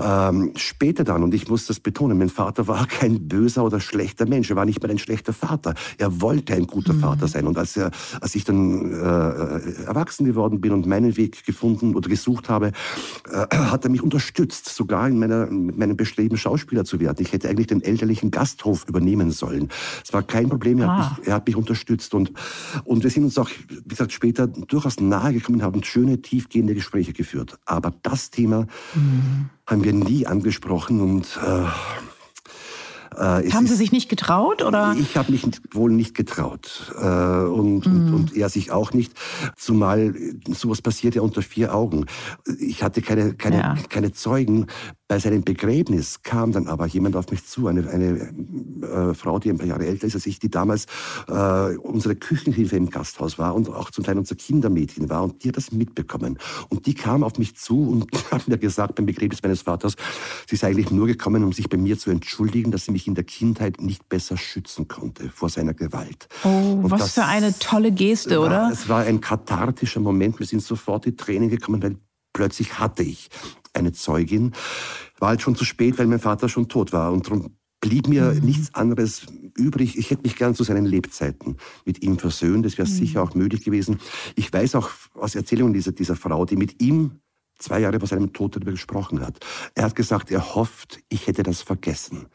Ähm, 0.00 0.52
später 0.56 1.04
dann, 1.04 1.22
und 1.22 1.34
ich 1.34 1.48
muss 1.48 1.66
das 1.66 1.80
betonen, 1.80 2.16
mein 2.16 2.30
Vater 2.30 2.66
war 2.66 2.86
kein 3.00 3.28
böser 3.28 3.62
oder 3.62 3.78
schlechter 3.78 4.26
Mensch. 4.26 4.48
Er 4.48 4.56
war 4.56 4.64
nicht 4.64 4.82
mal 4.82 4.90
ein 4.90 4.98
schlechter 4.98 5.34
Vater. 5.34 5.74
Er 5.98 6.22
wollte 6.22 6.54
ein 6.54 6.66
guter 6.66 6.94
mhm. 6.94 7.00
Vater 7.00 7.28
sein. 7.28 7.46
Und 7.46 7.58
als, 7.58 7.76
er, 7.76 7.90
als 8.22 8.34
ich 8.34 8.44
dann 8.44 8.90
äh, 8.90 9.84
erwachsen 9.84 10.24
geworden 10.24 10.62
bin 10.62 10.72
und 10.72 10.86
meinen 10.86 11.18
Weg 11.18 11.44
gefunden 11.44 11.94
oder 11.94 12.08
gesucht 12.08 12.48
habe, 12.48 12.72
äh, 13.30 13.54
hat 13.54 13.84
er 13.84 13.90
mich 13.90 14.02
unterstützt, 14.02 14.70
sogar 14.70 15.08
in 15.08 15.18
meiner, 15.18 15.46
meinem 15.50 15.98
Bestreben, 15.98 16.38
Schauspieler 16.38 16.86
zu 16.86 17.00
werden. 17.00 17.18
Ich 17.20 17.34
hätte 17.34 17.50
eigentlich 17.50 17.66
den 17.66 17.82
elterlichen 17.82 18.30
Gasthof 18.30 18.88
übernehmen 18.88 19.30
sollen. 19.30 19.68
Es 20.02 20.12
war 20.14 20.22
kein 20.22 20.48
Problem. 20.48 20.78
Er, 20.78 20.88
ah. 20.88 21.10
hat, 21.10 21.18
mich, 21.18 21.28
er 21.28 21.34
hat 21.34 21.46
mich 21.46 21.56
unterstützt. 21.56 22.14
Und, 22.14 22.32
und 22.84 23.02
wir 23.02 23.10
sind 23.10 23.24
uns 23.24 23.36
auch, 23.36 23.50
wie 23.68 23.88
gesagt, 23.88 24.12
später 24.12 24.46
durchaus 24.46 25.00
nahe 25.00 25.34
gekommen, 25.34 25.62
haben 25.62 25.82
schöne, 25.82 26.22
tiefgehende 26.22 26.74
Gespräche 26.74 27.12
geführt. 27.12 27.58
Aber 27.66 27.92
das 28.02 28.21
das 28.22 28.30
Thema 28.30 28.66
mhm. 28.94 29.50
haben 29.66 29.84
wir 29.84 29.92
nie 29.92 30.26
angesprochen 30.26 31.00
und 31.00 31.38
äh, 31.44 31.64
äh, 33.16 33.50
Haben 33.50 33.66
Sie 33.66 33.74
sich 33.74 33.92
nicht 33.92 34.08
getraut 34.08 34.62
oder? 34.62 34.94
Ich 34.98 35.16
habe 35.16 35.32
mich 35.32 35.44
wohl 35.72 35.90
nicht 35.92 36.14
getraut 36.14 36.92
äh, 36.96 37.04
und, 37.04 37.86
mhm. 37.86 37.92
und, 37.92 38.14
und 38.14 38.36
er 38.36 38.48
sich 38.48 38.70
auch 38.70 38.92
nicht. 38.92 39.12
Zumal 39.56 40.14
sowas 40.48 40.80
passiert 40.80 41.14
ja 41.14 41.22
unter 41.22 41.42
vier 41.42 41.74
Augen. 41.74 42.06
Ich 42.58 42.82
hatte 42.82 43.02
keine 43.02 43.34
keine 43.34 43.56
ja. 43.58 43.76
keine 43.88 44.12
Zeugen. 44.12 44.66
Bei 45.12 45.18
seinem 45.18 45.44
Begräbnis 45.44 46.22
kam 46.22 46.52
dann 46.52 46.68
aber 46.68 46.86
jemand 46.86 47.16
auf 47.16 47.30
mich 47.30 47.44
zu, 47.44 47.66
eine, 47.66 47.86
eine 47.90 48.32
äh, 48.80 49.12
Frau, 49.12 49.38
die 49.38 49.50
ein 49.50 49.58
paar 49.58 49.66
Jahre 49.66 49.84
älter 49.84 50.06
ist 50.06 50.14
als 50.14 50.24
ich, 50.24 50.38
die 50.38 50.50
damals 50.50 50.86
äh, 51.28 51.76
unsere 51.76 52.16
Küchenhilfe 52.16 52.76
im 52.76 52.88
Gasthaus 52.88 53.38
war 53.38 53.54
und 53.54 53.68
auch 53.68 53.90
zum 53.90 54.04
Teil 54.04 54.16
unser 54.16 54.36
Kindermädchen 54.36 55.10
war 55.10 55.24
und 55.24 55.44
die 55.44 55.48
hat 55.48 55.58
das 55.58 55.70
mitbekommen. 55.70 56.38
Und 56.70 56.86
die 56.86 56.94
kam 56.94 57.24
auf 57.24 57.36
mich 57.36 57.56
zu 57.56 57.90
und 57.90 58.06
hat 58.30 58.48
mir 58.48 58.56
gesagt 58.56 58.94
beim 58.94 59.04
Begräbnis 59.04 59.42
meines 59.42 59.60
Vaters, 59.60 59.96
sie 60.48 60.56
sei 60.56 60.68
eigentlich 60.68 60.90
nur 60.90 61.06
gekommen, 61.06 61.44
um 61.44 61.52
sich 61.52 61.68
bei 61.68 61.76
mir 61.76 61.98
zu 61.98 62.08
entschuldigen, 62.08 62.70
dass 62.70 62.86
sie 62.86 62.92
mich 62.92 63.06
in 63.06 63.14
der 63.14 63.24
Kindheit 63.24 63.82
nicht 63.82 64.08
besser 64.08 64.38
schützen 64.38 64.88
konnte 64.88 65.28
vor 65.28 65.50
seiner 65.50 65.74
Gewalt. 65.74 66.26
Oh, 66.42 66.48
und 66.48 66.90
was 66.90 67.12
für 67.12 67.26
eine 67.26 67.52
tolle 67.58 67.92
Geste, 67.92 68.38
war, 68.38 68.46
oder? 68.46 68.70
Es 68.72 68.88
war 68.88 69.02
ein 69.02 69.20
kathartischer 69.20 70.00
Moment. 70.00 70.40
Mir 70.40 70.46
sind 70.46 70.62
sofort 70.62 71.04
die 71.04 71.16
Tränen 71.16 71.50
gekommen, 71.50 71.82
weil 71.82 71.98
plötzlich 72.32 72.78
hatte 72.78 73.02
ich 73.02 73.28
eine 73.72 73.92
Zeugin. 73.92 74.52
War 75.18 75.30
halt 75.30 75.42
schon 75.42 75.56
zu 75.56 75.64
spät, 75.64 75.98
weil 75.98 76.06
mein 76.06 76.20
Vater 76.20 76.48
schon 76.48 76.68
tot 76.68 76.92
war. 76.92 77.12
Und 77.12 77.26
darum 77.26 77.56
blieb 77.80 78.08
mir 78.08 78.32
mhm. 78.32 78.40
nichts 78.40 78.74
anderes 78.74 79.26
übrig. 79.56 79.98
Ich 79.98 80.10
hätte 80.10 80.22
mich 80.22 80.36
gern 80.36 80.54
zu 80.54 80.64
seinen 80.64 80.86
Lebzeiten 80.86 81.56
mit 81.84 82.02
ihm 82.02 82.18
versöhnt. 82.18 82.64
Das 82.64 82.78
wäre 82.78 82.88
mhm. 82.88 82.92
sicher 82.92 83.22
auch 83.22 83.34
möglich 83.34 83.64
gewesen. 83.64 83.98
Ich 84.36 84.52
weiß 84.52 84.74
auch 84.76 84.90
aus 85.14 85.34
Erzählungen 85.34 85.74
dieser, 85.74 85.92
dieser 85.92 86.16
Frau, 86.16 86.44
die 86.46 86.56
mit 86.56 86.80
ihm 86.80 87.20
zwei 87.58 87.80
Jahre 87.80 87.98
vor 87.98 88.08
seinem 88.08 88.32
Tod 88.32 88.56
darüber 88.56 88.72
gesprochen 88.72 89.20
hat. 89.20 89.38
Er 89.74 89.84
hat 89.84 89.94
gesagt, 89.94 90.30
er 90.30 90.54
hofft, 90.54 91.00
ich 91.08 91.26
hätte 91.26 91.42
das 91.42 91.62
vergessen. 91.62 92.26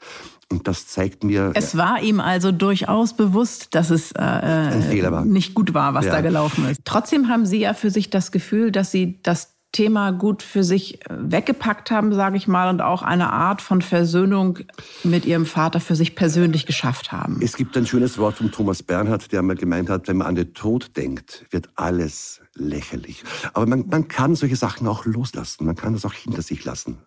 Und 0.50 0.68
das 0.68 0.88
zeigt 0.88 1.24
mir. 1.24 1.52
Es 1.56 1.76
war 1.76 2.02
ihm 2.02 2.22
also 2.22 2.54
durchaus 2.54 3.16
bewusst, 3.16 3.76
dass 3.76 3.90
es 3.90 4.14
äh, 4.14 5.12
war. 5.12 5.26
nicht 5.26 5.54
gut 5.54 5.74
war, 5.74 5.94
was 5.94 6.06
ja. 6.06 6.14
da 6.14 6.22
gelaufen 6.22 6.68
ist. 6.70 6.82
Trotzdem 6.86 7.28
haben 7.28 7.46
Sie 7.46 7.60
ja 7.60 7.74
für 7.74 7.92
sich 7.92 8.10
das 8.10 8.32
Gefühl, 8.32 8.72
dass 8.72 8.92
Sie 8.92 9.20
das 9.24 9.57
Thema 9.72 10.12
gut 10.12 10.44
für 10.44 10.64
sich 10.64 11.00
weggepackt 11.10 11.92
haben, 11.92 12.14
sage 12.14 12.38
ich 12.38 12.48
mal, 12.48 12.70
und 12.70 12.82
auch 12.82 13.04
eine 13.04 13.32
Art 13.32 13.62
von 13.62 13.82
Versöhnung 13.82 14.60
mit 15.04 15.26
ihrem 15.26 15.46
Vater 15.46 15.80
für 15.80 15.96
sich 15.96 16.16
persönlich 16.16 16.66
geschafft 16.66 17.12
haben. 17.12 17.40
Es 17.42 17.58
gibt 17.58 17.76
ein 17.78 17.86
schönes 17.86 18.18
Wort 18.18 18.38
von 18.38 18.52
Thomas 18.52 18.82
Bernhard, 18.82 19.32
der 19.32 19.40
einmal 19.40 19.56
gemeint 19.56 19.90
hat, 19.90 20.08
wenn 20.08 20.18
man 20.18 20.28
an 20.28 20.36
den 20.36 20.54
Tod 20.54 20.96
denkt, 20.98 21.46
wird 21.52 21.70
alles 21.76 22.42
lächerlich. 22.56 23.24
Aber 23.54 23.66
man, 23.68 23.86
man 23.88 24.08
kann 24.08 24.36
solche 24.36 24.56
Sachen 24.56 24.88
auch 24.88 25.06
loslassen, 25.06 25.66
man 25.66 25.76
kann 25.76 25.94
das 25.94 26.06
auch 26.06 26.14
hinter 26.14 26.42
sich 26.42 26.64
lassen. 26.64 26.98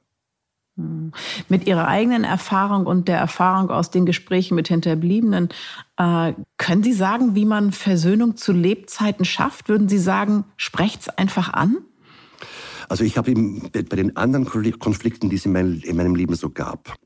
Hm. 0.77 1.13
Mit 1.49 1.67
Ihrer 1.67 1.89
eigenen 1.89 2.25
Erfahrung 2.25 2.87
und 2.87 3.09
der 3.09 3.19
Erfahrung 3.19 3.71
aus 3.71 3.91
den 3.91 4.07
Gesprächen 4.07 4.55
mit 4.55 4.69
Hinterbliebenen, 4.69 5.49
äh, 5.97 6.35
können 6.57 6.83
Sie 6.83 6.93
sagen, 6.93 7.35
wie 7.35 7.45
man 7.45 7.73
Versöhnung 7.73 8.37
zu 8.37 8.53
Lebzeiten 8.53 9.25
schafft? 9.25 9.69
Würden 9.69 9.89
Sie 9.89 9.99
sagen, 9.99 10.45
sprecht's 10.57 11.09
einfach 11.09 11.53
an? 11.53 11.79
Also 12.91 13.05
ich 13.05 13.17
habe 13.17 13.33
bei 13.73 13.97
den 13.97 14.17
anderen 14.17 14.47
Konflikten, 14.47 15.31
die 15.31 15.37
es 15.37 15.47
in, 15.47 15.53
meinem 15.53 16.15
Leben 16.17 16.35
so 16.35 16.51
gab, 16.51 16.97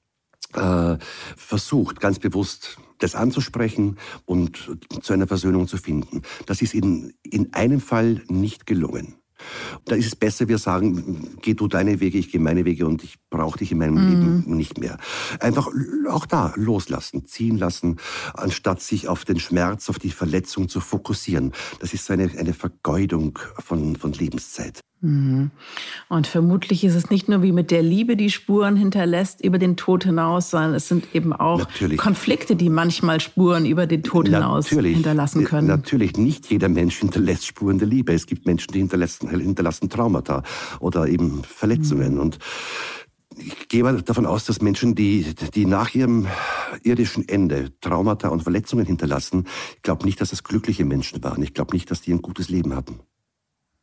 äh, 0.55 0.97
versucht, 1.37 2.01
ganz 2.01 2.19
bewusst 2.19 2.79
das 3.01 3.15
anzusprechen 3.15 3.99
und 4.25 4.79
zu 5.03 5.13
einer 5.13 5.27
Versöhnung 5.27 5.69
zu 5.69 5.77
finden. 5.77 6.23
Das 6.47 6.63
ist 6.63 6.73
in, 6.73 7.13
in 7.23 7.53
einem 7.53 7.83
Fall 7.83 8.23
nicht 8.29 8.65
gelungen. 8.65 9.17
Da 9.85 9.95
ist 9.95 10.07
es 10.07 10.17
besser, 10.17 10.49
wir 10.49 10.57
sagen, 10.57 11.37
geh 11.43 11.53
du 11.53 11.69
deine 11.69 12.01
Wege, 12.01 12.17
ich 12.17 12.31
gehe 12.31 12.41
meine 12.41 12.65
Wege 12.65 12.87
und 12.87 13.05
ich 13.05 13.17
brauche 13.29 13.59
dich 13.59 13.73
in 13.73 13.79
meinem 13.79 13.95
mm. 13.97 14.09
Leben 14.09 14.57
nicht 14.57 14.79
mehr. 14.79 14.97
Einfach 15.41 15.69
auch 16.09 16.25
da 16.25 16.55
loslassen, 16.57 17.27
ziehen 17.27 17.59
lassen, 17.59 17.99
anstatt 18.33 18.81
sich 18.81 19.09
auf 19.09 19.27
den 19.27 19.39
Schmerz, 19.39 19.91
auf 19.91 19.99
die 19.99 20.13
Verletzung 20.13 20.71
zu 20.71 20.81
fokussieren. 20.81 21.53
Das 21.81 21.93
ist 21.93 22.07
so 22.07 22.15
eine, 22.15 22.31
eine 22.39 22.55
Vergeudung 22.55 23.39
von, 23.59 23.97
von 23.97 24.13
Lebenszeit. 24.13 24.81
Mhm. 25.05 25.51
Und 26.09 26.27
vermutlich 26.27 26.83
ist 26.83 26.95
es 26.95 27.11
nicht 27.11 27.29
nur 27.29 27.43
wie 27.43 27.53
mit 27.53 27.71
der 27.71 27.83
Liebe, 27.83 28.17
die 28.17 28.31
Spuren 28.31 28.75
hinterlässt 28.75 29.45
über 29.45 29.59
den 29.59 29.77
Tod 29.77 30.05
hinaus, 30.05 30.51
sondern 30.51 30.75
es 30.75 30.89
sind 30.89 31.15
eben 31.15 31.35
auch 31.35 31.59
natürlich. 31.59 31.99
Konflikte, 31.99 32.57
die 32.57 32.71
manchmal 32.71 33.21
Spuren 33.21 33.67
über 33.67 33.87
den 33.87 34.03
Tod 34.03 34.29
hinaus 34.29 34.71
natürlich. 34.71 34.95
hinterlassen 34.95 35.45
können. 35.45 35.69
Natürlich, 35.69 36.17
nicht 36.17 36.51
jeder 36.51 36.71
Mensch 36.71 36.97
hinterlässt 36.97 37.47
Spuren 37.47 37.79
der 37.79 37.87
Liebe. 37.87 38.15
Es 38.15 38.27
gibt 38.27 38.47
Menschen, 38.47 38.73
die 38.73 38.79
hinterlassen, 38.79 39.29
hinterlassen 39.29 39.91
Traumata 39.91 40.43
oder 40.81 41.07
eben 41.07 41.45
Verletzungen. 41.45 42.15
Mhm. 42.15 42.21
Und 42.21 42.39
ich 43.37 43.69
gehe 43.69 43.83
davon 43.83 44.25
aus, 44.25 44.47
dass 44.47 44.63
Menschen, 44.63 44.95
die, 44.95 45.35
die 45.55 45.67
nach 45.67 45.95
ihrem 45.95 46.29
irdischen 46.83 47.29
Ende 47.29 47.79
Traumata 47.81 48.29
und 48.29 48.43
Verletzungen 48.43 48.87
hinterlassen, 48.87 49.45
ich 49.77 49.83
glaube 49.83 50.07
nicht, 50.07 50.21
dass 50.23 50.31
das 50.31 50.45
glückliche 50.45 50.87
Menschen 50.87 51.23
waren. 51.23 51.43
Ich 51.43 51.53
glaube 51.53 51.75
nicht, 51.75 51.91
dass 51.91 52.01
die 52.01 52.13
ein 52.13 52.23
gutes 52.23 52.49
Leben 52.49 52.75
hatten. 52.75 53.01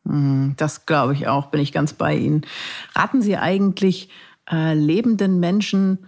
Hm, 0.05 0.55
das 0.57 0.85
glaube 0.85 1.13
ich 1.13 1.27
auch, 1.27 1.47
bin 1.47 1.61
ich 1.61 1.71
ganz 1.71 1.93
bei 1.93 2.15
Ihnen. 2.15 2.45
Raten 2.93 3.21
Sie 3.21 3.37
eigentlich 3.37 4.09
äh, 4.49 4.73
lebenden 4.73 5.39
Menschen, 5.39 5.99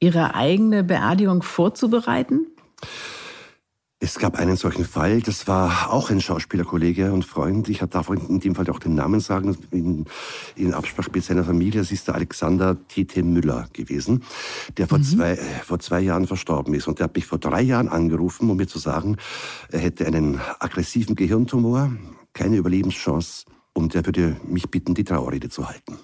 ihre 0.00 0.34
eigene 0.34 0.82
Beerdigung 0.82 1.42
vorzubereiten? 1.42 2.46
Es 4.04 4.18
gab 4.18 4.36
einen 4.36 4.56
solchen 4.56 4.84
Fall, 4.84 5.20
das 5.20 5.46
war 5.46 5.92
auch 5.92 6.10
ein 6.10 6.20
Schauspielerkollege 6.20 7.12
und 7.12 7.24
Freund. 7.24 7.68
Ich 7.68 7.78
darf 7.78 8.10
in 8.10 8.40
dem 8.40 8.56
Fall 8.56 8.68
auch 8.68 8.80
den 8.80 8.96
Namen 8.96 9.20
sagen, 9.20 9.56
in, 9.70 10.06
in 10.56 10.74
Absprache 10.74 11.12
mit 11.14 11.22
seiner 11.22 11.44
Familie. 11.44 11.82
Es 11.82 11.92
ist 11.92 12.08
der 12.08 12.16
Alexander 12.16 12.76
T.T. 12.88 13.22
Müller 13.22 13.68
gewesen, 13.72 14.24
der 14.76 14.88
vor, 14.88 14.98
mhm. 14.98 15.04
zwei, 15.04 15.36
vor 15.36 15.78
zwei 15.78 16.00
Jahren 16.00 16.26
verstorben 16.26 16.74
ist. 16.74 16.88
Und 16.88 16.98
der 16.98 17.04
hat 17.04 17.14
mich 17.14 17.26
vor 17.26 17.38
drei 17.38 17.62
Jahren 17.62 17.86
angerufen, 17.86 18.50
um 18.50 18.56
mir 18.56 18.66
zu 18.66 18.80
sagen, 18.80 19.18
er 19.70 19.78
hätte 19.78 20.04
einen 20.04 20.40
aggressiven 20.58 21.14
Gehirntumor, 21.14 21.92
keine 22.32 22.56
Überlebenschance 22.56 23.44
und 23.72 23.94
er 23.94 24.04
würde 24.06 24.36
mich 24.46 24.70
bitten, 24.70 24.94
die 24.94 25.04
Trauerrede 25.04 25.48
zu 25.48 25.68
halten. 25.68 25.98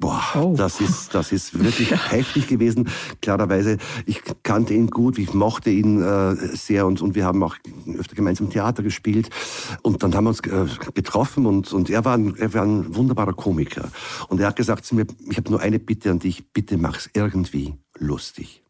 Boah, 0.00 0.22
oh. 0.36 0.54
das 0.56 0.80
ist, 0.80 1.12
das 1.12 1.32
ist 1.32 1.58
wirklich 1.58 1.90
heftig 2.12 2.46
gewesen. 2.46 2.88
Klarerweise, 3.20 3.78
ich 4.06 4.22
kannte 4.44 4.74
ihn 4.74 4.88
gut, 4.88 5.18
ich 5.18 5.34
mochte 5.34 5.70
ihn 5.70 6.00
äh, 6.00 6.36
sehr 6.56 6.86
und, 6.86 7.02
und 7.02 7.16
wir 7.16 7.24
haben 7.24 7.42
auch 7.42 7.56
öfter 7.98 8.14
gemeinsam 8.14 8.48
Theater 8.48 8.84
gespielt. 8.84 9.28
Und 9.82 10.04
dann 10.04 10.14
haben 10.14 10.24
wir 10.24 10.30
uns 10.30 10.40
äh, 10.40 10.66
getroffen 10.94 11.46
und, 11.46 11.72
und 11.72 11.90
er, 11.90 12.04
war 12.04 12.16
ein, 12.16 12.36
er 12.36 12.54
war 12.54 12.62
ein 12.62 12.94
wunderbarer 12.94 13.32
Komiker. 13.32 13.90
Und 14.28 14.40
er 14.40 14.46
hat 14.48 14.56
gesagt 14.56 14.84
zu 14.84 14.94
mir, 14.94 15.06
ich 15.28 15.36
habe 15.36 15.50
nur 15.50 15.60
eine 15.60 15.80
Bitte 15.80 16.12
an 16.12 16.20
dich, 16.20 16.52
bitte 16.52 16.78
mach's 16.78 17.10
irgendwie 17.12 17.74
lustig. 17.98 18.62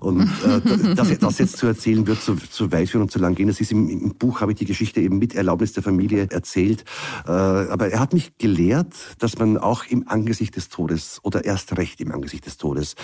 Und 0.00 0.30
äh, 0.44 0.94
das, 0.94 1.18
das 1.18 1.38
jetzt 1.38 1.56
zu 1.56 1.66
erzählen, 1.66 2.06
wird 2.06 2.22
zu, 2.22 2.36
zu 2.36 2.70
weit 2.72 2.88
führen 2.88 3.02
und 3.02 3.10
zu 3.10 3.18
lang 3.18 3.34
gehen. 3.34 3.48
Das 3.48 3.60
ist 3.60 3.72
im, 3.72 3.88
im 3.88 4.14
Buch, 4.14 4.40
habe 4.40 4.52
ich 4.52 4.58
die 4.58 4.64
Geschichte 4.64 5.00
eben 5.00 5.18
mit 5.18 5.34
Erlaubnis 5.34 5.72
der 5.72 5.82
Familie 5.82 6.28
erzählt. 6.30 6.84
Äh, 7.26 7.30
aber 7.30 7.90
er 7.90 8.00
hat 8.00 8.12
mich 8.12 8.38
gelehrt, 8.38 8.94
dass 9.18 9.38
man 9.38 9.58
auch 9.58 9.84
im 9.86 10.08
Angesicht 10.08 10.56
des 10.56 10.68
Todes 10.68 11.20
oder 11.22 11.44
erst 11.44 11.76
recht 11.76 12.00
im 12.00 12.12
Angesicht 12.12 12.46
des 12.46 12.56
Todes 12.56 12.94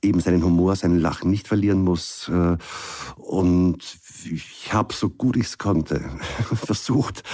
eben 0.00 0.20
seinen 0.20 0.44
Humor, 0.44 0.76
seinen 0.76 1.00
Lachen 1.00 1.30
nicht 1.30 1.48
verlieren 1.48 1.82
muss. 1.82 2.28
Äh, 2.28 2.56
und 3.16 3.78
ich 4.24 4.72
habe, 4.72 4.94
so 4.94 5.10
gut 5.10 5.36
ich 5.36 5.46
es 5.46 5.58
konnte, 5.58 6.02
versucht, 6.54 7.24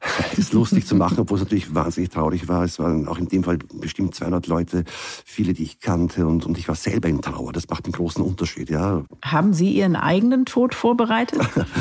es 0.36 0.52
lustig 0.52 0.86
zu 0.86 0.94
machen, 0.94 1.18
obwohl 1.18 1.38
es 1.38 1.44
natürlich 1.44 1.74
wahnsinnig 1.74 2.10
traurig 2.10 2.48
war. 2.48 2.64
Es 2.64 2.78
waren 2.78 3.08
auch 3.08 3.18
in 3.18 3.28
dem 3.28 3.44
Fall 3.44 3.58
bestimmt 3.74 4.14
200 4.14 4.46
Leute, 4.46 4.84
viele, 5.24 5.54
die 5.54 5.64
ich 5.64 5.80
kannte 5.80 6.26
und, 6.26 6.46
und 6.46 6.58
ich 6.58 6.68
war 6.68 6.74
selber 6.74 7.08
in 7.08 7.20
Trauer. 7.20 7.52
Das 7.52 7.68
macht 7.68 7.84
einen 7.84 7.92
großen 7.92 8.22
Unterschied, 8.22 8.70
ja. 8.70 9.04
Haben 9.24 9.52
Sie 9.52 9.70
Ihren 9.70 9.96
eigenen 9.96 10.44
Tod 10.44 10.74
vorbereitet? 10.74 11.40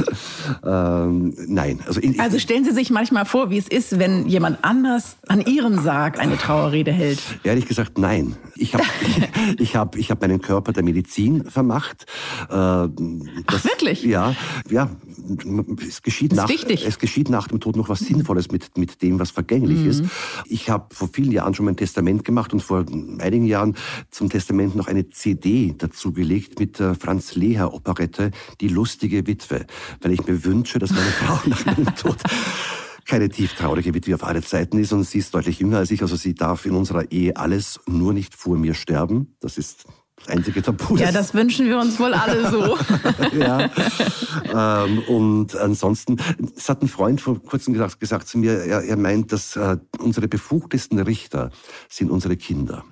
ähm, 0.65 1.33
nein. 1.47 1.79
Also, 1.85 1.99
in, 1.99 2.19
also 2.19 2.39
stellen 2.39 2.63
Sie 2.63 2.71
sich 2.71 2.89
manchmal 2.89 3.25
vor, 3.25 3.49
wie 3.49 3.57
es 3.57 3.67
ist, 3.67 3.99
wenn 3.99 4.27
jemand 4.27 4.63
anders 4.63 5.17
an 5.27 5.41
Ihrem 5.41 5.79
Sarg 5.79 6.19
eine 6.19 6.37
Trauerrede 6.37 6.91
hält. 6.91 7.19
Ehrlich 7.43 7.65
gesagt, 7.65 7.97
nein. 7.97 8.35
Ich 8.55 8.73
habe 8.73 8.83
ich, 9.01 9.59
ich 9.59 9.75
hab, 9.75 9.95
ich 9.95 10.11
hab 10.11 10.21
meinen 10.21 10.41
Körper 10.41 10.73
der 10.73 10.83
Medizin 10.83 11.45
vermacht. 11.45 12.05
Äh, 12.49 12.53
das, 12.53 12.89
Ach, 13.47 13.65
wirklich? 13.65 14.03
Ja, 14.03 14.35
ja. 14.69 14.89
Es 15.87 16.01
geschieht, 16.01 16.33
nach, 16.33 16.49
es 16.49 16.99
geschieht 16.99 17.29
nach 17.29 17.47
dem 17.49 17.59
Tod 17.59 17.75
noch 17.75 17.89
was 17.89 17.99
Sinnvolles 18.07 18.51
mit, 18.51 18.77
mit 18.77 19.01
dem, 19.01 19.19
was 19.19 19.31
vergänglich 19.31 19.79
mhm. 19.79 19.89
ist. 19.89 20.03
Ich 20.45 20.69
habe 20.69 20.93
vor 20.93 21.09
vielen 21.11 21.31
Jahren 21.31 21.53
schon 21.53 21.65
mein 21.65 21.75
Testament 21.75 22.23
gemacht 22.23 22.53
und 22.53 22.61
vor 22.61 22.85
einigen 23.19 23.45
Jahren 23.45 23.75
zum 24.09 24.29
Testament 24.29 24.75
noch 24.75 24.87
eine 24.87 25.09
CD 25.09 25.75
dazugelegt 25.77 26.59
mit 26.59 26.79
der 26.79 26.95
Franz 26.95 27.35
Leher 27.35 27.73
Operette 27.73 28.31
Die 28.61 28.67
lustige 28.67 29.27
Witwe, 29.27 29.65
weil 30.01 30.11
ich 30.11 30.25
mir 30.25 30.43
wünsche, 30.43 30.79
dass 30.79 30.91
meine 30.91 31.11
Frau 31.11 31.49
nach 31.49 31.65
meinem 31.65 31.95
Tod 31.95 32.17
keine 33.05 33.29
tieftraurige 33.29 33.93
Witwe 33.93 34.15
auf 34.15 34.23
alle 34.23 34.41
Zeiten 34.41 34.77
ist 34.77 34.91
und 34.91 35.03
sie 35.03 35.19
ist 35.19 35.33
deutlich 35.33 35.59
jünger 35.59 35.77
als 35.77 35.91
ich, 35.91 36.01
also 36.01 36.15
sie 36.15 36.35
darf 36.35 36.65
in 36.65 36.73
unserer 36.73 37.09
Ehe 37.11 37.37
alles 37.37 37.79
nur 37.87 38.13
nicht 38.13 38.35
vor 38.35 38.57
mir 38.57 38.73
sterben. 38.73 39.35
Das 39.39 39.57
ist 39.57 39.85
das 40.17 40.29
einzige 40.29 40.61
Tabu. 40.61 40.97
Ja, 40.97 41.11
das 41.11 41.33
wünschen 41.33 41.67
wir 41.67 41.77
uns 41.77 41.99
wohl 41.99 42.13
alle 42.13 42.49
so. 42.49 42.77
ja. 43.37 43.69
Ähm, 44.83 44.99
und 45.07 45.55
ansonsten, 45.55 46.17
es 46.55 46.67
hat 46.69 46.81
ein 46.81 46.87
Freund 46.87 47.21
vor 47.21 47.41
kurzem 47.41 47.73
gesagt, 47.73 47.99
gesagt 47.99 48.27
zu 48.27 48.37
mir, 48.37 48.63
er, 48.63 48.83
er 48.83 48.97
meint, 48.97 49.31
dass 49.31 49.55
äh, 49.55 49.77
unsere 49.99 50.27
befugtesten 50.27 50.99
Richter 50.99 51.51
sind 51.87 52.09
unsere 52.09 52.35
Kinder. 52.35 52.83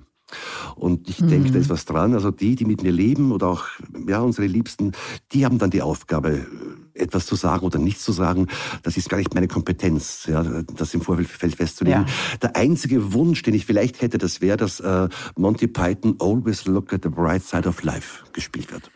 Und 0.74 1.08
ich 1.08 1.20
mhm. 1.20 1.28
denke, 1.28 1.50
da 1.52 1.58
ist 1.58 1.70
was 1.70 1.84
dran. 1.84 2.14
Also 2.14 2.30
die, 2.30 2.56
die 2.56 2.64
mit 2.64 2.82
mir 2.82 2.92
leben 2.92 3.32
oder 3.32 3.48
auch 3.48 3.66
ja, 4.06 4.20
unsere 4.20 4.46
Liebsten, 4.46 4.92
die 5.32 5.44
haben 5.44 5.58
dann 5.58 5.70
die 5.70 5.82
Aufgabe, 5.82 6.46
etwas 6.94 7.26
zu 7.26 7.36
sagen 7.36 7.64
oder 7.64 7.78
nichts 7.78 8.04
zu 8.04 8.12
sagen. 8.12 8.48
Das 8.82 8.96
ist 8.96 9.08
gar 9.08 9.18
nicht 9.18 9.34
meine 9.34 9.48
Kompetenz, 9.48 10.26
ja, 10.26 10.42
das 10.42 10.94
im 10.94 11.02
Vorfeld 11.02 11.54
festzulegen. 11.54 12.06
Ja. 12.06 12.38
Der 12.42 12.56
einzige 12.56 13.12
Wunsch, 13.12 13.42
den 13.42 13.54
ich 13.54 13.66
vielleicht 13.66 14.02
hätte, 14.02 14.18
das 14.18 14.40
wäre, 14.40 14.56
dass 14.56 14.80
äh, 14.80 15.08
Monty 15.36 15.66
Python 15.66 16.16
Always 16.20 16.66
Look 16.66 16.92
at 16.92 17.02
the 17.02 17.08
Bright 17.08 17.42
Side 17.42 17.68
of 17.68 17.82
Life 17.82 18.24
gespielt 18.32 18.72
wird. 18.72 18.90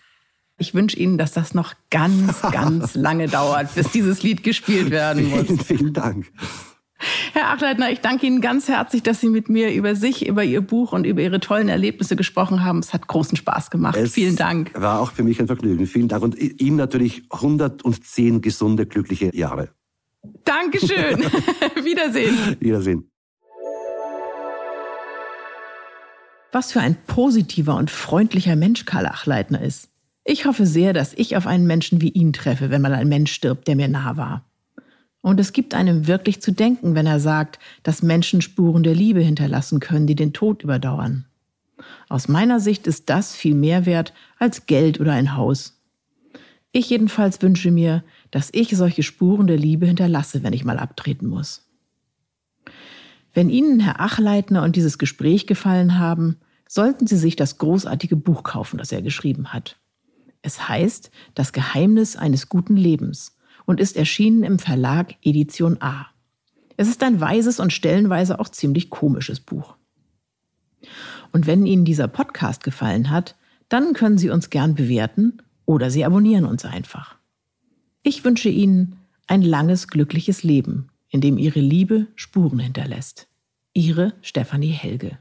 Ich 0.59 0.75
wünsche 0.75 0.99
Ihnen, 0.99 1.17
dass 1.17 1.33
das 1.33 1.55
noch 1.55 1.73
ganz, 1.91 2.43
ganz 2.43 2.95
lange 2.95 3.29
dauert, 3.29 3.75
bis 3.75 3.93
dieses 3.93 4.23
Lied 4.23 4.43
gespielt 4.43 4.91
werden 4.91 5.31
muss. 5.31 5.47
Vielen, 5.47 5.61
vielen 5.61 5.93
Dank. 5.95 6.31
Herr 7.33 7.51
Achleitner, 7.51 7.91
ich 7.91 8.01
danke 8.01 8.27
Ihnen 8.27 8.41
ganz 8.41 8.69
herzlich, 8.69 9.03
dass 9.03 9.21
Sie 9.21 9.29
mit 9.29 9.49
mir 9.49 9.73
über 9.73 9.95
sich, 9.95 10.27
über 10.27 10.45
Ihr 10.45 10.61
Buch 10.61 10.93
und 10.93 11.05
über 11.05 11.21
Ihre 11.23 11.41
tollen 11.41 11.69
Erlebnisse 11.69 12.17
gesprochen 12.17 12.65
haben. 12.65 12.79
Es 12.81 12.93
hat 12.93 13.07
großen 13.07 13.37
Spaß 13.37 13.71
gemacht. 13.71 13.97
Es 13.97 14.13
Vielen 14.13 14.37
Dank. 14.37 14.73
War 14.75 15.01
auch 15.01 15.13
für 15.13 15.23
mich 15.23 15.41
ein 15.41 15.47
Vergnügen. 15.47 15.87
Vielen 15.87 16.09
Dank 16.09 16.23
und 16.23 16.37
Ihnen 16.39 16.77
natürlich 16.77 17.23
110 17.31 18.41
gesunde, 18.41 18.87
glückliche 18.87 19.35
Jahre. 19.35 19.71
Dankeschön. 20.45 21.21
Wiedersehen. 21.85 22.37
Wiedersehen. 22.61 23.11
Was 26.53 26.73
für 26.73 26.81
ein 26.81 26.97
positiver 27.07 27.77
und 27.77 27.91
freundlicher 27.91 28.57
Mensch 28.57 28.85
Karl 28.85 29.07
Achleitner 29.07 29.63
ist. 29.63 29.89
Ich 30.25 30.47
hoffe 30.47 30.67
sehr, 30.67 30.93
dass 30.93 31.15
ich 31.15 31.37
auf 31.37 31.47
einen 31.47 31.67
Menschen 31.67 32.01
wie 32.01 32.11
ihn 32.11 32.33
treffe, 32.33 32.71
wenn 32.71 32.83
mal 32.83 32.93
ein 32.93 33.09
Mensch 33.09 33.33
stirbt, 33.33 33.69
der 33.69 33.77
mir 33.77 33.89
nah 33.89 34.17
war. 34.17 34.50
Und 35.23 35.39
es 35.39 35.53
gibt 35.53 35.75
einem 35.75 36.07
wirklich 36.07 36.41
zu 36.41 36.51
denken, 36.51 36.95
wenn 36.95 37.07
er 37.07 37.21
sagt, 37.21 37.59
dass 37.83 38.03
Menschen 38.03 38.41
Spuren 38.41 38.83
der 38.83 38.95
Liebe 38.95 39.21
hinterlassen 39.21 39.81
können, 39.81 40.07
die 40.07 40.15
den 40.15 40.33
Tod 40.33 40.63
überdauern. 40.63 41.27
Aus 42.09 42.29
meiner 42.29 42.61
Sicht 42.61 42.87
ist 42.87 43.11
das 43.11 43.35
viel 43.35 43.55
mehr 43.55 43.87
wert 43.87 44.15
als 44.39 44.67
Geld 44.67 45.01
oder 45.01 45.13
ein 45.13 45.37
Haus. 45.37 45.81
Ich 46.73 46.89
jedenfalls 46.89 47.43
wünsche 47.43 47.71
mir, 47.71 48.05
dass 48.31 48.51
ich 48.53 48.77
solche 48.77 49.03
Spuren 49.03 49.47
der 49.47 49.59
Liebe 49.59 49.87
hinterlasse, 49.87 50.43
wenn 50.43 50.53
ich 50.53 50.65
mal 50.65 50.79
abtreten 50.79 51.27
muss. 51.27 51.67
Wenn 53.35 53.51
Ihnen 53.51 53.81
Herr 53.81 54.01
Achleitner 54.01 54.63
und 54.63 54.77
dieses 54.77 54.99
Gespräch 54.99 55.47
gefallen 55.47 55.99
haben, 55.99 56.37
sollten 56.69 57.07
Sie 57.07 57.17
sich 57.17 57.37
das 57.37 57.59
großartige 57.59 58.17
Buch 58.17 58.43
kaufen, 58.43 58.79
das 58.79 58.93
er 58.93 59.03
geschrieben 59.03 59.53
hat. 59.53 59.77
Es 60.43 60.69
heißt 60.69 61.11
Das 61.35 61.53
Geheimnis 61.53 62.17
eines 62.17 62.49
guten 62.49 62.77
Lebens 62.77 63.37
und 63.71 63.79
ist 63.79 63.97
erschienen 63.97 64.43
im 64.43 64.59
Verlag 64.59 65.15
Edition 65.23 65.81
A. 65.81 66.07
Es 66.77 66.89
ist 66.89 67.05
ein 67.05 67.21
weises 67.21 67.61
und 67.61 67.73
stellenweise 67.73 68.41
auch 68.41 68.49
ziemlich 68.49 68.91
komisches 68.91 69.39
Buch. 69.39 69.77
Und 71.31 71.47
wenn 71.47 71.65
Ihnen 71.65 71.85
dieser 71.85 72.09
Podcast 72.09 72.65
gefallen 72.65 73.11
hat, 73.11 73.37
dann 73.69 73.93
können 73.93 74.19
Sie 74.19 74.29
uns 74.29 74.51
gern 74.51 74.75
bewerten 74.75 75.41
oder 75.67 75.89
Sie 75.89 76.05
abonnieren 76.05 76.47
uns 76.47 76.65
einfach. 76.65 77.15
Ich 78.03 78.25
wünsche 78.25 78.49
Ihnen 78.49 78.97
ein 79.29 79.43
langes, 79.43 79.87
glückliches 79.87 80.43
Leben, 80.43 80.89
in 81.09 81.21
dem 81.21 81.39
Ihre 81.39 81.61
Liebe 81.61 82.09
Spuren 82.17 82.59
hinterlässt. 82.59 83.29
Ihre 83.73 84.15
Stefanie 84.21 84.73
Helge. 84.73 85.17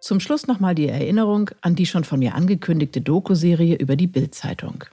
Zum 0.00 0.18
Schluss 0.18 0.46
nochmal 0.46 0.74
die 0.74 0.88
Erinnerung 0.88 1.50
an 1.60 1.74
die 1.74 1.84
schon 1.84 2.04
von 2.04 2.20
mir 2.20 2.34
angekündigte 2.34 3.02
Doku-Serie 3.02 3.76
über 3.76 3.96
die 3.96 4.06
Bild-Zeitung. 4.06 4.84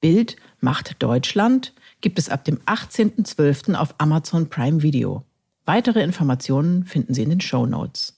Bild 0.00 0.36
macht 0.60 1.02
Deutschland 1.02 1.74
gibt 2.00 2.18
es 2.18 2.28
ab 2.28 2.44
dem 2.44 2.58
18.12. 2.60 3.74
auf 3.74 3.94
Amazon 3.98 4.48
Prime 4.48 4.82
Video. 4.82 5.24
Weitere 5.66 6.02
Informationen 6.02 6.84
finden 6.84 7.14
Sie 7.14 7.22
in 7.22 7.30
den 7.30 7.40
Show 7.40 7.66
Notes. 7.66 8.16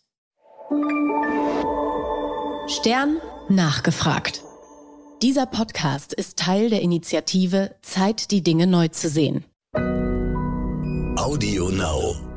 Stern 2.69 3.17
nachgefragt. 3.49 4.43
Dieser 5.21 5.47
Podcast 5.47 6.13
ist 6.13 6.39
Teil 6.39 6.71
der 6.71 6.83
Initiative 6.83 7.75
Zeit, 7.83 8.31
die 8.31 8.43
Dinge 8.43 8.67
neu 8.67 8.89
zu 8.89 9.09
sehen. 9.09 9.45
Audio 11.17 11.69
Now. 11.69 12.32